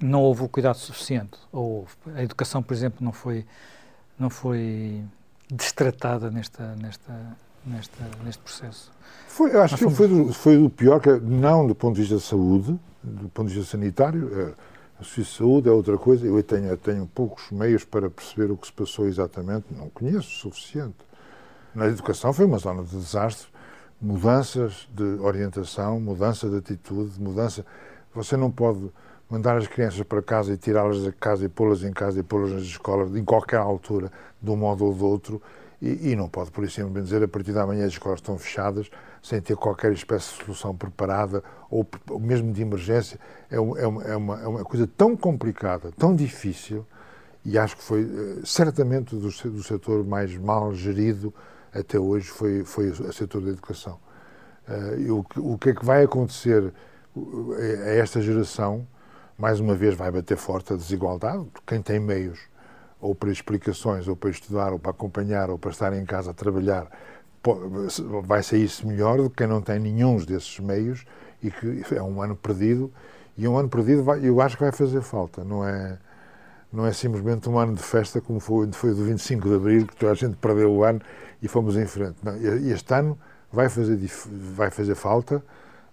não 0.00 0.22
houve 0.22 0.42
o 0.42 0.48
cuidado 0.48 0.76
suficiente, 0.76 1.38
ou 1.52 1.80
houve. 1.80 1.92
A 2.14 2.22
educação, 2.22 2.62
por 2.62 2.74
exemplo, 2.74 3.04
não 3.04 3.12
foi, 3.12 3.46
não 4.18 4.30
foi 4.30 5.02
destratada 5.50 6.30
nesta, 6.30 6.74
nesta, 6.76 7.36
nesta, 7.66 8.04
neste 8.24 8.42
processo? 8.42 8.90
Foi, 9.28 9.54
eu 9.54 9.62
acho 9.62 9.76
que 9.76 9.90
foi 9.90 10.08
do, 10.08 10.32
foi 10.32 10.58
do 10.58 10.70
pior, 10.70 11.00
que, 11.00 11.10
não 11.20 11.66
do 11.66 11.74
ponto 11.74 11.94
de 11.96 12.02
vista 12.02 12.14
da 12.16 12.20
saúde, 12.20 12.78
do 13.02 13.28
ponto 13.28 13.48
de 13.48 13.54
vista 13.54 13.72
sanitário. 13.72 14.30
É, 14.40 14.54
a 15.00 15.02
de 15.02 15.24
saúde 15.24 15.68
é 15.68 15.72
outra 15.72 15.98
coisa. 15.98 16.26
Eu 16.26 16.42
tenho, 16.42 16.76
tenho 16.76 17.06
poucos 17.06 17.50
meios 17.50 17.84
para 17.84 18.08
perceber 18.08 18.50
o 18.52 18.56
que 18.56 18.66
se 18.66 18.72
passou 18.72 19.06
exatamente, 19.06 19.66
não 19.70 19.90
conheço 19.90 20.48
o 20.48 20.52
suficiente. 20.52 20.96
Na 21.74 21.86
educação 21.86 22.32
foi 22.32 22.44
uma 22.44 22.58
zona 22.58 22.84
de 22.84 22.90
desastre, 22.90 23.48
mudanças 24.00 24.88
de 24.94 25.02
orientação, 25.20 25.98
mudança 25.98 26.48
de 26.48 26.56
atitude, 26.56 27.20
mudança. 27.20 27.66
Você 28.14 28.36
não 28.36 28.50
pode 28.50 28.90
mandar 29.28 29.56
as 29.56 29.66
crianças 29.66 30.02
para 30.02 30.22
casa 30.22 30.52
e 30.52 30.56
tirá-las 30.56 31.02
da 31.02 31.12
casa 31.12 31.44
e 31.44 31.48
pô-las 31.48 31.82
em 31.82 31.92
casa 31.92 32.20
e 32.20 32.22
pô-las 32.22 32.52
nas 32.52 32.62
escolas, 32.62 33.14
em 33.14 33.24
qualquer 33.24 33.58
altura, 33.58 34.10
de 34.40 34.50
um 34.50 34.56
modo 34.56 34.84
ou 34.84 34.94
do 34.94 35.06
outro, 35.06 35.42
e, 35.80 36.10
e 36.10 36.16
não 36.16 36.28
pode, 36.28 36.50
por 36.50 36.64
isso, 36.64 36.76
simplesmente 36.76 37.04
dizer 37.04 37.22
a 37.22 37.28
partir 37.28 37.52
da 37.52 37.66
manhã 37.66 37.84
as 37.84 37.92
escolas 37.92 38.20
estão 38.20 38.38
fechadas, 38.38 38.90
sem 39.22 39.40
ter 39.40 39.56
qualquer 39.56 39.92
espécie 39.92 40.32
de 40.32 40.44
solução 40.44 40.74
preparada, 40.76 41.42
ou, 41.70 41.86
ou 42.10 42.20
mesmo 42.20 42.52
de 42.52 42.62
emergência. 42.62 43.18
É, 43.50 43.56
é, 43.56 43.60
uma, 43.60 44.04
é, 44.04 44.16
uma, 44.16 44.40
é 44.42 44.46
uma 44.46 44.64
coisa 44.64 44.86
tão 44.86 45.16
complicada, 45.16 45.90
tão 45.92 46.14
difícil, 46.14 46.86
e 47.44 47.58
acho 47.58 47.76
que 47.76 47.82
foi 47.82 48.02
eh, 48.02 48.40
certamente 48.42 49.14
do, 49.14 49.28
do 49.28 49.62
setor 49.62 50.02
mais 50.02 50.34
mal 50.38 50.74
gerido 50.74 51.34
até 51.74 51.98
hoje 51.98 52.28
foi, 52.28 52.64
foi 52.64 52.90
o 52.90 53.12
setor 53.12 53.42
da 53.42 53.50
educação. 53.50 53.98
Uh, 54.66 55.24
o, 55.36 55.54
o 55.54 55.58
que 55.58 55.70
é 55.70 55.74
que 55.74 55.84
vai 55.84 56.04
acontecer 56.04 56.72
a 57.16 57.90
esta 57.90 58.20
geração, 58.20 58.86
mais 59.38 59.60
uma 59.60 59.74
vez 59.74 59.94
vai 59.94 60.10
bater 60.10 60.36
forte 60.36 60.72
a 60.72 60.76
desigualdade, 60.76 61.46
quem 61.66 61.80
tem 61.82 61.98
meios 61.98 62.38
ou 63.00 63.14
para 63.14 63.30
explicações, 63.30 64.08
ou 64.08 64.16
para 64.16 64.30
estudar, 64.30 64.72
ou 64.72 64.78
para 64.78 64.90
acompanhar, 64.90 65.50
ou 65.50 65.58
para 65.58 65.70
estar 65.70 65.92
em 65.92 66.06
casa 66.06 66.30
a 66.30 66.34
trabalhar, 66.34 66.90
vai 68.22 68.42
sair-se 68.42 68.86
melhor 68.86 69.18
do 69.18 69.28
que 69.28 69.36
quem 69.36 69.46
não 69.46 69.60
tem 69.60 69.78
nenhum 69.78 70.16
desses 70.16 70.58
meios 70.58 71.04
e 71.42 71.50
que 71.50 71.94
é 71.94 72.02
um 72.02 72.22
ano 72.22 72.34
perdido. 72.34 72.90
E 73.36 73.46
um 73.46 73.58
ano 73.58 73.68
perdido 73.68 74.02
vai, 74.02 74.26
eu 74.26 74.40
acho 74.40 74.56
que 74.56 74.62
vai 74.62 74.72
fazer 74.72 75.02
falta, 75.02 75.44
não 75.44 75.66
é, 75.66 75.98
não 76.72 76.86
é 76.86 76.92
simplesmente 76.92 77.46
um 77.46 77.58
ano 77.58 77.74
de 77.74 77.82
festa 77.82 78.22
como 78.22 78.40
foi, 78.40 78.72
foi 78.72 78.94
do 78.94 79.04
25 79.04 79.48
de 79.50 79.54
Abril, 79.54 79.86
que 79.86 79.96
toda 79.96 80.12
a 80.12 80.14
gente 80.14 80.36
perdeu 80.36 80.72
o 80.72 80.82
ano 80.82 81.02
e 81.42 81.48
fomos 81.48 81.76
em 81.76 81.86
frente. 81.86 82.16
Não, 82.22 82.34
este 82.36 82.94
ano 82.94 83.18
vai 83.52 83.68
fazer, 83.68 83.98
vai 84.54 84.70
fazer 84.70 84.94
falta, 84.94 85.44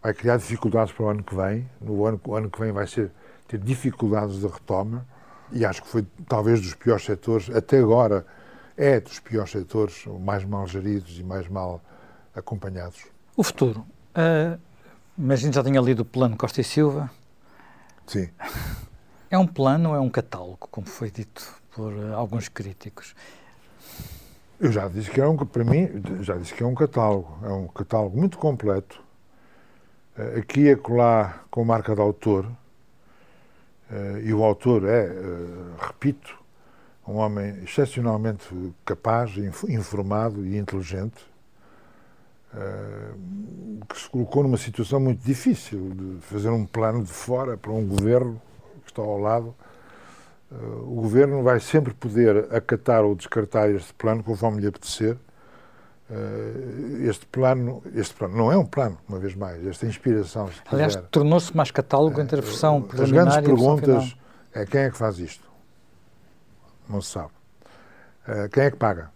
vai 0.02 0.14
criar 0.14 0.38
dificuldades 0.38 0.94
para 0.94 1.06
o 1.06 1.10
ano 1.10 1.24
que 1.24 1.36
vem. 1.36 1.70
No 1.82 2.06
ano, 2.06 2.22
o 2.26 2.36
ano 2.36 2.50
que 2.50 2.60
vem 2.60 2.72
vai 2.72 2.88
ser, 2.88 3.12
ter 3.52 3.58
dificuldades 3.58 4.40
de 4.40 4.48
retoma 4.48 5.06
e 5.52 5.66
acho 5.66 5.84
que 5.84 5.90
foi 5.90 6.06
talvez 6.28 6.62
dos 6.62 6.74
piores 6.74 7.04
setores, 7.04 7.50
até 7.50 7.80
agora 7.80 8.26
é 8.78 9.00
dos 9.02 9.20
piores 9.20 9.52
setores, 9.52 10.06
mais 10.22 10.46
mal 10.46 10.66
geridos 10.66 11.20
e 11.20 11.24
mais 11.24 11.50
mal 11.50 11.82
acompanhados. 12.34 13.06
O 13.36 13.44
futuro. 13.44 13.86
Uh, 14.16 14.58
imagino 15.18 15.52
já 15.52 15.62
tinha 15.62 15.82
lido 15.82 16.00
o 16.02 16.06
plano 16.06 16.38
Costa 16.38 16.62
e 16.62 16.64
Silva. 16.64 17.12
Sim. 18.08 18.30
É 19.30 19.38
um 19.38 19.46
plano 19.46 19.90
ou 19.90 19.96
é 19.96 20.00
um 20.00 20.10
catálogo, 20.10 20.70
como 20.72 20.88
foi 20.88 21.12
dito 21.12 21.46
por 21.76 21.92
uh, 21.92 22.16
alguns 22.16 22.48
críticos? 22.48 23.14
Eu 24.58 24.72
já 24.72 24.88
disse 24.88 25.12
que 25.12 25.20
é 25.20 25.28
um, 25.28 25.36
para 25.36 25.64
mim, 25.66 25.90
já 26.22 26.38
disse 26.38 26.54
que 26.54 26.64
é 26.64 26.66
um 26.66 26.76
catálogo. 26.76 27.38
É 27.44 27.50
um 27.50 27.68
catálogo 27.68 28.18
muito 28.18 28.38
completo. 28.38 29.04
Uh, 30.18 30.40
aqui 30.40 30.62
e 30.62 30.72
acolá 30.72 31.42
com 31.50 31.66
marca 31.66 31.94
de 31.94 32.00
autor, 32.02 32.50
e 34.24 34.34
o 34.34 34.44
autor 34.44 34.86
é, 34.86 35.08
uh, 35.08 35.76
repito, 35.80 36.40
um 37.08 37.16
homem 37.16 37.62
excepcionalmente 37.64 38.48
capaz, 38.86 39.32
informado 39.68 40.46
e 40.46 40.58
inteligente, 40.58 41.26
uh, 42.54 43.86
que 43.86 44.00
se 44.00 44.10
colocou 44.10 44.44
numa 44.44 44.58
situação 44.58 45.00
muito 45.00 45.22
difícil 45.24 45.90
de 45.94 46.22
fazer 46.22 46.50
um 46.50 46.66
plano 46.66 47.04
de 47.04 47.12
fora 47.12 47.58
para 47.58 47.72
um 47.72 47.86
governo 47.86 48.42
que 48.86 48.92
está 48.92 49.02
ao 49.02 49.18
lado. 49.18 49.54
o 50.84 51.02
governo 51.02 51.44
vai 51.44 51.60
sempre 51.60 51.94
poder 51.94 52.54
acatar 52.54 53.04
ou 53.04 53.16
descartar 53.16 53.70
este 53.70 53.94
plano 53.94 54.24
conforme 54.24 54.62
lhe 54.62 54.68
apetecer 54.68 55.18
este 57.08 57.26
plano, 57.28 57.82
este 57.96 58.14
plano 58.14 58.36
não 58.36 58.52
é 58.52 58.58
um 58.58 58.66
plano, 58.66 58.98
uma 59.08 59.18
vez 59.18 59.34
mais, 59.36 59.66
esta 59.66 59.86
inspiração. 59.86 60.50
Aliás, 60.72 60.96
tornou-se 61.10 61.56
mais 61.56 61.72
catálogo 61.72 62.20
entre 62.20 62.40
a 62.40 62.42
versão 62.42 62.80
uh, 62.80 62.82
preliminar 62.82 63.28
As 63.28 63.34
grandes 63.34 63.50
perguntas 63.50 64.18
é 64.54 64.66
quem 64.66 64.82
é 64.82 64.90
que 64.90 64.98
faz 64.98 65.20
isto? 65.20 65.50
Não 66.90 67.02
se 67.02 67.12
sabe. 67.12 67.32
Uh, 68.28 68.50
quem 68.52 68.64
é 68.64 68.72
que 68.72 68.78
paga? 68.78 69.10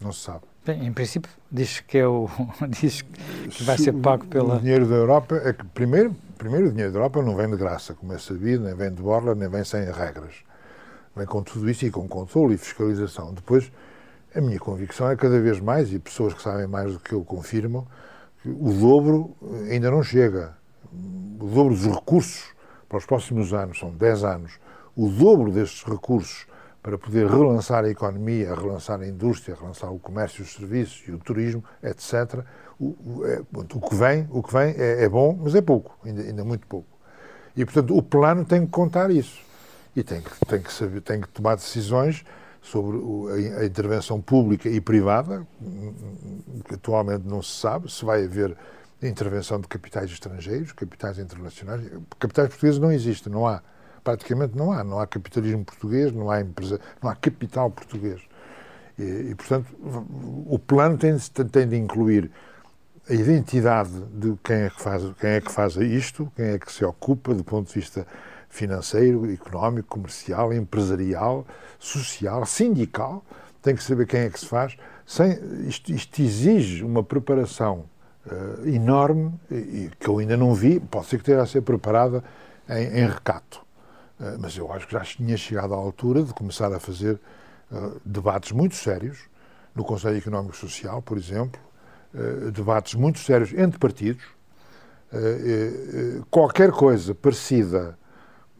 Não 0.00 0.12
se 0.12 0.20
sabe. 0.20 0.42
Bem, 0.64 0.86
em 0.86 0.92
princípio, 0.92 1.30
diz 1.50 1.80
que, 1.80 1.98
é 1.98 2.06
o, 2.06 2.28
diz 2.68 3.02
que 3.02 3.64
vai 3.64 3.76
ser 3.76 3.92
pago 3.92 4.24
pela. 4.26 4.56
O 4.56 4.60
dinheiro 4.60 4.86
da 4.86 4.94
Europa 4.94 5.40
é 5.44 5.52
que, 5.52 5.64
primeiro, 5.64 6.14
primeiro, 6.38 6.68
o 6.68 6.70
dinheiro 6.70 6.92
da 6.92 6.98
Europa 6.98 7.20
não 7.20 7.34
vem 7.34 7.50
de 7.50 7.56
graça, 7.56 7.94
como 7.94 8.12
é 8.12 8.18
sabido, 8.18 8.64
nem 8.64 8.74
vem 8.74 8.92
de 8.92 9.02
borla, 9.02 9.34
nem 9.34 9.48
vem 9.48 9.64
sem 9.64 9.84
regras. 9.90 10.34
Vem 11.16 11.26
com 11.26 11.42
tudo 11.42 11.68
isso 11.68 11.84
e 11.84 11.90
com 11.90 12.06
controle 12.06 12.54
e 12.54 12.58
fiscalização. 12.58 13.34
Depois 13.34 13.70
a 14.34 14.40
minha 14.40 14.58
convicção 14.58 15.10
é 15.10 15.16
cada 15.16 15.40
vez 15.40 15.60
mais, 15.60 15.92
e 15.92 15.98
pessoas 15.98 16.34
que 16.34 16.42
sabem 16.42 16.66
mais 16.66 16.92
do 16.92 17.00
que 17.00 17.12
eu 17.12 17.24
confirmam, 17.24 17.86
que 18.42 18.48
o 18.48 18.72
dobro 18.72 19.36
ainda 19.70 19.90
não 19.90 20.02
chega. 20.02 20.54
O 21.40 21.46
dobro 21.46 21.74
dos 21.74 21.86
recursos 21.86 22.52
para 22.88 22.98
os 22.98 23.06
próximos 23.06 23.54
anos, 23.54 23.78
são 23.78 23.90
10 23.90 24.24
anos, 24.24 24.52
o 24.94 25.08
dobro 25.08 25.50
destes 25.50 25.82
recursos 25.82 26.46
para 26.82 26.98
poder 26.98 27.26
relançar 27.26 27.84
a 27.84 27.88
economia, 27.88 28.54
relançar 28.54 29.00
a 29.00 29.06
indústria, 29.06 29.56
relançar 29.58 29.90
o 29.92 29.98
comércio, 29.98 30.42
os 30.42 30.52
serviços 30.52 31.02
e 31.06 31.12
o 31.12 31.18
turismo, 31.18 31.64
etc. 31.82 32.44
O, 32.78 32.86
o, 32.86 33.24
é, 33.24 33.40
o 33.54 33.80
que 33.80 33.94
vem, 33.94 34.28
o 34.30 34.42
que 34.42 34.52
vem 34.52 34.74
é, 34.76 35.04
é, 35.04 35.08
bom, 35.08 35.38
mas 35.40 35.54
é 35.54 35.62
pouco, 35.62 35.96
ainda, 36.04 36.22
ainda 36.22 36.44
muito 36.44 36.66
pouco. 36.66 36.88
E, 37.56 37.64
portanto, 37.64 37.96
o 37.96 38.02
plano 38.02 38.44
tem 38.44 38.66
que 38.66 38.72
contar 38.72 39.10
isso. 39.10 39.40
E 39.94 40.02
tem 40.02 40.20
que, 40.20 40.30
tem 40.46 40.60
que, 40.60 40.72
saber, 40.72 41.00
tem 41.02 41.20
que 41.20 41.28
tomar 41.28 41.54
decisões 41.54 42.24
sobre 42.62 42.96
a 43.58 43.64
intervenção 43.64 44.20
pública 44.20 44.68
e 44.68 44.80
privada, 44.80 45.46
que 46.64 46.76
atualmente 46.76 47.26
não 47.26 47.42
se 47.42 47.60
sabe 47.60 47.92
se 47.92 48.04
vai 48.04 48.24
haver 48.24 48.56
intervenção 49.02 49.60
de 49.60 49.66
capitais 49.66 50.10
estrangeiros, 50.10 50.70
capitais 50.72 51.18
internacionais. 51.18 51.84
Capitais 52.20 52.48
portugueses 52.48 52.80
não 52.80 52.92
existem, 52.92 53.32
não 53.32 53.46
há. 53.46 53.60
Praticamente 54.04 54.56
não 54.56 54.72
há. 54.72 54.84
Não 54.84 55.00
há 55.00 55.06
capitalismo 55.08 55.64
português, 55.64 56.12
não 56.12 56.30
há 56.30 56.40
empresa, 56.40 56.80
não 57.02 57.10
há 57.10 57.16
capital 57.16 57.68
português. 57.68 58.20
E, 58.96 59.30
e 59.30 59.34
portanto, 59.34 59.66
o 60.46 60.56
plano 60.58 60.96
tem, 60.96 61.16
tem 61.50 61.68
de 61.68 61.76
incluir 61.76 62.30
a 63.08 63.12
identidade 63.12 63.90
de 64.14 64.36
quem 64.44 64.56
é 64.56 64.70
que 64.70 64.80
faz, 64.80 65.02
quem 65.20 65.30
é 65.30 65.40
que 65.40 65.50
faz 65.50 65.74
isto, 65.76 66.30
quem 66.36 66.46
é 66.46 66.58
que 66.58 66.70
se 66.70 66.84
ocupa 66.84 67.34
do 67.34 67.42
ponto 67.42 67.66
de 67.66 67.74
vista 67.74 68.06
financeiro, 68.52 69.32
económico, 69.32 69.88
comercial, 69.88 70.52
empresarial, 70.52 71.46
social, 71.78 72.44
sindical, 72.44 73.24
tem 73.62 73.74
que 73.74 73.82
saber 73.82 74.06
quem 74.06 74.20
é 74.20 74.28
que 74.28 74.38
se 74.38 74.46
faz. 74.46 74.76
Sem, 75.06 75.32
isto, 75.66 75.90
isto 75.90 76.20
exige 76.20 76.84
uma 76.84 77.02
preparação 77.02 77.86
uh, 78.26 78.68
enorme 78.68 79.32
e, 79.50 79.90
que 79.98 80.06
eu 80.06 80.18
ainda 80.18 80.36
não 80.36 80.54
vi, 80.54 80.78
pode 80.78 81.06
ser 81.06 81.16
que 81.16 81.24
tenha 81.24 81.40
a 81.40 81.46
ser 81.46 81.62
preparada 81.62 82.22
em, 82.68 83.00
em 83.00 83.06
recato. 83.06 83.64
Uh, 84.20 84.36
mas 84.38 84.54
eu 84.54 84.70
acho 84.70 84.86
que 84.86 84.92
já 84.92 85.00
tinha 85.00 85.36
chegado 85.38 85.72
à 85.72 85.76
altura 85.78 86.22
de 86.22 86.34
começar 86.34 86.70
a 86.74 86.78
fazer 86.78 87.18
uh, 87.70 87.98
debates 88.04 88.52
muito 88.52 88.74
sérios, 88.74 89.18
no 89.74 89.82
Conselho 89.82 90.18
Económico 90.18 90.54
e 90.54 90.58
Social, 90.58 91.00
por 91.00 91.16
exemplo, 91.16 91.58
debates 92.44 92.92
muito 92.92 93.18
sérios 93.20 93.54
entre 93.54 93.78
partidos. 93.78 94.22
qualquer 96.30 96.70
coisa 96.70 97.14
parecida 97.14 97.96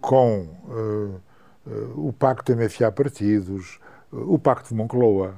com 0.03 0.49
uh, 0.69 1.21
uh, 1.67 2.09
o 2.09 2.13
Pacto 2.13 2.55
MFA 2.55 2.91
Partidos, 2.93 3.79
uh, 4.13 4.35
o 4.35 4.39
Pacto 4.39 4.69
de 4.69 4.75
Moncloa, 4.75 5.35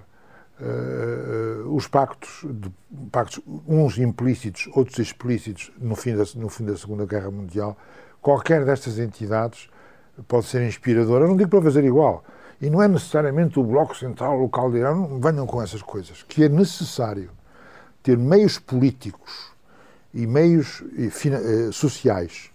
os 1.68 1.88
pactos, 1.88 2.46
de, 2.48 2.72
pactos, 3.10 3.40
uns 3.66 3.98
implícitos, 3.98 4.68
outros 4.72 5.00
explícitos, 5.00 5.72
no 5.80 5.96
fim, 5.96 6.16
da, 6.16 6.22
no 6.36 6.48
fim 6.48 6.64
da 6.64 6.76
Segunda 6.76 7.04
Guerra 7.04 7.28
Mundial, 7.28 7.76
qualquer 8.22 8.64
destas 8.64 9.00
entidades 9.00 9.68
pode 10.28 10.46
ser 10.46 10.64
inspiradora. 10.64 11.24
Eu 11.24 11.28
não 11.28 11.36
digo 11.36 11.50
para 11.50 11.60
fazer 11.60 11.84
igual. 11.84 12.24
E 12.62 12.70
não 12.70 12.80
é 12.80 12.86
necessariamente 12.86 13.58
o 13.58 13.64
Bloco 13.64 13.96
Central, 13.96 14.38
o 14.38 14.42
local 14.42 14.70
de 14.70 14.78
Irão, 14.78 15.08
não 15.08 15.20
venham 15.20 15.44
com 15.44 15.60
essas 15.60 15.82
coisas. 15.82 16.22
Que 16.22 16.44
é 16.44 16.48
necessário 16.48 17.30
ter 18.00 18.16
meios 18.16 18.56
políticos 18.56 19.50
e 20.14 20.24
meios 20.24 20.84
sociais 21.72 22.48
uh, 22.52 22.53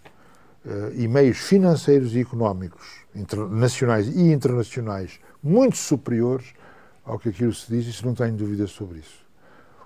e 0.96 1.08
meios 1.08 1.38
financeiros 1.38 2.16
e 2.16 2.20
económicos, 2.20 3.06
nacionais 3.50 4.08
e 4.08 4.32
internacionais, 4.32 5.20
muito 5.42 5.78
superiores 5.78 6.54
ao 7.06 7.18
que 7.18 7.30
aquilo 7.30 7.54
se 7.54 7.72
diz, 7.72 7.96
se 7.96 8.06
não 8.06 8.14
tenho 8.14 8.36
dúvidas 8.36 8.72
sobre 8.72 9.00
isso. 9.00 9.26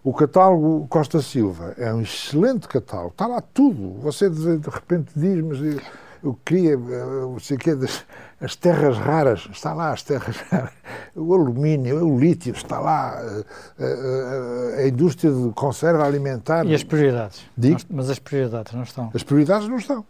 O 0.04 0.14
catálogo 0.14 0.86
Costa 0.90 1.22
Silva 1.22 1.74
é 1.78 1.94
um 1.94 2.02
excelente 2.02 2.68
catálogo, 2.68 3.12
está 3.12 3.26
lá 3.26 3.40
tudo. 3.40 4.02
Você 4.02 4.30
de, 4.30 4.58
repente 4.70 5.12
diz, 5.16 5.42
mas 5.42 5.62
eu, 5.62 5.82
eu 6.22 6.40
queria, 6.44 6.72
eu 6.72 7.38
sei 7.40 7.58
que 7.58 7.74
das, 7.74 8.06
as 8.44 8.58
terras 8.58 8.98
raras, 8.98 9.48
está 9.50 9.74
lá 9.74 9.94
as 9.94 10.04
terras 10.04 10.36
raras, 10.52 10.74
o 11.16 11.34
alumínio, 11.34 12.06
o 12.06 12.20
lítio, 12.20 12.52
está 12.52 12.78
lá, 12.78 13.18
a, 13.18 13.44
eh, 13.80 14.76
a, 14.76 14.82
eh, 14.82 14.84
a 14.84 14.88
indústria 14.90 15.32
de 15.32 15.50
conserva 15.54 16.06
alimentar. 16.06 16.66
E 16.66 16.76
as 16.76 16.84
prioridades? 16.84 17.46
Digo? 17.58 17.80
Mas 17.90 18.10
as 18.10 18.20
prioridades 18.20 18.74
não 18.74 18.84
estão. 18.84 19.12
As 19.14 19.24
prioridades 19.24 19.70
não 19.70 19.78
estão. 19.78 20.06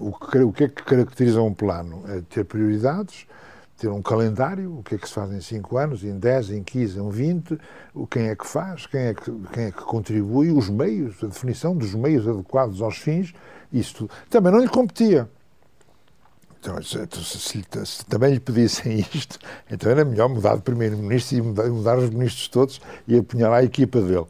O 0.00 0.12
que, 0.12 0.38
o 0.38 0.52
que 0.52 0.64
é 0.64 0.68
que 0.68 0.82
caracteriza 0.82 1.42
um 1.42 1.52
plano? 1.52 2.04
É 2.08 2.22
ter 2.22 2.44
prioridades, 2.44 3.26
ter 3.76 3.88
um 3.88 4.00
calendário, 4.00 4.78
o 4.78 4.82
que 4.82 4.94
é 4.94 4.98
que 4.98 5.06
se 5.06 5.12
faz 5.12 5.30
em 5.30 5.40
5 5.42 5.76
anos, 5.76 6.04
em 6.04 6.18
10, 6.18 6.52
em 6.52 6.62
15, 6.62 6.98
em 6.98 7.10
20, 7.10 7.58
quem 8.10 8.28
é 8.28 8.34
que 8.34 8.46
faz, 8.46 8.86
quem 8.86 9.00
é 9.00 9.14
que, 9.14 9.30
quem 9.52 9.64
é 9.64 9.70
que 9.70 9.82
contribui, 9.82 10.50
os 10.50 10.70
meios, 10.70 11.22
a 11.22 11.26
definição 11.26 11.76
dos 11.76 11.94
meios 11.94 12.26
adequados 12.26 12.80
aos 12.80 12.96
fins, 12.96 13.34
isto 13.70 14.08
também 14.30 14.50
não 14.50 14.60
lhe 14.60 14.68
competia. 14.68 15.28
Então, 16.64 16.82
se, 16.82 17.62
se, 17.84 18.06
também 18.06 18.32
lhe 18.32 18.40
pedissem 18.40 19.00
isto, 19.14 19.38
então 19.70 19.90
era 19.90 20.02
melhor 20.02 20.30
mudar 20.30 20.56
de 20.56 20.62
primeiro-ministro 20.62 21.36
e 21.36 21.42
mudar, 21.42 21.68
mudar, 21.68 21.98
os 21.98 22.08
ministros 22.08 22.48
todos 22.48 22.80
e 23.06 23.18
apunhalar 23.18 23.60
a 23.60 23.64
equipa 23.64 24.00
dele. 24.00 24.24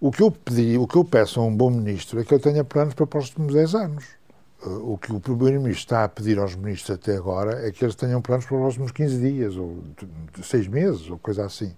O 0.00 0.10
que 0.10 0.24
eu 0.24 0.32
pedi, 0.32 0.76
o 0.76 0.88
que 0.88 0.96
eu 0.96 1.04
peço 1.04 1.38
a 1.38 1.44
um 1.44 1.56
bom 1.56 1.70
ministro 1.70 2.20
é 2.20 2.24
que 2.24 2.34
ele 2.34 2.42
tenha 2.42 2.64
planos 2.64 2.94
para 2.94 3.04
os 3.04 3.08
próximos 3.08 3.54
10 3.54 3.74
anos. 3.76 4.04
Uh, 4.66 4.92
o 4.92 4.98
que 4.98 5.12
o 5.12 5.20
primeiro-ministro 5.20 5.84
está 5.84 6.02
a 6.02 6.08
pedir 6.08 6.36
aos 6.40 6.56
ministros 6.56 6.98
até 6.98 7.16
agora 7.16 7.64
é 7.64 7.70
que 7.70 7.84
eles 7.84 7.94
tenham 7.94 8.20
planos 8.20 8.44
para 8.44 8.56
os 8.56 8.60
próximos 8.60 8.90
15 8.90 9.20
dias, 9.20 9.56
ou 9.56 9.84
6 10.42 10.66
meses, 10.66 11.08
ou 11.08 11.16
coisa 11.16 11.44
assim. 11.44 11.72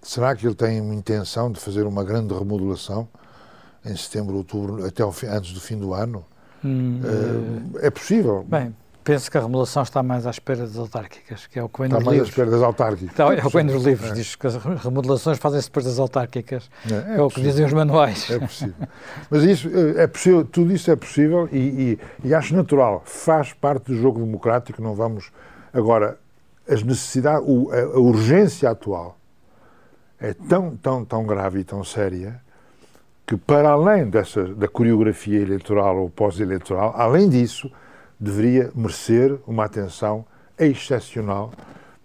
Será 0.00 0.34
que 0.34 0.46
ele 0.46 0.54
tem 0.54 0.80
uma 0.80 0.94
intenção 0.94 1.52
de 1.52 1.60
fazer 1.60 1.82
uma 1.82 2.02
grande 2.04 2.32
remodelação 2.32 3.06
em 3.84 3.94
setembro, 3.94 4.36
outubro, 4.36 4.86
até 4.86 5.10
fim, 5.12 5.26
antes 5.26 5.52
do 5.52 5.60
fim 5.60 5.76
do 5.76 5.92
ano? 5.92 6.24
Hum, 6.64 7.00
uh, 7.02 7.78
é 7.80 7.90
possível. 7.90 8.44
Bem, 8.48 8.74
penso 9.08 9.30
que 9.30 9.38
a 9.38 9.40
remodelação 9.40 9.82
está 9.82 10.02
mais 10.02 10.26
à 10.26 10.30
espera 10.30 10.66
das 10.66 10.76
autárquicas, 10.76 11.46
que 11.46 11.58
é 11.58 11.62
o 11.62 11.68
que 11.68 11.78
vem 11.78 11.86
está 11.86 11.96
nos 11.96 12.04
mais 12.04 12.18
livros. 12.18 12.28
à 12.28 12.30
espera 12.30 12.50
das 12.50 12.62
autárquicas. 12.62 13.10
Está, 13.10 13.24
é 13.24 13.38
o 13.38 13.50
que 13.50 13.56
vem 13.56 13.64
nos 13.64 13.82
livros, 13.82 14.10
é. 14.10 14.14
diz 14.14 14.36
que 14.36 14.46
as 14.46 14.56
remodelações 14.56 15.38
fazem-se 15.38 15.68
depois 15.68 15.86
das 15.86 15.98
autárquicas. 15.98 16.68
É, 16.90 17.14
é, 17.14 17.16
é 17.16 17.22
o 17.22 17.30
que 17.30 17.40
dizem 17.40 17.64
os 17.64 17.72
manuais. 17.72 18.30
É 18.30 18.38
possível. 18.38 18.88
Mas 19.30 19.42
isso 19.44 19.70
é 19.96 20.06
possível, 20.06 20.44
tudo 20.44 20.72
isso 20.72 20.90
é 20.90 20.96
possível 20.96 21.48
e, 21.50 21.58
e, 22.22 22.28
e 22.28 22.34
acho 22.34 22.54
natural, 22.54 23.02
faz 23.06 23.54
parte 23.54 23.86
do 23.86 23.96
jogo 23.96 24.20
democrático, 24.20 24.82
não 24.82 24.94
vamos... 24.94 25.30
Agora, 25.72 26.18
as 26.68 26.82
necessidades, 26.82 27.48
a, 27.48 27.96
a 27.96 27.98
urgência 27.98 28.68
atual 28.68 29.16
é 30.20 30.34
tão, 30.34 30.76
tão, 30.76 31.04
tão 31.04 31.24
grave 31.24 31.60
e 31.60 31.64
tão 31.64 31.82
séria 31.82 32.40
que, 33.28 33.36
para 33.36 33.72
além 33.72 34.08
dessa, 34.08 34.42
da 34.54 34.66
coreografia 34.66 35.38
eleitoral 35.38 35.98
ou 35.98 36.08
pós-eleitoral, 36.08 36.94
além 36.96 37.28
disso, 37.28 37.70
deveria 38.18 38.72
merecer 38.74 39.38
uma 39.46 39.66
atenção 39.66 40.24
excepcional 40.58 41.52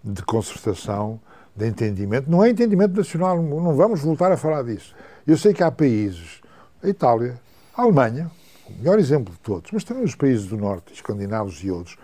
de 0.04 0.22
concertação, 0.22 1.18
de 1.56 1.66
entendimento. 1.66 2.30
Não 2.30 2.44
é 2.44 2.50
entendimento 2.50 2.94
nacional, 2.94 3.42
não 3.42 3.74
vamos 3.74 4.02
voltar 4.02 4.32
a 4.32 4.36
falar 4.36 4.64
disso. 4.64 4.94
Eu 5.26 5.38
sei 5.38 5.54
que 5.54 5.62
há 5.62 5.70
países, 5.70 6.42
a 6.82 6.88
Itália, 6.90 7.40
a 7.74 7.80
Alemanha, 7.80 8.30
o 8.68 8.74
melhor 8.74 8.98
exemplo 8.98 9.32
de 9.32 9.40
todos, 9.40 9.70
mas 9.72 9.82
também 9.82 10.04
os 10.04 10.14
países 10.14 10.46
do 10.46 10.58
Norte, 10.58 10.92
escandinavos 10.92 11.64
e 11.64 11.70
outros, 11.70 11.96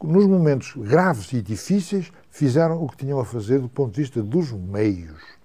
nos 0.00 0.24
momentos 0.24 0.74
graves 0.76 1.32
e 1.32 1.42
difíceis, 1.42 2.12
fizeram 2.30 2.80
o 2.80 2.88
que 2.88 2.98
tinham 2.98 3.18
a 3.18 3.24
fazer 3.24 3.58
do 3.58 3.68
ponto 3.68 3.92
de 3.92 4.02
vista 4.02 4.22
dos 4.22 4.52
meios 4.52 5.37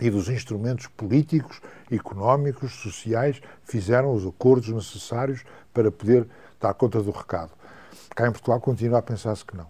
e 0.00 0.10
dos 0.10 0.28
instrumentos 0.28 0.86
políticos, 0.88 1.60
económicos, 1.90 2.72
sociais, 2.72 3.40
fizeram 3.64 4.12
os 4.12 4.26
acordos 4.26 4.68
necessários 4.68 5.44
para 5.72 5.90
poder 5.90 6.26
dar 6.60 6.74
conta 6.74 7.02
do 7.02 7.10
recado. 7.10 7.52
Cá 8.14 8.26
em 8.28 8.32
Portugal 8.32 8.60
continua 8.60 8.98
a 8.98 9.02
pensar-se 9.02 9.44
que 9.44 9.56
não. 9.56 9.66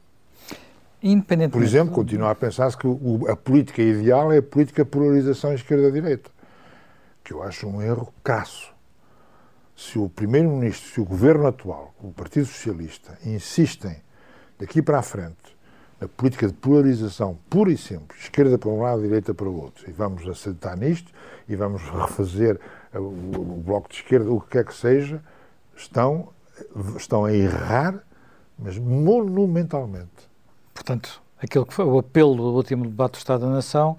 Por 1.53 1.63
exemplo, 1.63 1.95
continua 1.95 2.31
a 2.31 2.35
pensar-se 2.35 2.77
que 2.77 2.87
a 3.29 3.37
política 3.37 3.83
ideal 3.83 4.33
é 4.33 4.39
a 4.39 4.43
política 4.43 4.85
de 4.85 4.91
polarização 4.91 5.53
esquerda-direita, 5.53 6.31
que 7.23 7.33
eu 7.33 7.43
acho 7.43 7.67
um 7.67 7.81
erro 7.83 8.13
crasso. 8.25 8.75
Se 9.77 9.99
o 9.99 10.09
Primeiro-Ministro, 10.09 10.91
se 10.91 11.01
o 11.01 11.05
Governo 11.05 11.47
atual, 11.47 11.95
o 12.01 12.11
Partido 12.11 12.47
Socialista, 12.47 13.19
insistem 13.25 13.97
daqui 14.59 14.81
para 14.81 14.99
a 14.99 15.03
frente 15.03 15.56
a 16.01 16.07
política 16.07 16.47
de 16.47 16.53
polarização 16.53 17.39
pura 17.49 17.73
e 17.73 17.77
simples, 17.77 18.23
esquerda 18.23 18.59
para 18.59 18.69
um 18.69 18.83
lado, 18.83 19.03
direita 19.03 19.33
para 19.33 19.49
o 19.49 19.61
outro, 19.61 19.89
e 19.89 19.93
vamos 19.93 20.29
assentar 20.29 20.77
nisto 20.77 21.11
e 21.49 21.57
vamos 21.57 21.83
refazer 21.83 22.61
o, 22.95 23.63
bloco 23.65 23.89
de 23.89 23.97
esquerda, 23.97 24.31
o 24.31 24.41
que 24.41 24.51
quer 24.51 24.65
que 24.65 24.75
seja, 24.75 25.23
estão, 25.75 26.29
estão 26.97 27.25
a 27.25 27.33
errar, 27.33 28.03
mas 28.59 28.79
monumentalmente. 28.79 30.29
Portanto, 30.75 31.23
aquilo 31.43 31.65
que 31.65 31.73
foi 31.73 31.85
o 31.85 31.99
apelo 31.99 32.37
do 32.37 32.55
último 32.55 32.85
debate 32.85 33.13
do 33.13 33.19
Estado 33.19 33.41
da 33.47 33.53
Nação, 33.53 33.99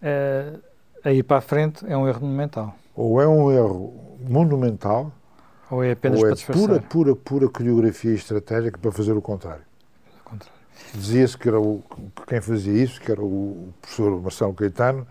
é, 0.00 0.54
a 1.02 1.12
ir 1.12 1.22
para 1.22 1.38
a 1.38 1.40
frente, 1.40 1.84
é 1.86 1.96
um 1.96 2.08
erro 2.08 2.20
monumental. 2.22 2.74
Ou 2.94 3.20
é 3.20 3.28
um 3.28 3.50
erro 3.50 4.18
monumental, 4.26 5.12
ou 5.70 5.82
é 5.82 5.92
apenas 5.92 6.20
ou 6.20 6.28
é 6.28 6.34
para 6.34 6.54
pura, 6.54 6.80
pura, 6.80 7.16
pura 7.16 7.48
coreografia 7.48 8.14
estratégica 8.14 8.78
para 8.78 8.92
fazer 8.92 9.12
o 9.12 9.22
contrário. 9.22 9.64
Dizia-se 10.94 11.36
que 11.36 11.48
era 11.48 11.60
o, 11.60 11.82
quem 12.26 12.40
fazia 12.40 12.72
isso, 12.72 13.00
que 13.00 13.10
era 13.10 13.22
o 13.22 13.72
professor 13.80 14.22
Marcelo 14.22 14.54
Caetano, 14.54 15.06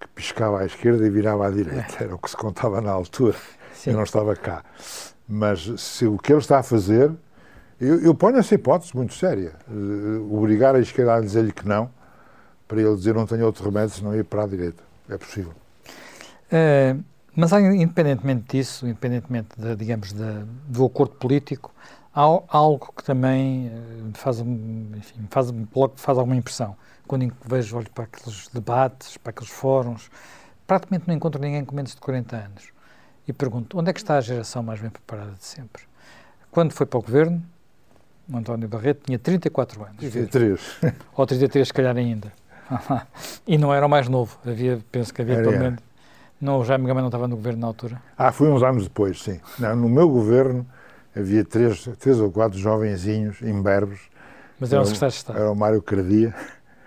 que 0.00 0.06
piscava 0.08 0.60
à 0.60 0.66
esquerda 0.66 1.06
e 1.06 1.10
virava 1.10 1.46
à 1.46 1.50
direita. 1.50 1.96
É. 2.00 2.04
Era 2.04 2.14
o 2.14 2.18
que 2.18 2.30
se 2.30 2.36
contava 2.36 2.80
na 2.80 2.90
altura. 2.90 3.36
Sim. 3.72 3.90
Eu 3.90 3.96
não 3.96 4.04
estava 4.04 4.34
cá. 4.36 4.64
Mas 5.28 5.72
se 5.80 6.06
o 6.06 6.18
que 6.18 6.32
ele 6.32 6.40
está 6.40 6.58
a 6.58 6.62
fazer, 6.62 7.10
eu, 7.80 8.00
eu 8.00 8.14
ponho 8.14 8.38
essa 8.38 8.54
hipótese 8.54 8.96
muito 8.96 9.14
séria. 9.14 9.52
Uh, 9.68 10.36
obrigar 10.36 10.74
a 10.74 10.80
esquerda 10.80 11.14
a 11.14 11.20
dizer-lhe 11.20 11.52
que 11.52 11.66
não, 11.66 11.90
para 12.68 12.80
ele 12.80 12.94
dizer 12.94 13.14
não 13.14 13.26
tenho 13.26 13.44
outro 13.44 13.64
remédio 13.64 13.96
senão 13.96 14.14
ir 14.14 14.24
para 14.24 14.44
a 14.44 14.46
direita. 14.46 14.82
É 15.08 15.18
possível. 15.18 15.52
Uh, 16.46 17.02
mas 17.34 17.52
independentemente 17.52 18.56
disso, 18.56 18.86
independentemente, 18.86 19.48
de, 19.58 19.76
digamos, 19.76 20.12
de, 20.12 20.44
do 20.68 20.86
acordo 20.86 21.14
político, 21.16 21.72
algo 22.16 22.92
que 22.96 23.04
também 23.04 23.68
uh, 23.68 24.10
faz, 24.14 24.40
enfim, 24.40 25.26
faz, 25.28 25.52
faz 25.96 26.18
alguma 26.18 26.36
impressão. 26.36 26.76
Quando 27.06 27.30
vejo, 27.44 27.76
olho 27.76 27.90
para 27.90 28.04
aqueles 28.04 28.48
debates, 28.48 29.16
para 29.18 29.30
aqueles 29.30 29.50
fóruns, 29.50 30.10
praticamente 30.66 31.06
não 31.06 31.14
encontro 31.14 31.40
ninguém 31.40 31.64
com 31.64 31.76
menos 31.76 31.94
de 31.94 32.00
40 32.00 32.36
anos. 32.36 32.72
E 33.28 33.32
pergunto, 33.32 33.78
onde 33.78 33.90
é 33.90 33.92
que 33.92 34.00
está 34.00 34.16
a 34.16 34.20
geração 34.20 34.62
mais 34.62 34.80
bem 34.80 34.90
preparada 34.90 35.32
de 35.32 35.44
sempre? 35.44 35.82
Quando 36.50 36.72
foi 36.72 36.86
para 36.86 36.98
o 36.98 37.02
governo, 37.02 37.42
o 38.32 38.36
António 38.36 38.68
Barreto 38.68 39.02
tinha 39.04 39.18
34 39.18 39.84
anos. 39.84 39.96
33. 39.98 40.60
Ou 41.14 41.26
33, 41.26 41.68
se 41.68 41.74
calhar 41.74 41.96
ainda. 41.96 42.32
e 43.46 43.58
não 43.58 43.74
era 43.74 43.84
o 43.84 43.88
mais 43.88 44.08
novo. 44.08 44.38
Havia, 44.44 44.80
penso 44.90 45.12
que 45.12 45.22
havia 45.22 45.34
era, 45.34 45.44
pelo 45.44 45.58
menos... 45.58 45.80
Não, 46.40 46.60
o 46.60 46.64
Jaime 46.64 46.86
Gama 46.86 47.00
não 47.00 47.08
estava 47.08 47.28
no 47.28 47.36
governo 47.36 47.60
na 47.60 47.66
altura? 47.66 48.00
Ah, 48.16 48.30
foi 48.32 48.50
uns 48.50 48.62
anos 48.62 48.84
depois, 48.84 49.22
sim. 49.22 49.40
Não, 49.58 49.74
no 49.74 49.88
meu 49.88 50.08
governo 50.08 50.66
havia 51.16 51.44
três, 51.44 51.88
três 51.98 52.20
ou 52.20 52.30
quatro 52.30 52.58
jovenzinhos 52.58 53.40
imberbes. 53.40 54.00
Mas 54.60 54.72
eram 54.72 54.84
secretários 54.84 55.14
de 55.14 55.18
Estado? 55.18 55.38
Era 55.38 55.50
o 55.50 55.56
Mário 55.56 55.82
Cardia, 55.82 56.34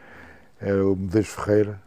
era 0.61 0.85
o 0.85 0.95
Medeiros 0.95 1.29
Ferreira, 1.29 1.81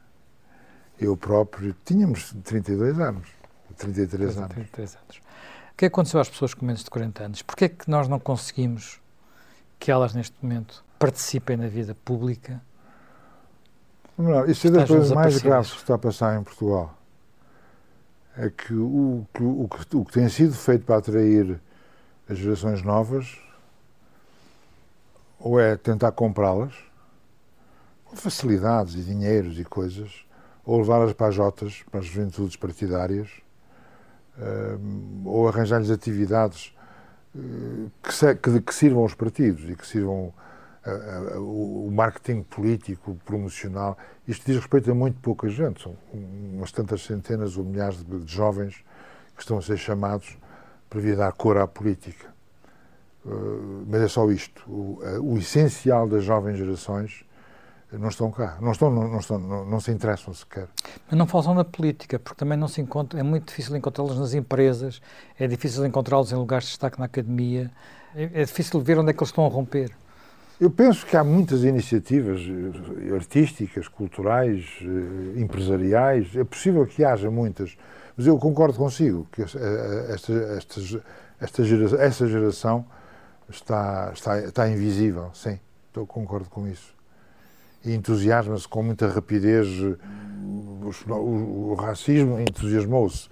eu 1.01 1.17
próprio. 1.17 1.75
Tínhamos 1.85 2.35
32 2.45 2.99
anos, 2.99 3.29
33 3.77 4.39
anos. 4.39 4.51
33 4.51 4.97
anos. 4.97 5.17
O 5.17 5.77
que 5.77 5.87
é 5.87 5.89
que 5.89 5.93
aconteceu 5.95 6.21
às 6.21 6.29
pessoas 6.29 6.55
com 6.55 6.67
menos 6.67 6.85
de 6.85 6.91
40 6.91 7.25
anos? 7.25 7.43
Porquê 7.43 7.65
é 7.65 7.69
que 7.69 7.89
nós 7.89 8.07
não 8.09 8.19
conseguimos 8.19 9.01
que 9.79 9.91
elas, 9.91 10.15
neste 10.15 10.37
momento, 10.41 10.85
participem 10.99 11.57
na 11.57 11.67
vida 11.67 11.97
pública? 12.05 12.61
Não, 14.17 14.45
isso 14.47 14.67
é 14.67 14.71
das 14.71 14.89
coisas 14.89 15.11
mais 15.11 15.41
graves 15.41 15.73
que 15.73 15.79
está 15.79 15.95
a 15.95 15.99
passar 15.99 16.39
em 16.39 16.45
Portugal. 16.45 16.97
É 18.37 18.49
que 18.49 18.73
o, 18.73 19.27
o, 19.41 19.69
o 19.95 20.05
que 20.05 20.13
tem 20.13 20.29
sido 20.29 20.55
feito 20.55 20.85
para 20.85 20.99
atrair 20.99 21.61
as 22.33 22.39
gerações 22.39 22.83
novas 22.83 23.39
ou 25.39 25.61
é 25.61 25.77
tentar 25.77 26.13
comprá-las 26.13 26.73
com 28.05 28.17
facilidades 28.17 28.95
e 28.95 29.03
dinheiros 29.03 29.59
e 29.59 29.65
coisas, 29.65 30.25
ou 30.65 30.79
levá-las 30.79 31.13
para 31.13 31.29
as 31.29 31.35
Jotas, 31.35 31.83
para 31.91 32.01
as 32.01 32.07
juventudes 32.07 32.57
partidárias, 32.57 33.29
ou 35.25 35.49
arranjar-lhes 35.49 35.91
atividades 35.91 36.75
eh, 37.35 38.35
que, 38.35 38.61
que, 38.61 38.75
sirvam 38.75 39.03
aos 39.03 39.15
partidos 39.15 39.69
e 39.69 39.75
que 39.75 39.87
sirvam 39.87 40.33
a, 40.85 40.91
a, 41.35 41.41
o 41.41 41.91
marketing 41.91 42.43
político, 42.43 43.19
promocional. 43.25 43.97
Isto 44.27 44.47
diz 44.47 44.57
respeito 44.57 44.91
a 44.91 44.95
muito 44.95 45.19
pouca 45.21 45.49
gente, 45.49 45.83
são 45.83 45.97
umas 46.13 46.73
tantas 46.73 47.03
centenas 47.03 47.57
ou 47.57 47.65
milhares 47.65 48.03
de 48.05 48.33
jovens 48.33 48.85
que 49.35 49.43
estão 49.43 49.59
a 49.59 49.63
ser 49.63 49.77
chamados 49.77 50.37
para 50.93 51.01
vir 51.01 51.17
dar 51.17 51.33
cor 51.33 51.57
à 51.57 51.67
política. 51.67 52.27
Uh, 53.25 53.87
mas 53.89 54.03
é 54.03 54.09
só 54.09 54.31
isto. 54.31 54.63
O, 54.71 55.01
uh, 55.03 55.23
o, 55.23 55.39
essencial 55.39 56.07
das 56.07 56.23
jovens 56.23 56.59
gerações 56.59 57.25
não 57.91 58.09
estão 58.09 58.31
cá, 58.31 58.59
não, 58.61 58.73
estão, 58.73 58.91
não, 58.91 59.09
não, 59.09 59.19
estão, 59.19 59.39
não, 59.39 59.65
não, 59.65 59.81
se 59.81 59.91
interessam 59.91 60.35
sequer. 60.35 60.69
Mas 61.09 61.19
não 61.19 61.27
falam 61.27 61.55
na 61.55 61.65
política, 61.65 62.19
porque 62.19 62.39
também 62.39 62.59
não 62.59 62.69
se 62.69 62.81
encontra, 62.81 63.19
é 63.19 63.23
muito 63.23 63.49
difícil 63.49 63.75
encontrá-los 63.77 64.19
nas 64.19 64.35
empresas, 64.35 65.01
é 65.39 65.47
difícil 65.47 65.85
encontrá-los 65.87 66.31
em 66.33 66.37
lugares 66.37 66.65
de 66.65 66.71
destaque 66.73 66.99
na 66.99 67.07
academia, 67.07 67.71
é, 68.15 68.25
é 68.43 68.45
difícil 68.45 68.81
ver 68.81 68.99
onde 68.99 69.11
é 69.11 69.13
que 69.13 69.21
eles 69.21 69.31
estão 69.31 69.47
a 69.47 69.49
romper. 69.49 69.93
Eu 70.61 70.71
penso 70.71 71.07
que 71.07 71.17
há 71.17 71.25
muitas 71.25 71.65
iniciativas 71.65 72.41
eh, 72.41 73.15
artísticas, 73.15 73.89
culturais, 73.89 74.79
empresariais, 75.37 76.37
é 76.37 76.45
possível 76.45 76.87
que 76.87 77.05
haja 77.05 77.31
muitas, 77.31 77.77
mas 78.17 78.27
eu 78.27 78.39
concordo 78.39 78.77
consigo 78.77 79.27
que 79.33 79.43
esta, 79.43 79.59
esta, 80.59 81.03
esta 81.41 81.65
geração, 81.65 82.01
essa 82.01 82.27
geração 82.27 82.87
está, 83.49 84.11
está, 84.15 84.41
está 84.41 84.69
invisível, 84.69 85.31
sim, 85.35 85.59
eu 85.95 86.07
concordo 86.07 86.49
com 86.49 86.67
isso. 86.67 86.95
E 87.85 87.93
entusiasma-se 87.93 88.69
com 88.69 88.83
muita 88.83 89.09
rapidez. 89.09 89.67
O, 89.69 91.13
o, 91.13 91.71
o 91.71 91.75
racismo 91.75 92.39
entusiasmou-se. 92.41 93.29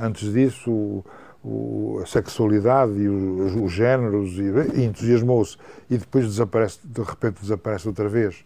Antes 0.00 0.32
disso, 0.32 0.70
o, 0.70 1.04
o, 1.42 2.00
a 2.02 2.06
sexualidade 2.06 2.92
e 2.92 3.08
os, 3.08 3.54
os 3.56 3.72
géneros 3.72 4.30
e 4.38 4.84
entusiasmou-se 4.84 5.56
e 5.90 5.96
depois 5.96 6.26
desaparece, 6.26 6.78
de 6.84 7.02
repente 7.02 7.40
desaparece 7.40 7.88
outra 7.88 8.08
vez. 8.08 8.44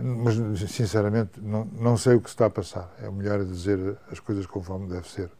Mas, 0.00 0.36
sinceramente, 0.70 1.40
não, 1.40 1.64
não 1.64 1.96
sei 1.96 2.14
o 2.14 2.20
que 2.20 2.28
está 2.28 2.46
a 2.46 2.50
passar. 2.50 2.94
É 3.02 3.10
melhor 3.10 3.44
dizer 3.44 3.96
as 4.10 4.20
coisas 4.20 4.46
conforme 4.46 4.88
deve 4.88 5.08
ser. 5.08 5.30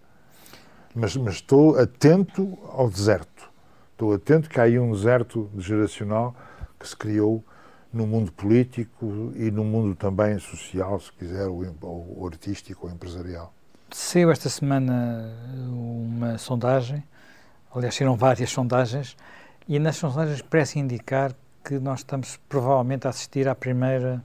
Mas, 0.95 1.17
mas 1.17 1.35
estou 1.35 1.79
atento 1.79 2.59
ao 2.73 2.91
deserto. 2.91 3.49
Estou 3.93 4.13
atento 4.13 4.49
que 4.49 4.61
há 4.61 4.65
aí 4.65 4.79
um 4.79 4.93
deserto 4.93 5.51
geracional 5.57 6.35
que 6.79 6.89
se 6.89 6.97
criou 6.97 7.45
no 7.93 8.07
mundo 8.07 8.33
político 8.33 9.33
e 9.35 9.51
no 9.51 9.65
mundo 9.65 9.95
também 9.95 10.39
social, 10.39 11.01
se 11.01 11.13
quiser, 11.13 11.47
ou, 11.47 11.65
ou 11.83 12.27
artístico 12.27 12.87
ou 12.87 12.93
empresarial. 12.93 13.53
Saiu 13.91 14.31
esta 14.31 14.49
semana 14.49 15.33
uma 15.71 16.37
sondagem, 16.37 17.03
aliás, 17.75 17.95
saíram 17.95 18.17
várias 18.17 18.51
sondagens, 18.51 19.17
e 19.67 19.79
nas 19.79 19.97
sondagens 19.97 20.43
parece 20.43 20.79
indicar 20.79 21.35
que 21.65 21.79
nós 21.79 22.01
estamos 22.01 22.39
provavelmente 22.49 23.07
a 23.07 23.11
assistir 23.11 23.49
à 23.49 23.55
primeira, 23.55 24.23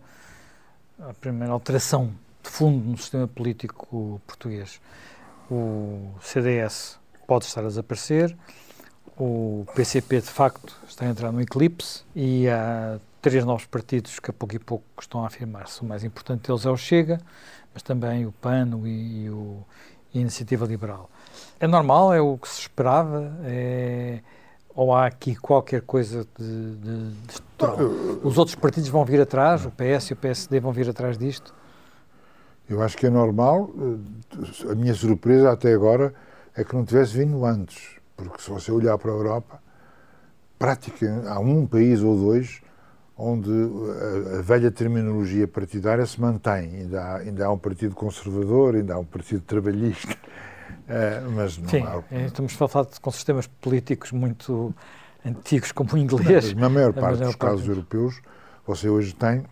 à 1.00 1.14
primeira 1.14 1.54
alteração 1.54 2.14
de 2.42 2.50
fundo 2.50 2.86
no 2.86 2.98
sistema 2.98 3.28
político 3.28 4.22
português. 4.28 4.80
O 5.50 6.14
CDS 6.22 7.00
pode 7.28 7.46
estar 7.46 7.62
a 7.62 7.68
desaparecer, 7.68 8.36
o 9.18 9.66
PCP 9.76 10.22
de 10.22 10.30
facto 10.30 10.76
está 10.88 11.06
a 11.06 11.10
entrar 11.10 11.32
no 11.32 11.42
eclipse 11.42 12.04
e 12.16 12.48
há 12.50 13.00
três 13.22 13.46
novos 13.46 13.66
partidos 13.66 14.20
que 14.20 14.32
a 14.32 14.34
pouco 14.34 14.56
e 14.56 14.60
pouco 14.60 14.86
estão 15.00 15.24
a 15.24 15.28
afirmar-se. 15.28 15.82
O 15.82 15.86
mais 15.86 16.04
importante 16.04 16.48
deles 16.48 16.66
é 16.66 16.70
o 16.70 16.78
Chega, 16.78 17.22
mas 17.74 17.84
também 17.84 18.26
o 18.26 18.32
PAN 18.32 18.72
e, 18.86 19.30
o, 19.30 19.64
e 20.14 20.18
a 20.18 20.22
Iniciativa 20.22 20.66
Liberal. 20.66 21.10
É 21.60 21.68
normal? 21.68 22.14
É 22.14 22.22
o 22.22 22.38
que 22.38 22.50
se 22.50 22.62
esperava? 22.62 23.32
É, 23.46 24.20
ou 24.76 24.94
há 24.94 25.06
aqui 25.06 25.36
qualquer 25.36 25.82
coisa 25.82 26.28
de, 26.38 26.76
de, 26.76 27.12
de 27.12 27.42
Os 28.24 28.38
outros 28.38 28.56
partidos 28.56 28.90
vão 28.90 29.06
vir 29.06 29.22
atrás? 29.22 29.66
O 29.66 29.72
PS 29.72 30.10
e 30.10 30.14
o 30.14 30.16
PSD 30.16 30.60
vão 30.60 30.72
vir 30.72 30.90
atrás 30.90 31.18
disto? 31.18 31.54
Eu 32.70 32.82
acho 32.82 32.98
que 32.98 33.06
é 33.06 33.10
normal. 33.10 33.70
A 34.70 34.76
minha 34.76 34.94
surpresa 34.94 35.52
até 35.52 35.74
agora 35.74 36.14
é 36.56 36.64
que 36.64 36.76
não 36.76 36.86
tivesse 36.86 37.18
vindo 37.18 37.46
antes. 37.46 37.98
Porque 38.16 38.42
se 38.42 38.50
você 38.50 38.72
olhar 38.72 38.98
para 38.98 39.12
a 39.12 39.14
Europa, 39.14 39.60
praticamente 40.58 41.28
há 41.28 41.40
um 41.40 41.66
país 41.66 42.02
ou 42.02 42.16
dois 42.18 42.62
onde 43.18 43.50
a, 43.52 44.40
a, 44.40 44.42
velha 44.42 44.72
terminologia 44.72 45.48
partidária 45.48 46.06
se 46.06 46.20
mantém. 46.20 46.82
Ainda 46.82 47.02
há, 47.02 47.18
ainda 47.18 47.46
há 47.46 47.52
um 47.52 47.58
partido 47.58 47.96
conservador, 47.96 48.76
ainda 48.76 48.96
há 48.96 49.00
um 49.00 49.06
partido 49.06 49.42
trabalhista, 49.42 50.14
uh, 50.14 51.30
mas 51.36 51.58
não 51.58 51.70
Sim, 51.70 51.84
há... 51.84 52.04
É, 52.12 52.26
estamos 52.26 52.60
a 52.60 52.68
falar 52.68 52.88
com 53.02 53.12
sistemas 53.12 53.48
políticos 53.48 54.12
muito 54.12 54.74
antigos, 55.26 55.72
como 55.72 55.94
o 55.94 55.98
inglês. 55.98 56.54
Não, 56.54 56.62
na 56.62 56.70
maior 56.70 56.94
parte 56.94 57.18
maior 57.20 57.28
dos 57.28 57.36
parte 57.36 57.56
casos 57.56 57.68
europeus, 57.68 58.22
você 58.66 58.90
hoje 58.90 59.14
tem, 59.14 59.44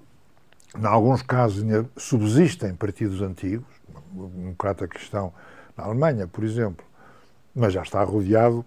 em 0.77 0.85
alguns 0.85 1.21
casos 1.21 1.63
ainda 1.63 1.89
subsistem 1.97 2.73
partidos 2.75 3.21
antigos, 3.21 3.67
o 4.15 4.27
democrata 4.27 4.87
cristão 4.87 5.33
na 5.77 5.85
Alemanha, 5.85 6.27
por 6.27 6.43
exemplo, 6.43 6.85
mas 7.55 7.73
já 7.73 7.81
está 7.81 8.03
rodeado 8.03 8.65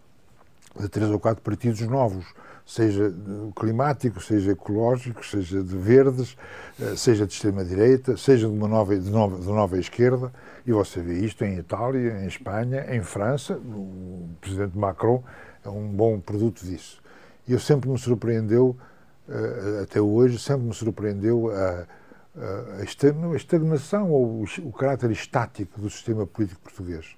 de 0.78 0.88
três 0.88 1.10
ou 1.10 1.18
quatro 1.18 1.42
partidos 1.42 1.80
novos 1.82 2.26
seja 2.66 3.12
climático, 3.54 4.20
seja 4.22 4.52
ecológico, 4.52 5.24
seja 5.24 5.62
de 5.62 5.76
verdes, 5.76 6.36
eh, 6.80 6.96
seja 6.96 7.26
de 7.26 7.32
extrema-direita, 7.32 8.16
seja 8.16 8.48
de 8.48 8.54
uma 8.54 8.66
nova, 8.66 8.96
de 8.98 9.10
nova, 9.10 9.38
de 9.38 9.46
nova 9.46 9.78
esquerda, 9.78 10.32
e 10.66 10.72
você 10.72 11.02
vê 11.02 11.18
isto 11.18 11.44
em 11.44 11.58
Itália, 11.58 12.22
em 12.22 12.26
Espanha, 12.26 12.86
em 12.94 13.02
França, 13.02 13.54
o 13.54 14.30
presidente 14.40 14.76
Macron 14.78 15.22
é 15.64 15.70
um 15.70 15.88
bom 15.88 16.20
produto 16.20 16.64
disso. 16.64 17.02
E 17.46 17.52
eu 17.52 17.58
sempre 17.58 17.88
me 17.88 17.98
surpreendeu, 17.98 18.76
eh, 19.28 19.80
até 19.82 20.00
hoje, 20.00 20.38
sempre 20.38 20.66
me 20.66 20.74
surpreendeu 20.74 21.50
a, 21.50 21.86
a 22.80 23.36
estagnação 23.36 24.10
ou 24.10 24.44
o 24.62 24.72
caráter 24.72 25.10
estático 25.10 25.80
do 25.80 25.88
sistema 25.88 26.26
político 26.26 26.60
português, 26.62 27.16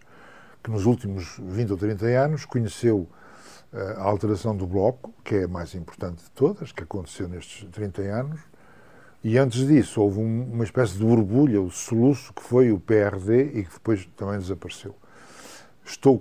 que 0.62 0.70
nos 0.70 0.84
últimos 0.84 1.38
20 1.38 1.70
ou 1.72 1.78
30 1.78 2.06
anos 2.06 2.44
conheceu 2.44 3.08
a 3.72 4.02
alteração 4.02 4.56
do 4.56 4.66
Bloco, 4.66 5.12
que 5.24 5.36
é 5.36 5.44
a 5.44 5.48
mais 5.48 5.74
importante 5.74 6.22
de 6.24 6.30
todas, 6.30 6.72
que 6.72 6.82
aconteceu 6.82 7.28
nestes 7.28 7.68
30 7.70 8.02
anos, 8.02 8.40
e 9.28 9.38
antes 9.38 9.66
disso 9.66 10.00
houve 10.00 10.20
um, 10.20 10.44
uma 10.52 10.62
espécie 10.62 10.96
de 10.96 11.04
borbulha, 11.04 11.60
o 11.60 11.68
soluço, 11.68 12.32
que 12.32 12.42
foi 12.42 12.70
o 12.70 12.78
PRD 12.78 13.58
e 13.58 13.64
que 13.64 13.72
depois 13.72 14.06
também 14.16 14.38
desapareceu. 14.38 14.94
Estou 15.86 16.20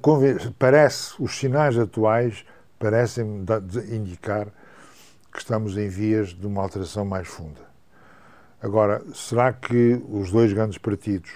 parece, 0.60 1.16
os 1.20 1.38
sinais 1.38 1.78
atuais 1.78 2.46
parecem 2.78 3.44
indicar 3.92 4.48
que 5.34 5.40
estamos 5.40 5.76
em 5.78 5.90
vias 5.90 6.30
de 6.30 6.46
uma 6.46 6.62
alteração 6.62 7.04
mais 7.04 7.28
funda. 7.28 7.62
Agora, 8.62 9.02
será 9.14 9.52
que 9.52 10.02
os 10.08 10.32
dois 10.32 10.54
grandes 10.54 10.78
partidos, 10.78 11.32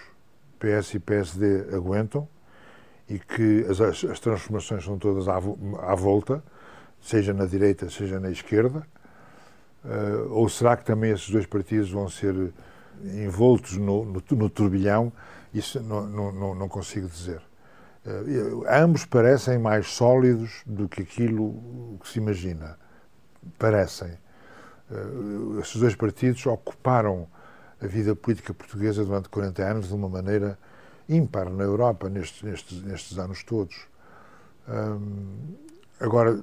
PS 0.60 0.94
e 0.94 1.00
PSD, 1.00 1.76
aguentam? 1.76 2.28
e 3.10 3.18
que 3.18 3.66
as, 3.68 3.82
as 3.82 4.20
transformações 4.20 4.86
são 4.86 4.98
todas 4.98 5.28
à, 5.28 5.38
à, 5.38 5.96
volta, 5.96 6.44
seja 7.02 7.34
na 7.34 7.46
direita, 7.46 7.90
seja 7.90 8.20
na 8.20 8.30
esquerda? 8.30 8.86
Uh, 9.84 10.32
ou 10.32 10.48
será 10.48 10.78
que 10.78 10.86
também 10.86 11.12
esses 11.12 11.30
dois 11.30 11.46
partidos 11.46 11.90
vão 11.90 12.08
ser 12.08 12.54
envoltos 13.04 13.78
no, 13.78 14.06
no, 14.06 14.22
no 14.32 14.50
turbilhão? 14.50 15.12
Isso 15.52 15.82
não, 15.82 16.06
não, 16.06 16.56
não 16.56 16.70
consigo 16.70 17.08
dizer. 17.08 17.42
Uh, 18.06 18.64
ambos 18.70 19.06
parecem 19.06 19.58
mais 19.58 19.88
sólidos 19.88 20.62
do 20.66 20.88
que 20.88 21.02
aquilo 21.02 22.00
que 22.02 22.10
se 22.10 22.20
imagina. 22.20 22.78
Parecem. 23.58 24.18
Uh, 24.90 25.60
esses 25.60 25.76
dois 25.76 25.96
partidos 25.96 26.46
ocuparam 26.46 27.28
a 27.82 27.88
vida 27.88 28.16
política 28.16 28.54
portuguesa 28.54 29.04
durante 29.06 29.30
40 29.30 29.64
anos 29.64 29.88
de 29.88 29.94
uma 29.94 30.10
maneira 30.10 30.58
ímpar 31.08 31.50
na 31.50 31.64
Europa 31.64 32.10
nestes, 32.10 32.44
nestes, 32.44 32.84
nestes 32.84 33.18
anos 33.18 33.44
todos. 33.44 33.88
Hum, 34.68 35.56
agora, 36.00 36.40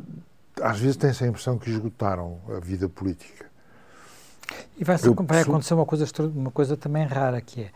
às 0.60 0.78
vezes 0.80 0.96
tem-se 0.96 1.22
a 1.24 1.28
impressão 1.28 1.56
que 1.56 1.70
esgotaram 1.70 2.40
a 2.54 2.58
vida 2.58 2.88
política. 2.88 3.46
E 4.76 4.84
vai, 4.84 4.96
Eu, 5.02 5.14
vai 5.14 5.42
acontecer 5.42 5.74
uma 5.74 5.86
coisa, 5.86 6.06
uma 6.34 6.50
coisa 6.50 6.76
também 6.76 7.06
rara, 7.06 7.40
que 7.40 7.62
é, 7.62 7.70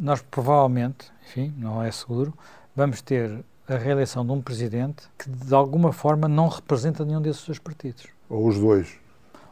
nós 0.00 0.22
provavelmente, 0.22 1.10
enfim, 1.26 1.52
não 1.58 1.82
é 1.82 1.90
seguro, 1.90 2.32
vamos 2.74 3.02
ter 3.02 3.44
a 3.68 3.76
reeleição 3.76 4.24
de 4.24 4.32
um 4.32 4.40
presidente 4.40 5.08
que 5.18 5.28
de 5.28 5.54
alguma 5.54 5.92
forma 5.92 6.28
não 6.28 6.48
representa 6.48 7.04
nenhum 7.04 7.20
desses 7.20 7.44
dois 7.44 7.58
partidos. 7.58 8.06
Ou 8.28 8.48
os 8.48 8.58
dois. 8.58 8.98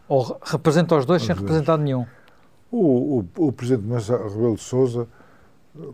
Ou 0.08 0.38
representa 0.42 0.96
os 0.96 1.06
dois 1.06 1.22
os 1.22 1.26
sem 1.26 1.34
dois. 1.34 1.46
representar 1.46 1.76
nenhum. 1.78 2.06
O, 2.70 3.20
o, 3.36 3.46
o 3.48 3.52
presidente 3.52 4.10
Rebelo 4.10 4.56
de 4.56 4.62
Sousa 4.62 5.08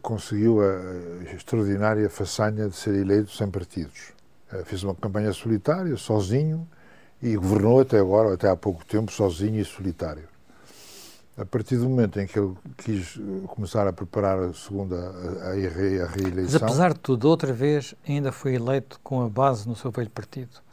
conseguiu 0.02 0.60
a 0.60 1.34
extraordinária 1.34 2.08
façanha 2.08 2.68
de 2.68 2.76
ser 2.76 2.94
eleito 2.94 3.30
sem 3.30 3.50
partidos. 3.50 4.12
Eh, 4.52 4.62
fez 4.64 4.82
uma 4.82 4.94
campanha 4.94 5.32
solitária, 5.32 5.96
sozinho, 5.96 6.66
e 7.22 7.36
governou 7.36 7.80
até 7.80 7.98
agora, 7.98 8.34
até 8.34 8.48
há 8.48 8.56
pouco 8.56 8.84
tempo, 8.84 9.10
sozinho 9.10 9.60
e 9.60 9.64
solitário. 9.64 10.28
A 11.38 11.44
partir 11.44 11.76
do 11.76 11.88
momento 11.88 12.18
em 12.18 12.26
que 12.26 12.38
ele 12.38 12.54
quis 12.78 13.18
eh, 13.18 13.46
começar 13.48 13.86
a 13.86 13.92
preparar 13.92 14.38
a 14.38 14.54
segunda 14.54 14.96
a, 14.96 15.50
a, 15.50 15.52
reeleição. 15.52 16.44
Mas 16.44 16.54
apesar 16.54 16.94
de 16.94 17.00
tudo, 17.00 17.28
outra 17.28 17.52
vez 17.52 17.94
ainda 18.08 18.32
foi 18.32 18.54
eleito 18.54 18.98
com 19.02 19.22
a 19.22 19.28
base 19.28 19.68
no 19.68 19.76
seu 19.76 19.90
velho 19.90 20.08
partido. 20.08 20.64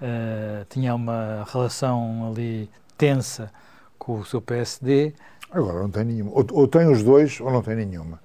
Uh, 0.00 0.64
tinha 0.68 0.94
uma 0.94 1.46
relação 1.50 2.30
ali 2.30 2.68
tensa 2.98 3.50
com 3.98 4.18
o 4.18 4.24
seu 4.24 4.42
PSD. 4.42 5.14
Agora 5.50 5.80
não 5.80 5.90
tem 5.90 6.04
nenhuma. 6.04 6.32
Ou, 6.32 6.46
ou 6.52 6.68
tem 6.68 6.86
os 6.90 7.02
dois 7.02 7.40
ou 7.40 7.50
não 7.50 7.62
tem 7.62 7.76
nenhuma. 7.76 8.20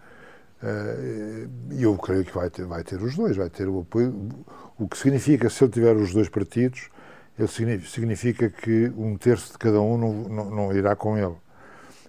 E 1.71 1.83
eu 1.83 1.95
creio 1.97 2.25
que 2.25 2.33
vai 2.33 2.49
ter, 2.49 2.65
vai 2.65 2.83
ter 2.83 3.01
os 3.01 3.15
dois, 3.15 3.37
vai 3.37 3.49
ter 3.49 3.67
o 3.67 3.81
apoio. 3.81 4.29
O 4.77 4.87
que 4.87 4.97
significa, 4.97 5.49
se 5.49 5.63
ele 5.63 5.71
tiver 5.71 5.95
os 5.95 6.11
dois 6.11 6.27
partidos, 6.27 6.89
ele 7.37 7.47
significa 7.85 8.49
que 8.49 8.91
um 8.97 9.17
terço 9.17 9.51
de 9.51 9.57
cada 9.57 9.79
um 9.79 9.97
não, 9.97 10.13
não, 10.13 10.49
não 10.49 10.73
irá 10.73 10.95
com 10.95 11.17
ele. 11.17 11.35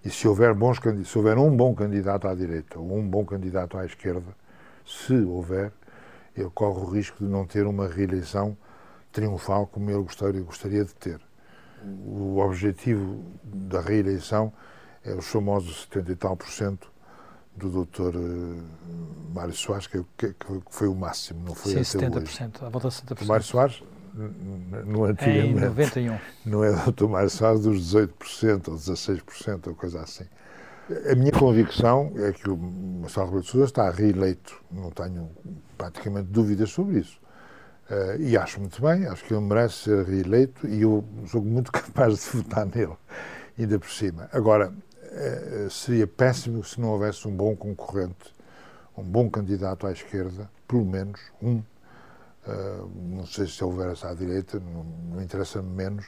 E 0.06 0.10
se 0.10 0.28
houver, 0.28 0.54
bons, 0.54 0.78
se 1.04 1.18
houver 1.18 1.36
um 1.36 1.56
bom 1.56 1.74
candidato 1.74 2.28
à 2.28 2.34
direita 2.34 2.78
ou 2.78 2.96
um 2.96 3.10
bom 3.10 3.24
candidato 3.24 3.76
à 3.76 3.84
esquerda, 3.84 4.36
se 4.86 5.16
houver, 5.16 5.72
ele 6.36 6.48
corre 6.54 6.78
o 6.78 6.84
risco 6.84 7.24
de 7.24 7.28
não 7.28 7.44
ter 7.44 7.66
uma 7.66 7.88
reeleição 7.88 8.56
triunfal 9.10 9.66
como 9.66 9.90
ele 9.90 10.04
gostaria, 10.04 10.40
gostaria 10.42 10.84
de 10.84 10.94
ter. 10.94 11.20
O 11.84 12.38
objetivo 12.38 13.20
da 13.42 13.80
reeleição 13.80 14.52
é 15.04 15.12
os 15.12 15.26
famosos 15.26 15.88
70 15.92 16.12
e 16.12 16.14
tal 16.14 16.36
por 16.36 16.50
cento 16.50 16.88
do 17.56 17.68
doutor 17.68 18.14
uh, 18.14 18.62
Mário 19.34 19.54
Soares, 19.54 19.88
que, 19.88 20.04
que, 20.16 20.34
que, 20.34 20.62
foi 20.70 20.86
o 20.86 20.94
máximo, 20.94 21.42
não 21.44 21.54
foi 21.54 21.82
Sim, 21.82 21.98
até 21.98 22.08
70%, 22.08 22.22
hoje. 22.22 22.64
a 22.64 22.68
volta 22.68 22.88
de 22.90 22.94
70%. 22.94 23.22
O 23.22 23.26
Mário 23.26 23.44
Soares, 23.44 23.82
no 24.16 25.04
antigamente, 25.04 25.58
em 25.58 25.60
91. 25.60 26.18
não 26.46 26.64
é 26.64 26.70
o 26.70 27.08
Mário 27.08 27.30
Soares 27.30 27.60
dos 27.60 27.94
18% 27.94 28.68
ou 28.68 28.76
16% 28.76 29.66
ou 29.68 29.74
coisa 29.74 30.00
assim. 30.00 30.24
A 31.10 31.14
minha 31.16 31.32
convicção 31.32 32.12
é 32.16 32.32
que 32.32 32.48
o 32.48 32.56
Marcelo 32.56 33.26
Rebelo 33.26 33.42
de 33.42 33.50
Sousa 33.50 33.66
está 33.66 33.90
reeleito, 33.90 34.62
não 34.70 34.90
tenho 34.90 35.28
praticamente 35.76 36.28
dúvidas 36.28 36.70
sobre 36.70 37.00
isso. 37.00 37.20
Uh, 37.90 38.20
e 38.20 38.36
acho 38.36 38.60
muito 38.60 38.80
bem, 38.80 39.06
acho 39.06 39.24
que 39.24 39.32
ele 39.32 39.44
merece 39.44 39.84
ser 39.84 40.04
reeleito 40.04 40.66
e 40.66 40.82
eu 40.82 41.04
sou 41.26 41.42
muito 41.42 41.70
capaz 41.72 42.14
de 42.14 42.36
votar 42.36 42.66
nele, 42.66 42.96
ainda 43.58 43.78
por 43.78 43.90
cima. 43.90 44.28
Agora, 44.32 44.72
uh, 44.72 45.70
seria 45.70 46.06
péssimo 46.06 46.64
se 46.64 46.80
não 46.80 46.88
houvesse 46.90 47.26
um 47.28 47.36
bom 47.36 47.54
concorrente, 47.54 48.34
um 48.96 49.04
bom 49.04 49.28
candidato 49.28 49.86
à 49.86 49.92
esquerda, 49.92 50.50
pelo 50.66 50.84
menos 50.84 51.20
um. 51.42 51.62
Uh, 52.46 52.88
não 53.16 53.26
sei 53.26 53.46
se 53.46 53.62
houvesse 53.64 54.06
à 54.06 54.14
direita, 54.14 54.60
não, 54.60 54.84
não 54.84 55.22
interessa-me 55.22 55.68
menos, 55.68 56.06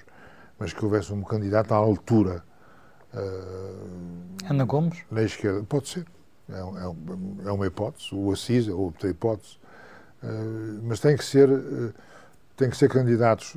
mas 0.58 0.72
que 0.72 0.84
houvesse 0.84 1.12
um 1.12 1.22
candidato 1.22 1.72
à 1.72 1.76
altura. 1.76 2.44
Ana 4.48 4.64
Gomes? 4.64 4.98
Na 5.10 5.22
esquerda, 5.22 5.64
pode 5.64 5.88
ser. 5.88 6.06
É, 6.48 6.58
é, 6.58 7.48
é 7.48 7.52
uma 7.52 7.66
hipótese. 7.66 8.14
O 8.14 8.30
Assis 8.30 8.68
é 8.68 8.72
outra 8.72 9.08
hipótese 9.08 9.58
eh, 10.22 10.80
mas 10.82 11.00
tem 11.00 11.16
que 11.16 11.24
ser, 11.24 11.48
eh, 11.48 11.92
tem 12.56 12.70
que 12.70 12.76
ser 12.76 12.88
candidatos 12.88 13.56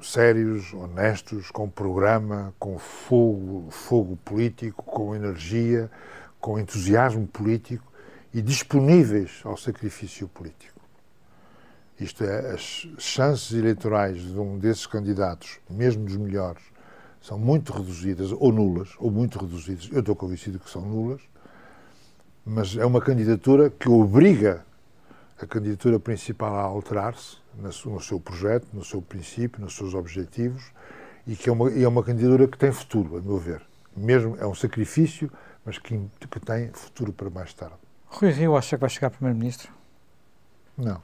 sérios, 0.00 0.72
honestos, 0.74 1.50
com 1.50 1.68
programa, 1.68 2.54
com 2.58 2.78
fogo, 2.78 3.68
fogo 3.70 4.16
político, 4.24 4.82
com 4.84 5.14
energia, 5.14 5.90
com 6.40 6.58
entusiasmo 6.58 7.26
político 7.26 7.84
e 8.32 8.42
disponíveis 8.42 9.40
ao 9.44 9.56
sacrifício 9.56 10.28
político. 10.28 10.80
Isto 11.98 12.24
é, 12.24 12.52
as 12.52 12.86
chances 12.98 13.52
eleitorais 13.52 14.22
de 14.22 14.38
um 14.38 14.58
desses 14.58 14.86
candidatos, 14.86 15.58
mesmo 15.68 16.04
dos 16.04 16.16
melhores, 16.16 16.62
são 17.20 17.38
muito 17.38 17.72
reduzidas, 17.72 18.30
ou 18.32 18.52
nulas, 18.52 18.90
ou 18.98 19.10
muito 19.10 19.38
reduzidas. 19.38 19.88
Eu 19.92 20.00
estou 20.00 20.14
convencido 20.14 20.58
que 20.58 20.70
são 20.70 20.82
nulas 20.82 21.20
mas 22.48 22.74
é 22.78 22.86
uma 22.86 23.00
candidatura 23.00 23.68
que 23.68 23.90
obriga 23.90 24.64
a 25.38 25.46
candidatura 25.46 26.00
principal 26.00 26.56
a 26.56 26.62
alterar-se 26.62 27.36
no 27.54 28.00
seu 28.00 28.18
projeto, 28.18 28.66
no 28.72 28.82
seu 28.82 29.02
princípio, 29.02 29.60
nos 29.60 29.76
seus 29.76 29.92
objetivos 29.92 30.72
e 31.26 31.36
que 31.36 31.50
é 31.50 31.52
uma, 31.52 31.70
é 31.70 31.86
uma 31.86 32.02
candidatura 32.02 32.48
que 32.48 32.56
tem 32.56 32.72
futuro, 32.72 33.18
a 33.18 33.20
meu 33.20 33.36
ver. 33.36 33.60
Mesmo 33.94 34.34
é 34.38 34.46
um 34.46 34.54
sacrifício, 34.54 35.30
mas 35.62 35.76
que, 35.76 36.00
que 36.30 36.40
tem 36.40 36.70
futuro 36.72 37.12
para 37.12 37.28
mais 37.28 37.52
tarde. 37.52 37.76
Rui 38.10 38.30
Rio 38.30 38.56
acha 38.56 38.76
que 38.76 38.80
vai 38.80 38.90
chegar 38.90 39.10
Primeiro-Ministro? 39.10 39.72
Não. 40.76 41.00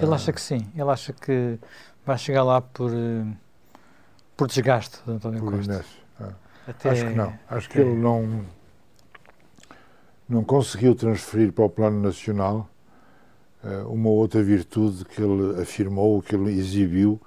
Ele 0.00 0.14
acha 0.14 0.32
que 0.32 0.40
sim. 0.40 0.66
Ele 0.74 0.90
acha 0.90 1.12
que 1.12 1.58
vai 2.04 2.18
chegar 2.18 2.42
lá 2.42 2.60
por, 2.60 2.92
eh, 2.92 3.24
por 4.36 4.48
desgaste 4.48 4.98
de 5.04 5.12
António 5.12 5.40
por 5.40 5.56
Costa. 5.56 5.84
Ah. 6.20 6.32
Até, 6.66 6.90
Acho 6.90 7.06
que 7.06 7.14
não. 7.14 7.38
Acho 7.48 7.66
até... 7.66 7.68
que 7.68 7.78
ele 7.80 7.94
não 7.94 8.44
não 10.30 10.44
conseguiu 10.44 10.94
transferir 10.94 11.52
para 11.52 11.64
o 11.64 11.68
plano 11.68 12.00
nacional 12.00 12.70
uh, 13.64 13.92
uma 13.92 14.10
outra 14.10 14.40
virtude 14.40 15.04
que 15.04 15.20
ele 15.20 15.60
afirmou, 15.60 16.22
que 16.22 16.36
ele 16.36 16.56
exibiu 16.56 17.20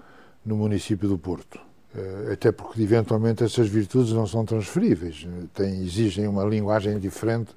no 0.45 0.55
município 0.55 1.09
do 1.09 1.17
Porto. 1.17 1.59
Uh, 1.93 2.31
até 2.31 2.49
porque, 2.49 2.81
eventualmente, 2.81 3.43
essas 3.43 3.67
virtudes 3.67 4.13
não 4.13 4.25
são 4.25 4.45
transferíveis, 4.45 5.27
tem, 5.53 5.83
exigem 5.83 6.29
uma 6.29 6.45
linguagem 6.45 6.97
diferente. 6.97 7.53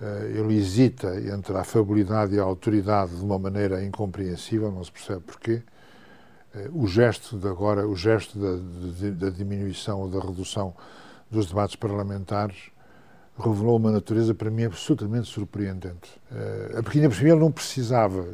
Uh, 0.00 0.24
ele 0.38 0.56
hesita 0.56 1.14
entre 1.20 1.56
a 1.56 1.60
afabilidade 1.60 2.34
e 2.34 2.38
a 2.38 2.42
autoridade 2.42 3.16
de 3.16 3.22
uma 3.22 3.38
maneira 3.38 3.82
incompreensível, 3.82 4.70
não 4.70 4.84
se 4.84 4.92
percebe 4.92 5.20
porquê. 5.20 5.62
O 6.72 6.86
gesto 6.86 7.36
de 7.36 7.46
agora, 7.48 7.86
o 7.86 7.94
gesto 7.94 8.38
da, 8.38 9.10
da 9.10 9.30
diminuição 9.30 10.00
ou 10.00 10.08
da 10.08 10.20
redução 10.20 10.74
dos 11.30 11.46
debates 11.46 11.76
parlamentares 11.76 12.70
revelou 13.38 13.76
uma 13.76 13.90
natureza 13.90 14.34
para 14.34 14.50
mim 14.50 14.64
absolutamente 14.64 15.28
surpreendente. 15.28 16.18
Ainda 16.74 17.08
por 17.10 17.14
cima 17.14 17.28
ele 17.28 17.40
não 17.40 17.52
precisava. 17.52 18.24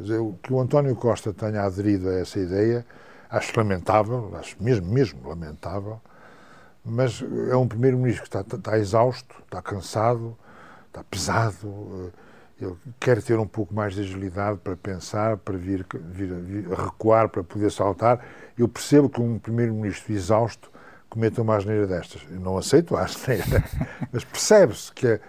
Que 0.41 0.53
o 0.53 0.61
António 0.61 0.95
Costa 0.95 1.33
tenha 1.33 1.63
aderido 1.63 2.07
a 2.07 2.13
essa 2.13 2.39
ideia, 2.39 2.85
acho 3.29 3.51
lamentável, 3.57 4.31
acho 4.37 4.55
mesmo, 4.61 4.87
mesmo 4.87 5.27
lamentável, 5.27 5.99
mas 6.85 7.21
é 7.49 7.55
um 7.57 7.67
primeiro-ministro 7.67 8.21
que 8.21 8.29
está, 8.29 8.41
está, 8.57 8.77
exausto, 8.77 9.35
está 9.43 9.61
cansado, 9.61 10.37
está 10.93 11.03
pesado, 11.03 11.67
uh, 11.67 12.11
ele 12.61 12.75
quer 12.99 13.21
ter 13.21 13.39
um 13.39 13.47
pouco 13.47 13.73
mais 13.73 13.95
de 13.95 14.01
agilidade 14.01 14.59
para 14.63 14.77
pensar, 14.77 15.37
para 15.37 15.57
vir, 15.57 15.85
vir, 15.91 16.33
vir 16.33 16.69
recuar, 16.69 17.27
para 17.27 17.43
poder 17.43 17.71
saltar. 17.71 18.23
Eu 18.57 18.67
percebo 18.67 19.09
que 19.09 19.19
um 19.19 19.39
primeiro-ministro 19.39 20.13
exausto 20.13 20.71
cometa 21.09 21.41
uma 21.41 21.57
asneira 21.57 21.87
destas. 21.87 22.21
Eu 22.31 22.39
não 22.39 22.57
aceito 22.57 22.95
a 22.95 23.03
asneira, 23.03 23.63
mas 24.13 24.23
percebe-se 24.23 24.91
que 24.93 25.07
é 25.07 25.19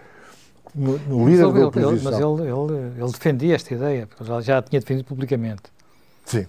no, 0.73 0.97
no 0.99 1.27
líder 1.27 1.45
ele, 1.45 1.53
da 1.53 1.67
oposição... 1.67 1.91
Ele, 1.91 2.01
mas 2.03 2.19
ele, 2.19 2.75
ele, 2.75 3.01
ele, 3.01 3.11
defendia 3.11 3.55
esta 3.55 3.73
ideia, 3.73 4.07
porque 4.07 4.23
já, 4.23 4.41
já 4.41 4.57
a 4.59 4.61
tinha 4.61 4.79
defendido 4.79 5.05
publicamente. 5.05 5.63
Sim. 6.25 6.45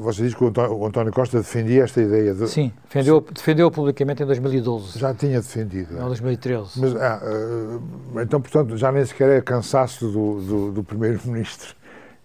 Você 0.00 0.22
diz 0.22 0.34
que 0.34 0.44
o 0.44 0.48
António, 0.48 0.76
o 0.76 0.86
António 0.86 1.12
Costa 1.12 1.38
defendia 1.38 1.84
esta 1.84 2.00
ideia. 2.00 2.32
De... 2.32 2.48
Sim, 2.48 2.72
defendeu, 2.84 3.20
defendeu 3.20 3.70
publicamente 3.70 4.22
em 4.22 4.26
2012. 4.26 4.98
Já 4.98 5.12
tinha 5.12 5.40
defendido. 5.40 5.94
Em 5.94 6.06
2013. 6.06 6.80
Mas, 6.80 6.96
ah, 6.96 7.20
ah, 7.22 8.22
então, 8.22 8.40
portanto, 8.40 8.76
já 8.76 8.92
nem 8.92 9.04
sequer 9.04 9.30
é 9.30 9.40
cansaço 9.40 10.08
do, 10.08 10.40
do, 10.40 10.72
do 10.72 10.84
Primeiro-Ministro. 10.84 11.74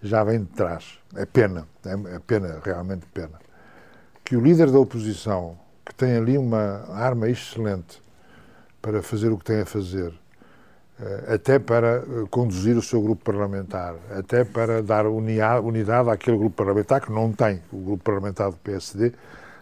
Já 0.00 0.22
vem 0.22 0.40
de 0.40 0.50
trás. 0.50 0.98
É 1.16 1.26
pena. 1.26 1.66
É, 1.84 2.14
é 2.14 2.18
pena, 2.20 2.60
realmente 2.64 3.06
pena 3.12 3.42
que 4.24 4.36
o 4.36 4.40
líder 4.40 4.70
da 4.70 4.78
oposição, 4.78 5.58
que 5.84 5.94
tem 5.94 6.16
ali 6.16 6.38
uma 6.38 6.86
arma 6.90 7.28
excelente 7.28 8.00
para 8.80 9.02
fazer 9.02 9.30
o 9.30 9.38
que 9.38 9.44
tem 9.44 9.60
a 9.60 9.66
fazer, 9.66 10.12
até 11.26 11.58
para 11.58 11.96
eh, 11.96 12.04
conduzir 12.30 12.76
o 12.76 12.82
seu 12.82 13.00
grupo 13.00 13.24
parlamentar, 13.24 13.96
até 14.10 14.44
para 14.44 14.82
dar 14.82 15.06
unidade 15.06 16.10
àquele 16.10 16.36
grupo 16.36 16.56
parlamentar 16.56 17.00
que 17.00 17.10
não 17.10 17.32
tem. 17.32 17.62
O 17.72 17.78
grupo 17.78 18.04
parlamentar 18.04 18.50
do 18.50 18.56
PSD 18.58 19.12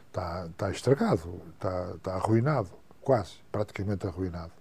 está, 0.09 0.47
está 0.51 0.71
estragado, 0.71 1.41
está, 1.55 1.93
está 1.97 2.15
arruinado, 2.15 2.69
quase, 3.01 3.35
praticamente 3.51 4.07
arruinado. 4.07 4.53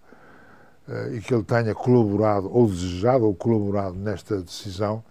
Eh, 0.87 1.15
e 1.15 1.21
que 1.21 1.33
ele 1.33 1.43
tenha 1.43 1.73
colaborado, 1.73 2.49
ou 2.53 2.67
desejado, 2.67 3.25
ou 3.25 3.33
colaborado 3.33 3.95
nesta 3.95 4.37
decisão, 4.37 5.03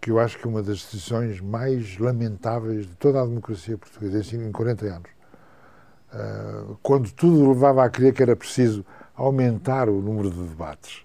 que 0.00 0.10
eu 0.10 0.18
acho 0.18 0.38
que 0.38 0.46
é 0.46 0.50
uma 0.50 0.62
das 0.62 0.82
decisões 0.82 1.40
mais 1.40 1.98
lamentáveis 1.98 2.86
de 2.86 2.94
toda 2.96 3.22
a 3.22 3.24
democracia 3.24 3.78
portuguesa 3.78 4.36
em 4.36 4.52
40 4.52 4.86
anos. 4.86 5.10
Quando 6.82 7.10
tudo 7.10 7.48
levava 7.48 7.82
a 7.82 7.88
crer 7.88 8.12
que 8.12 8.22
era 8.22 8.36
preciso 8.36 8.84
aumentar 9.14 9.88
o 9.88 10.00
número 10.00 10.30
de 10.30 10.42
debates, 10.42 11.04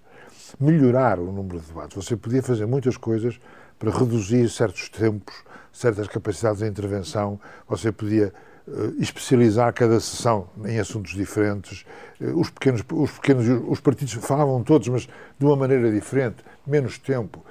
melhorar 0.59 1.19
o 1.19 1.31
número 1.31 1.59
de 1.59 1.67
debates. 1.67 1.95
Você 1.95 2.15
podia 2.15 2.41
fazer 2.41 2.65
muitas 2.65 2.97
coisas 2.97 3.39
para 3.77 3.91
reduzir 3.91 4.49
certos 4.49 4.89
tempos, 4.89 5.43
certas 5.71 6.07
capacidades 6.07 6.59
de 6.59 6.67
intervenção, 6.67 7.39
você 7.67 7.91
podia 7.91 8.33
uh, 8.67 9.01
especializar 9.01 9.73
cada 9.73 9.99
sessão 9.99 10.49
em 10.65 10.79
assuntos 10.79 11.13
diferentes. 11.13 11.85
Uh, 12.19 12.39
os 12.39 12.49
pequenos, 12.49 12.83
os 12.91 13.11
pequenos, 13.11 13.45
os 13.67 13.79
partidos 13.79 14.13
falavam 14.15 14.63
todos, 14.63 14.87
mas 14.89 15.07
de 15.37 15.45
uma 15.45 15.55
maneira 15.55 15.89
diferente, 15.91 16.43
menos 16.67 16.97
tempo 16.97 17.43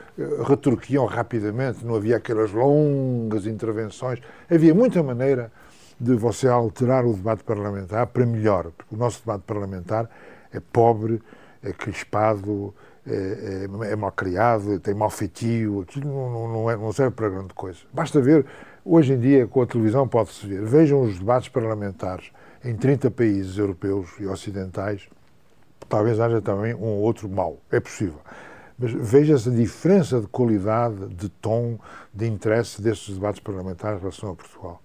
retorquiam 0.47 1.07
rapidamente, 1.07 1.85
não 1.85 1.95
havia 1.95 2.17
aquelas 2.17 2.51
longas 2.51 3.47
intervenções. 3.47 4.21
Havia 4.51 4.75
muita 4.75 5.03
maneira 5.03 5.53
de 5.99 6.15
você 6.15 6.49
alterar 6.49 7.05
o 7.05 7.13
debate 7.13 7.45
parlamentar 7.45 8.07
para 8.09 8.27
melhor, 8.27 8.73
porque 8.77 8.95
o 8.95 8.99
nosso 8.99 9.21
debate 9.21 9.43
parlamentar 9.47 10.09
é 10.53 10.61
pobre, 10.61 11.21
é 11.63 11.73
crispado, 11.73 12.75
é, 13.07 13.67
é, 13.87 13.93
é 13.93 13.97
mal 13.97 14.13
criado, 14.13 14.79
tem 14.81 14.95
mal 14.95 15.11
feitio, 15.11 15.81
aquilo 15.81 16.09
não, 16.09 16.49
não, 16.49 16.71
é, 16.71 16.77
não 16.77 16.93
serve 16.93 17.15
para 17.15 17.29
grande 17.29 17.55
coisa. 17.55 17.79
Basta 17.93 18.21
ver, 18.21 18.45
hoje 18.85 19.15
em 19.15 19.19
dia, 19.19 19.47
com 19.47 19.63
a 19.63 19.67
televisão 19.67 20.07
pode-se 20.07 20.47
ver, 20.47 20.65
vejam 20.65 21.01
os 21.01 21.19
debates 21.19 21.49
parlamentares 21.49 22.31
em 22.65 22.77
30 22.77 23.11
países 23.11 23.57
europeus 23.57 24.11
e 24.19 24.27
ocidentais, 24.27 25.09
talvez 25.89 26.21
haja 26.21 26.41
também 26.41 26.75
um 26.75 26.85
ou 26.85 27.01
outro 27.01 27.29
mal, 27.29 27.57
é 27.71 27.81
possível. 27.81 28.21
Mas 28.79 28.93
veja-se 28.93 29.49
a 29.49 29.53
diferença 29.53 30.21
de 30.21 30.27
qualidade, 30.29 31.09
de 31.09 31.29
tom, 31.29 31.79
de 32.15 32.27
interesse 32.27 32.81
destes 32.81 33.15
debates 33.15 33.41
parlamentares 33.41 33.99
em 33.99 34.01
relação 34.01 34.31
a 34.31 34.35
Portugal. 34.35 34.83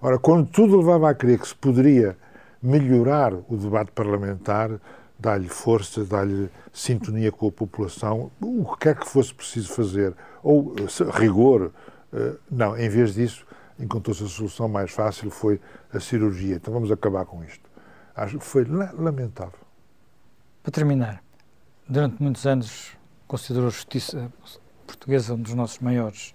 Ora, 0.00 0.18
quando 0.18 0.48
tudo 0.48 0.76
levava 0.76 1.10
a 1.10 1.14
crer 1.14 1.38
que 1.38 1.48
se 1.48 1.54
poderia 1.54 2.16
melhorar 2.62 3.32
o 3.34 3.56
debate 3.56 3.90
parlamentar, 3.92 4.70
dar-lhe 5.18 5.48
força, 5.48 6.04
dar-lhe 6.04 6.50
sintonia 6.72 7.30
com 7.30 7.48
a 7.48 7.52
população, 7.52 8.30
o 8.40 8.64
que 8.72 8.80
quer 8.80 8.98
que 8.98 9.08
fosse 9.08 9.32
preciso 9.32 9.72
fazer, 9.72 10.14
ou 10.42 10.74
rigor, 11.12 11.72
eh, 12.12 12.34
não, 12.50 12.76
em 12.76 12.88
vez 12.88 13.14
disso, 13.14 13.46
encontrou-se 13.78 14.22
a 14.22 14.28
solução 14.28 14.68
mais 14.68 14.90
fácil, 14.90 15.30
foi 15.30 15.60
a 15.92 16.00
cirurgia. 16.00 16.56
Então 16.56 16.72
vamos 16.72 16.90
acabar 16.90 17.24
com 17.24 17.42
isto. 17.44 17.70
Acho 18.14 18.38
que 18.38 18.44
foi 18.44 18.64
lamentável. 18.64 19.58
Para 20.62 20.72
terminar, 20.72 21.22
durante 21.88 22.22
muitos 22.22 22.46
anos 22.46 22.96
considerou 23.26 23.68
a 23.68 23.70
justiça 23.70 24.30
portuguesa 24.86 25.34
um 25.34 25.40
dos 25.40 25.54
nossos 25.54 25.78
maiores 25.78 26.34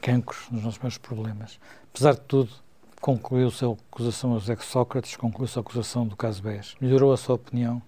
cancros, 0.00 0.48
um 0.50 0.56
dos 0.56 0.64
nossos 0.64 0.78
maiores 0.78 0.98
problemas. 0.98 1.58
Apesar 1.92 2.14
de 2.14 2.20
tudo, 2.20 2.50
concluiu-se 3.02 3.64
a 3.64 3.68
acusação 3.68 4.36
a 4.36 4.38
José 4.38 4.56
Sócrates, 4.60 5.16
concluiu-se 5.16 5.58
a 5.58 5.60
acusação 5.60 6.06
do 6.06 6.16
caso 6.16 6.40
BES. 6.40 6.76
Melhorou 6.80 7.12
a 7.12 7.16
sua 7.16 7.34
opinião? 7.34 7.82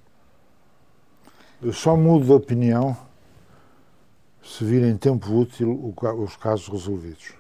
Eu 1.63 1.73
só 1.73 1.97
mudo 1.97 2.25
de 2.27 2.33
opinião 2.33 2.97
se 4.43 4.65
vir 4.65 4.83
em 4.83 4.97
tempo 4.97 5.33
útil 5.33 5.95
os 6.19 6.37
casos 6.37 6.69
resolvidos. 6.69 7.33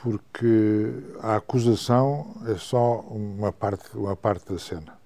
Porque 0.00 0.92
a 1.20 1.36
acusação 1.36 2.36
é 2.46 2.54
só 2.54 3.00
uma 3.00 3.52
parte, 3.52 3.96
uma 3.96 4.14
parte 4.14 4.52
da 4.52 4.58
cena. 4.58 4.96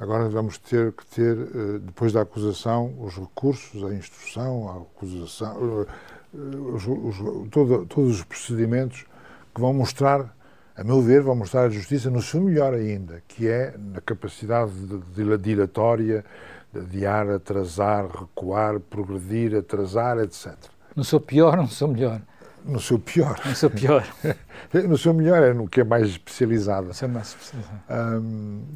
Agora 0.00 0.28
vamos 0.28 0.58
ter 0.58 0.92
que 0.92 1.06
ter, 1.06 1.36
eh, 1.38 1.78
depois 1.80 2.12
da 2.12 2.22
acusação, 2.22 2.94
os 3.00 3.16
recursos, 3.16 3.84
a 3.84 3.94
instrução, 3.94 4.68
a 4.68 4.76
acusação, 4.82 5.82
eh, 5.82 6.36
os, 6.74 6.86
os, 6.86 7.48
todo, 7.50 7.86
todos 7.86 8.16
os 8.16 8.24
procedimentos 8.24 9.06
que 9.54 9.60
vão 9.60 9.72
mostrar, 9.72 10.34
a 10.76 10.84
meu 10.84 11.00
ver, 11.00 11.22
vão 11.22 11.34
mostrar 11.34 11.62
a 11.62 11.68
justiça 11.68 12.10
no 12.10 12.22
seu 12.22 12.40
melhor 12.40 12.74
ainda, 12.74 13.22
que 13.26 13.48
é 13.48 13.74
na 13.76 14.00
capacidade 14.00 14.72
dilatória 15.42 16.24
de 16.72 16.80
adiar, 16.80 17.30
atrasar, 17.30 18.06
recuar, 18.06 18.78
progredir, 18.80 19.56
atrasar, 19.56 20.18
etc. 20.18 20.54
No 20.94 21.04
seu 21.04 21.20
pior 21.20 21.56
ou 21.58 21.64
no 21.64 21.70
seu 21.70 21.88
melhor? 21.88 22.20
No 22.64 22.80
seu 22.80 22.98
pior. 22.98 23.40
No 23.46 23.54
seu 23.54 23.70
pior. 23.70 24.06
no 24.86 24.98
seu 24.98 25.14
melhor 25.14 25.42
é 25.42 25.54
no 25.54 25.68
que 25.68 25.80
é 25.80 25.84
mais 25.84 26.08
especializado. 26.08 26.90
é 27.00 27.06
mais 27.06 27.28
especializado. 27.28 27.80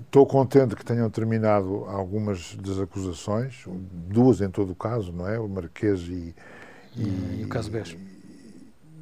Estou 0.06 0.22
um, 0.22 0.26
contente 0.26 0.74
que 0.74 0.84
tenham 0.84 1.10
terminado 1.10 1.84
algumas 1.86 2.54
das 2.56 2.78
acusações, 2.78 3.64
duas 3.66 4.40
em 4.40 4.48
todo 4.48 4.70
o 4.70 4.74
caso, 4.74 5.12
não 5.12 5.28
é? 5.28 5.38
O 5.38 5.48
Marquês 5.48 6.00
e, 6.02 6.34
e, 6.96 7.40
e 7.40 7.44
o 7.44 7.48
caso 7.48 7.70
Bejo. 7.70 7.98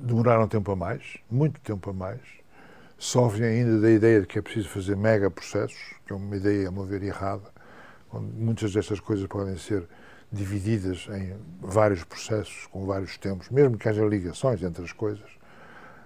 Demoraram 0.03 0.48
tempo 0.48 0.72
a 0.72 0.76
mais, 0.76 1.18
muito 1.30 1.61
tempo 1.61 1.90
a 1.90 1.92
mais. 1.92 2.20
Sofrem 2.96 3.46
ainda 3.46 3.80
da 3.80 3.90
ideia 3.90 4.22
de 4.22 4.26
que 4.26 4.38
é 4.38 4.42
preciso 4.42 4.68
fazer 4.70 4.96
mega 4.96 5.30
processos, 5.30 5.78
que 6.07 6.12
é 6.12 6.16
uma 6.16 6.36
ideia, 6.36 6.68
a 6.68 6.70
meu 6.70 6.84
ver, 6.84 7.03
errada, 7.03 7.44
onde 8.11 8.32
muitas 8.32 8.72
destas 8.72 8.98
coisas 8.98 9.26
podem 9.26 9.59
ser 9.59 9.86
divididas 10.32 11.07
em 11.11 11.36
vários 11.61 12.03
processos, 12.03 12.66
com 12.68 12.86
vários 12.86 13.18
tempos, 13.18 13.51
mesmo 13.51 13.76
que 13.76 13.88
haja 13.88 14.03
ligações 14.05 14.62
entre 14.62 14.82
as 14.82 14.92
coisas, 14.92 15.28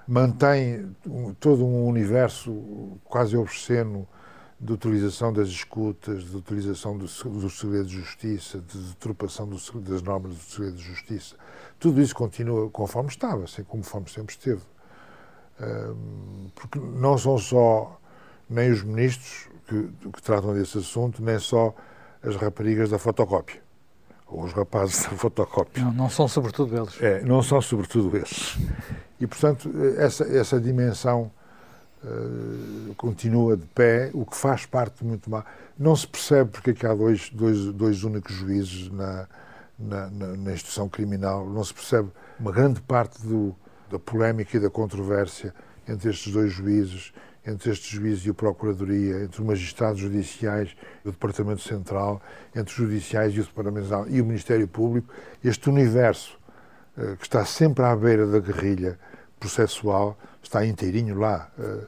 mantém 0.09 0.95
todo 1.39 1.65
um 1.65 1.87
universo 1.87 2.99
quase 3.05 3.37
obsceno 3.37 4.09
de 4.61 4.73
utilização 4.73 5.33
das 5.33 5.49
escutas, 5.49 6.25
de 6.25 6.37
utilização 6.37 6.97
do, 6.97 7.07
do 7.07 7.51
segredo 7.51 7.87
de 7.87 7.97
justiça, 7.97 8.61
de 8.61 8.79
deturpação 8.79 9.49
das 9.49 10.03
normas 10.03 10.35
do 10.35 10.43
segredo 10.43 10.77
de 10.77 10.83
justiça. 10.83 11.37
Tudo 11.79 12.01
isso 12.01 12.15
continua 12.15 12.71
conforme 12.71 13.09
estava, 13.11 13.45
assim 13.45 13.63
conforme 13.65 14.09
sempre 14.09 14.35
esteve. 14.35 14.63
porque 16.55 16.79
não 16.79 17.19
são 17.19 17.39
só 17.39 18.01
nem 18.49 18.71
os 18.71 18.83
ministros 18.83 19.49
que, 19.67 19.89
que 20.13 20.23
tratam 20.23 20.55
desse 20.55 20.79
assunto, 20.79 21.23
nem 21.23 21.39
só 21.39 21.75
as 22.23 22.37
raparigas 22.37 22.91
da 22.91 22.99
fotocópia 22.99 23.65
ou 24.27 24.45
os 24.45 24.53
rapazes 24.53 25.05
da 25.05 25.11
fotocópia. 25.11 25.85
Não, 25.85 25.93
não 25.93 26.11
são 26.11 26.27
sobretudo 26.27 26.77
eles. 26.77 27.01
É, 27.01 27.23
não 27.23 27.43
são 27.43 27.61
sobretudo 27.61 28.17
esses. 28.17 28.59
E, 29.21 29.27
portanto, 29.27 29.71
essa, 29.97 30.25
essa 30.25 30.61
dimensão 30.61 31.31
uh, 32.03 32.95
continua 32.97 33.57
de 33.57 33.67
pé, 33.67 34.11
o 34.13 34.25
que 34.25 34.37
faz 34.37 34.67
parte 34.67 35.05
muito 35.05 35.31
mal. 35.31 35.45
Não 35.79 35.95
se 35.95 36.07
percebe 36.07 36.51
porque 36.51 36.71
é 36.71 36.75
que 36.75 36.87
há 36.87 36.95
dois, 36.95 37.31
dois, 37.31 37.67
dois 37.73 38.05
únicos 38.05 38.35
juízes 38.35 38.91
na, 38.91 39.27
na, 39.79 40.09
na, 40.11 40.27
na 40.37 40.53
instituição 40.53 40.89
criminal, 40.89 41.49
não 41.49 41.65
se 41.65 41.75
percebe 41.75 42.11
uma 42.39 42.53
grande 42.53 42.81
parte 42.81 43.25
do, 43.27 43.55
da 43.91 43.99
polémica 43.99 44.57
e 44.57 44.61
da 44.61 44.71
controvérsia 44.71 45.55
entre 45.87 46.11
estes 46.11 46.33
dois 46.33 46.53
juízes 46.53 47.13
entre 47.47 47.71
estes 47.71 47.91
juízes 47.91 48.25
e 48.27 48.31
a 48.31 48.35
Procuradoria, 48.35 49.23
entre 49.23 49.41
os 49.41 49.47
magistrados 49.47 50.01
judiciais 50.01 50.75
e 51.05 51.09
o 51.09 51.13
Departamento 51.13 51.61
Central, 51.61 52.21
entre 52.55 52.73
os 52.73 52.77
judiciais 52.77 53.35
e 53.35 53.41
o 53.41 53.45
Departamento 53.45 54.07
e 54.09 54.21
o 54.21 54.25
Ministério 54.25 54.67
Público, 54.67 55.13
este 55.43 55.69
universo 55.69 56.39
uh, 56.97 57.17
que 57.17 57.25
está 57.25 57.45
sempre 57.45 57.85
à 57.85 57.95
beira 57.95 58.27
da 58.27 58.39
guerrilha 58.39 58.99
processual 59.39 60.19
está 60.43 60.65
inteirinho 60.65 61.19
lá. 61.19 61.51
Uh, 61.59 61.87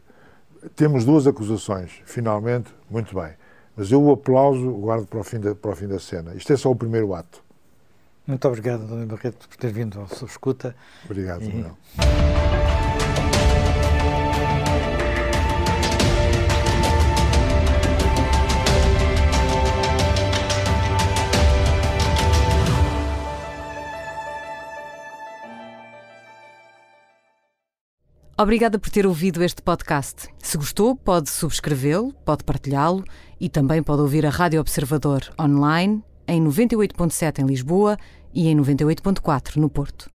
temos 0.75 1.05
duas 1.05 1.27
acusações, 1.27 2.03
finalmente, 2.05 2.75
muito 2.91 3.15
bem. 3.15 3.33
Mas 3.75 3.91
eu 3.91 4.03
o 4.03 4.13
aplauso 4.13 4.71
guardo 4.73 5.07
para 5.07 5.21
o 5.21 5.25
fim 5.25 5.39
da, 5.39 5.55
para 5.55 5.71
o 5.71 5.77
fim 5.77 5.87
da 5.87 5.99
cena. 5.99 6.35
Isto 6.35 6.53
é 6.53 6.57
só 6.57 6.71
o 6.71 6.77
primeiro 6.77 7.15
ato. 7.15 7.46
Muito 8.27 8.49
obrigado, 8.49 8.87
Dona 8.87 9.07
Barreto, 9.07 9.49
por 9.49 9.57
ter 9.57 9.73
vindo 9.73 10.01
ao 10.01 10.09
Sob 10.09 10.31
Escuta. 10.31 10.75
Obrigado, 11.05 11.45
e... 11.45 11.49
Manuel. 11.49 11.79
Obrigada 28.39 28.79
por 28.79 28.91
ter 28.91 29.07
ouvido 29.07 29.43
este 29.43 29.63
podcast. 29.63 30.29
Se 30.43 30.59
gostou, 30.59 30.95
pode 30.95 31.31
subscrevê-lo, 31.31 32.13
pode 32.25 32.45
partilhá-lo 32.45 33.03
e 33.41 33.49
também 33.49 33.83
pode 33.83 34.03
ouvir 34.03 34.27
a 34.27 34.31
Rádio 34.31 34.61
Observador 34.61 35.23
online 35.41 36.03
em 36.27 36.43
98.7 36.43 37.41
em 37.41 37.47
Lisboa 37.47 37.99
e 38.35 38.49
em 38.49 38.57
98.4 38.57 39.57
no 39.57 39.69
Porto. 39.69 40.11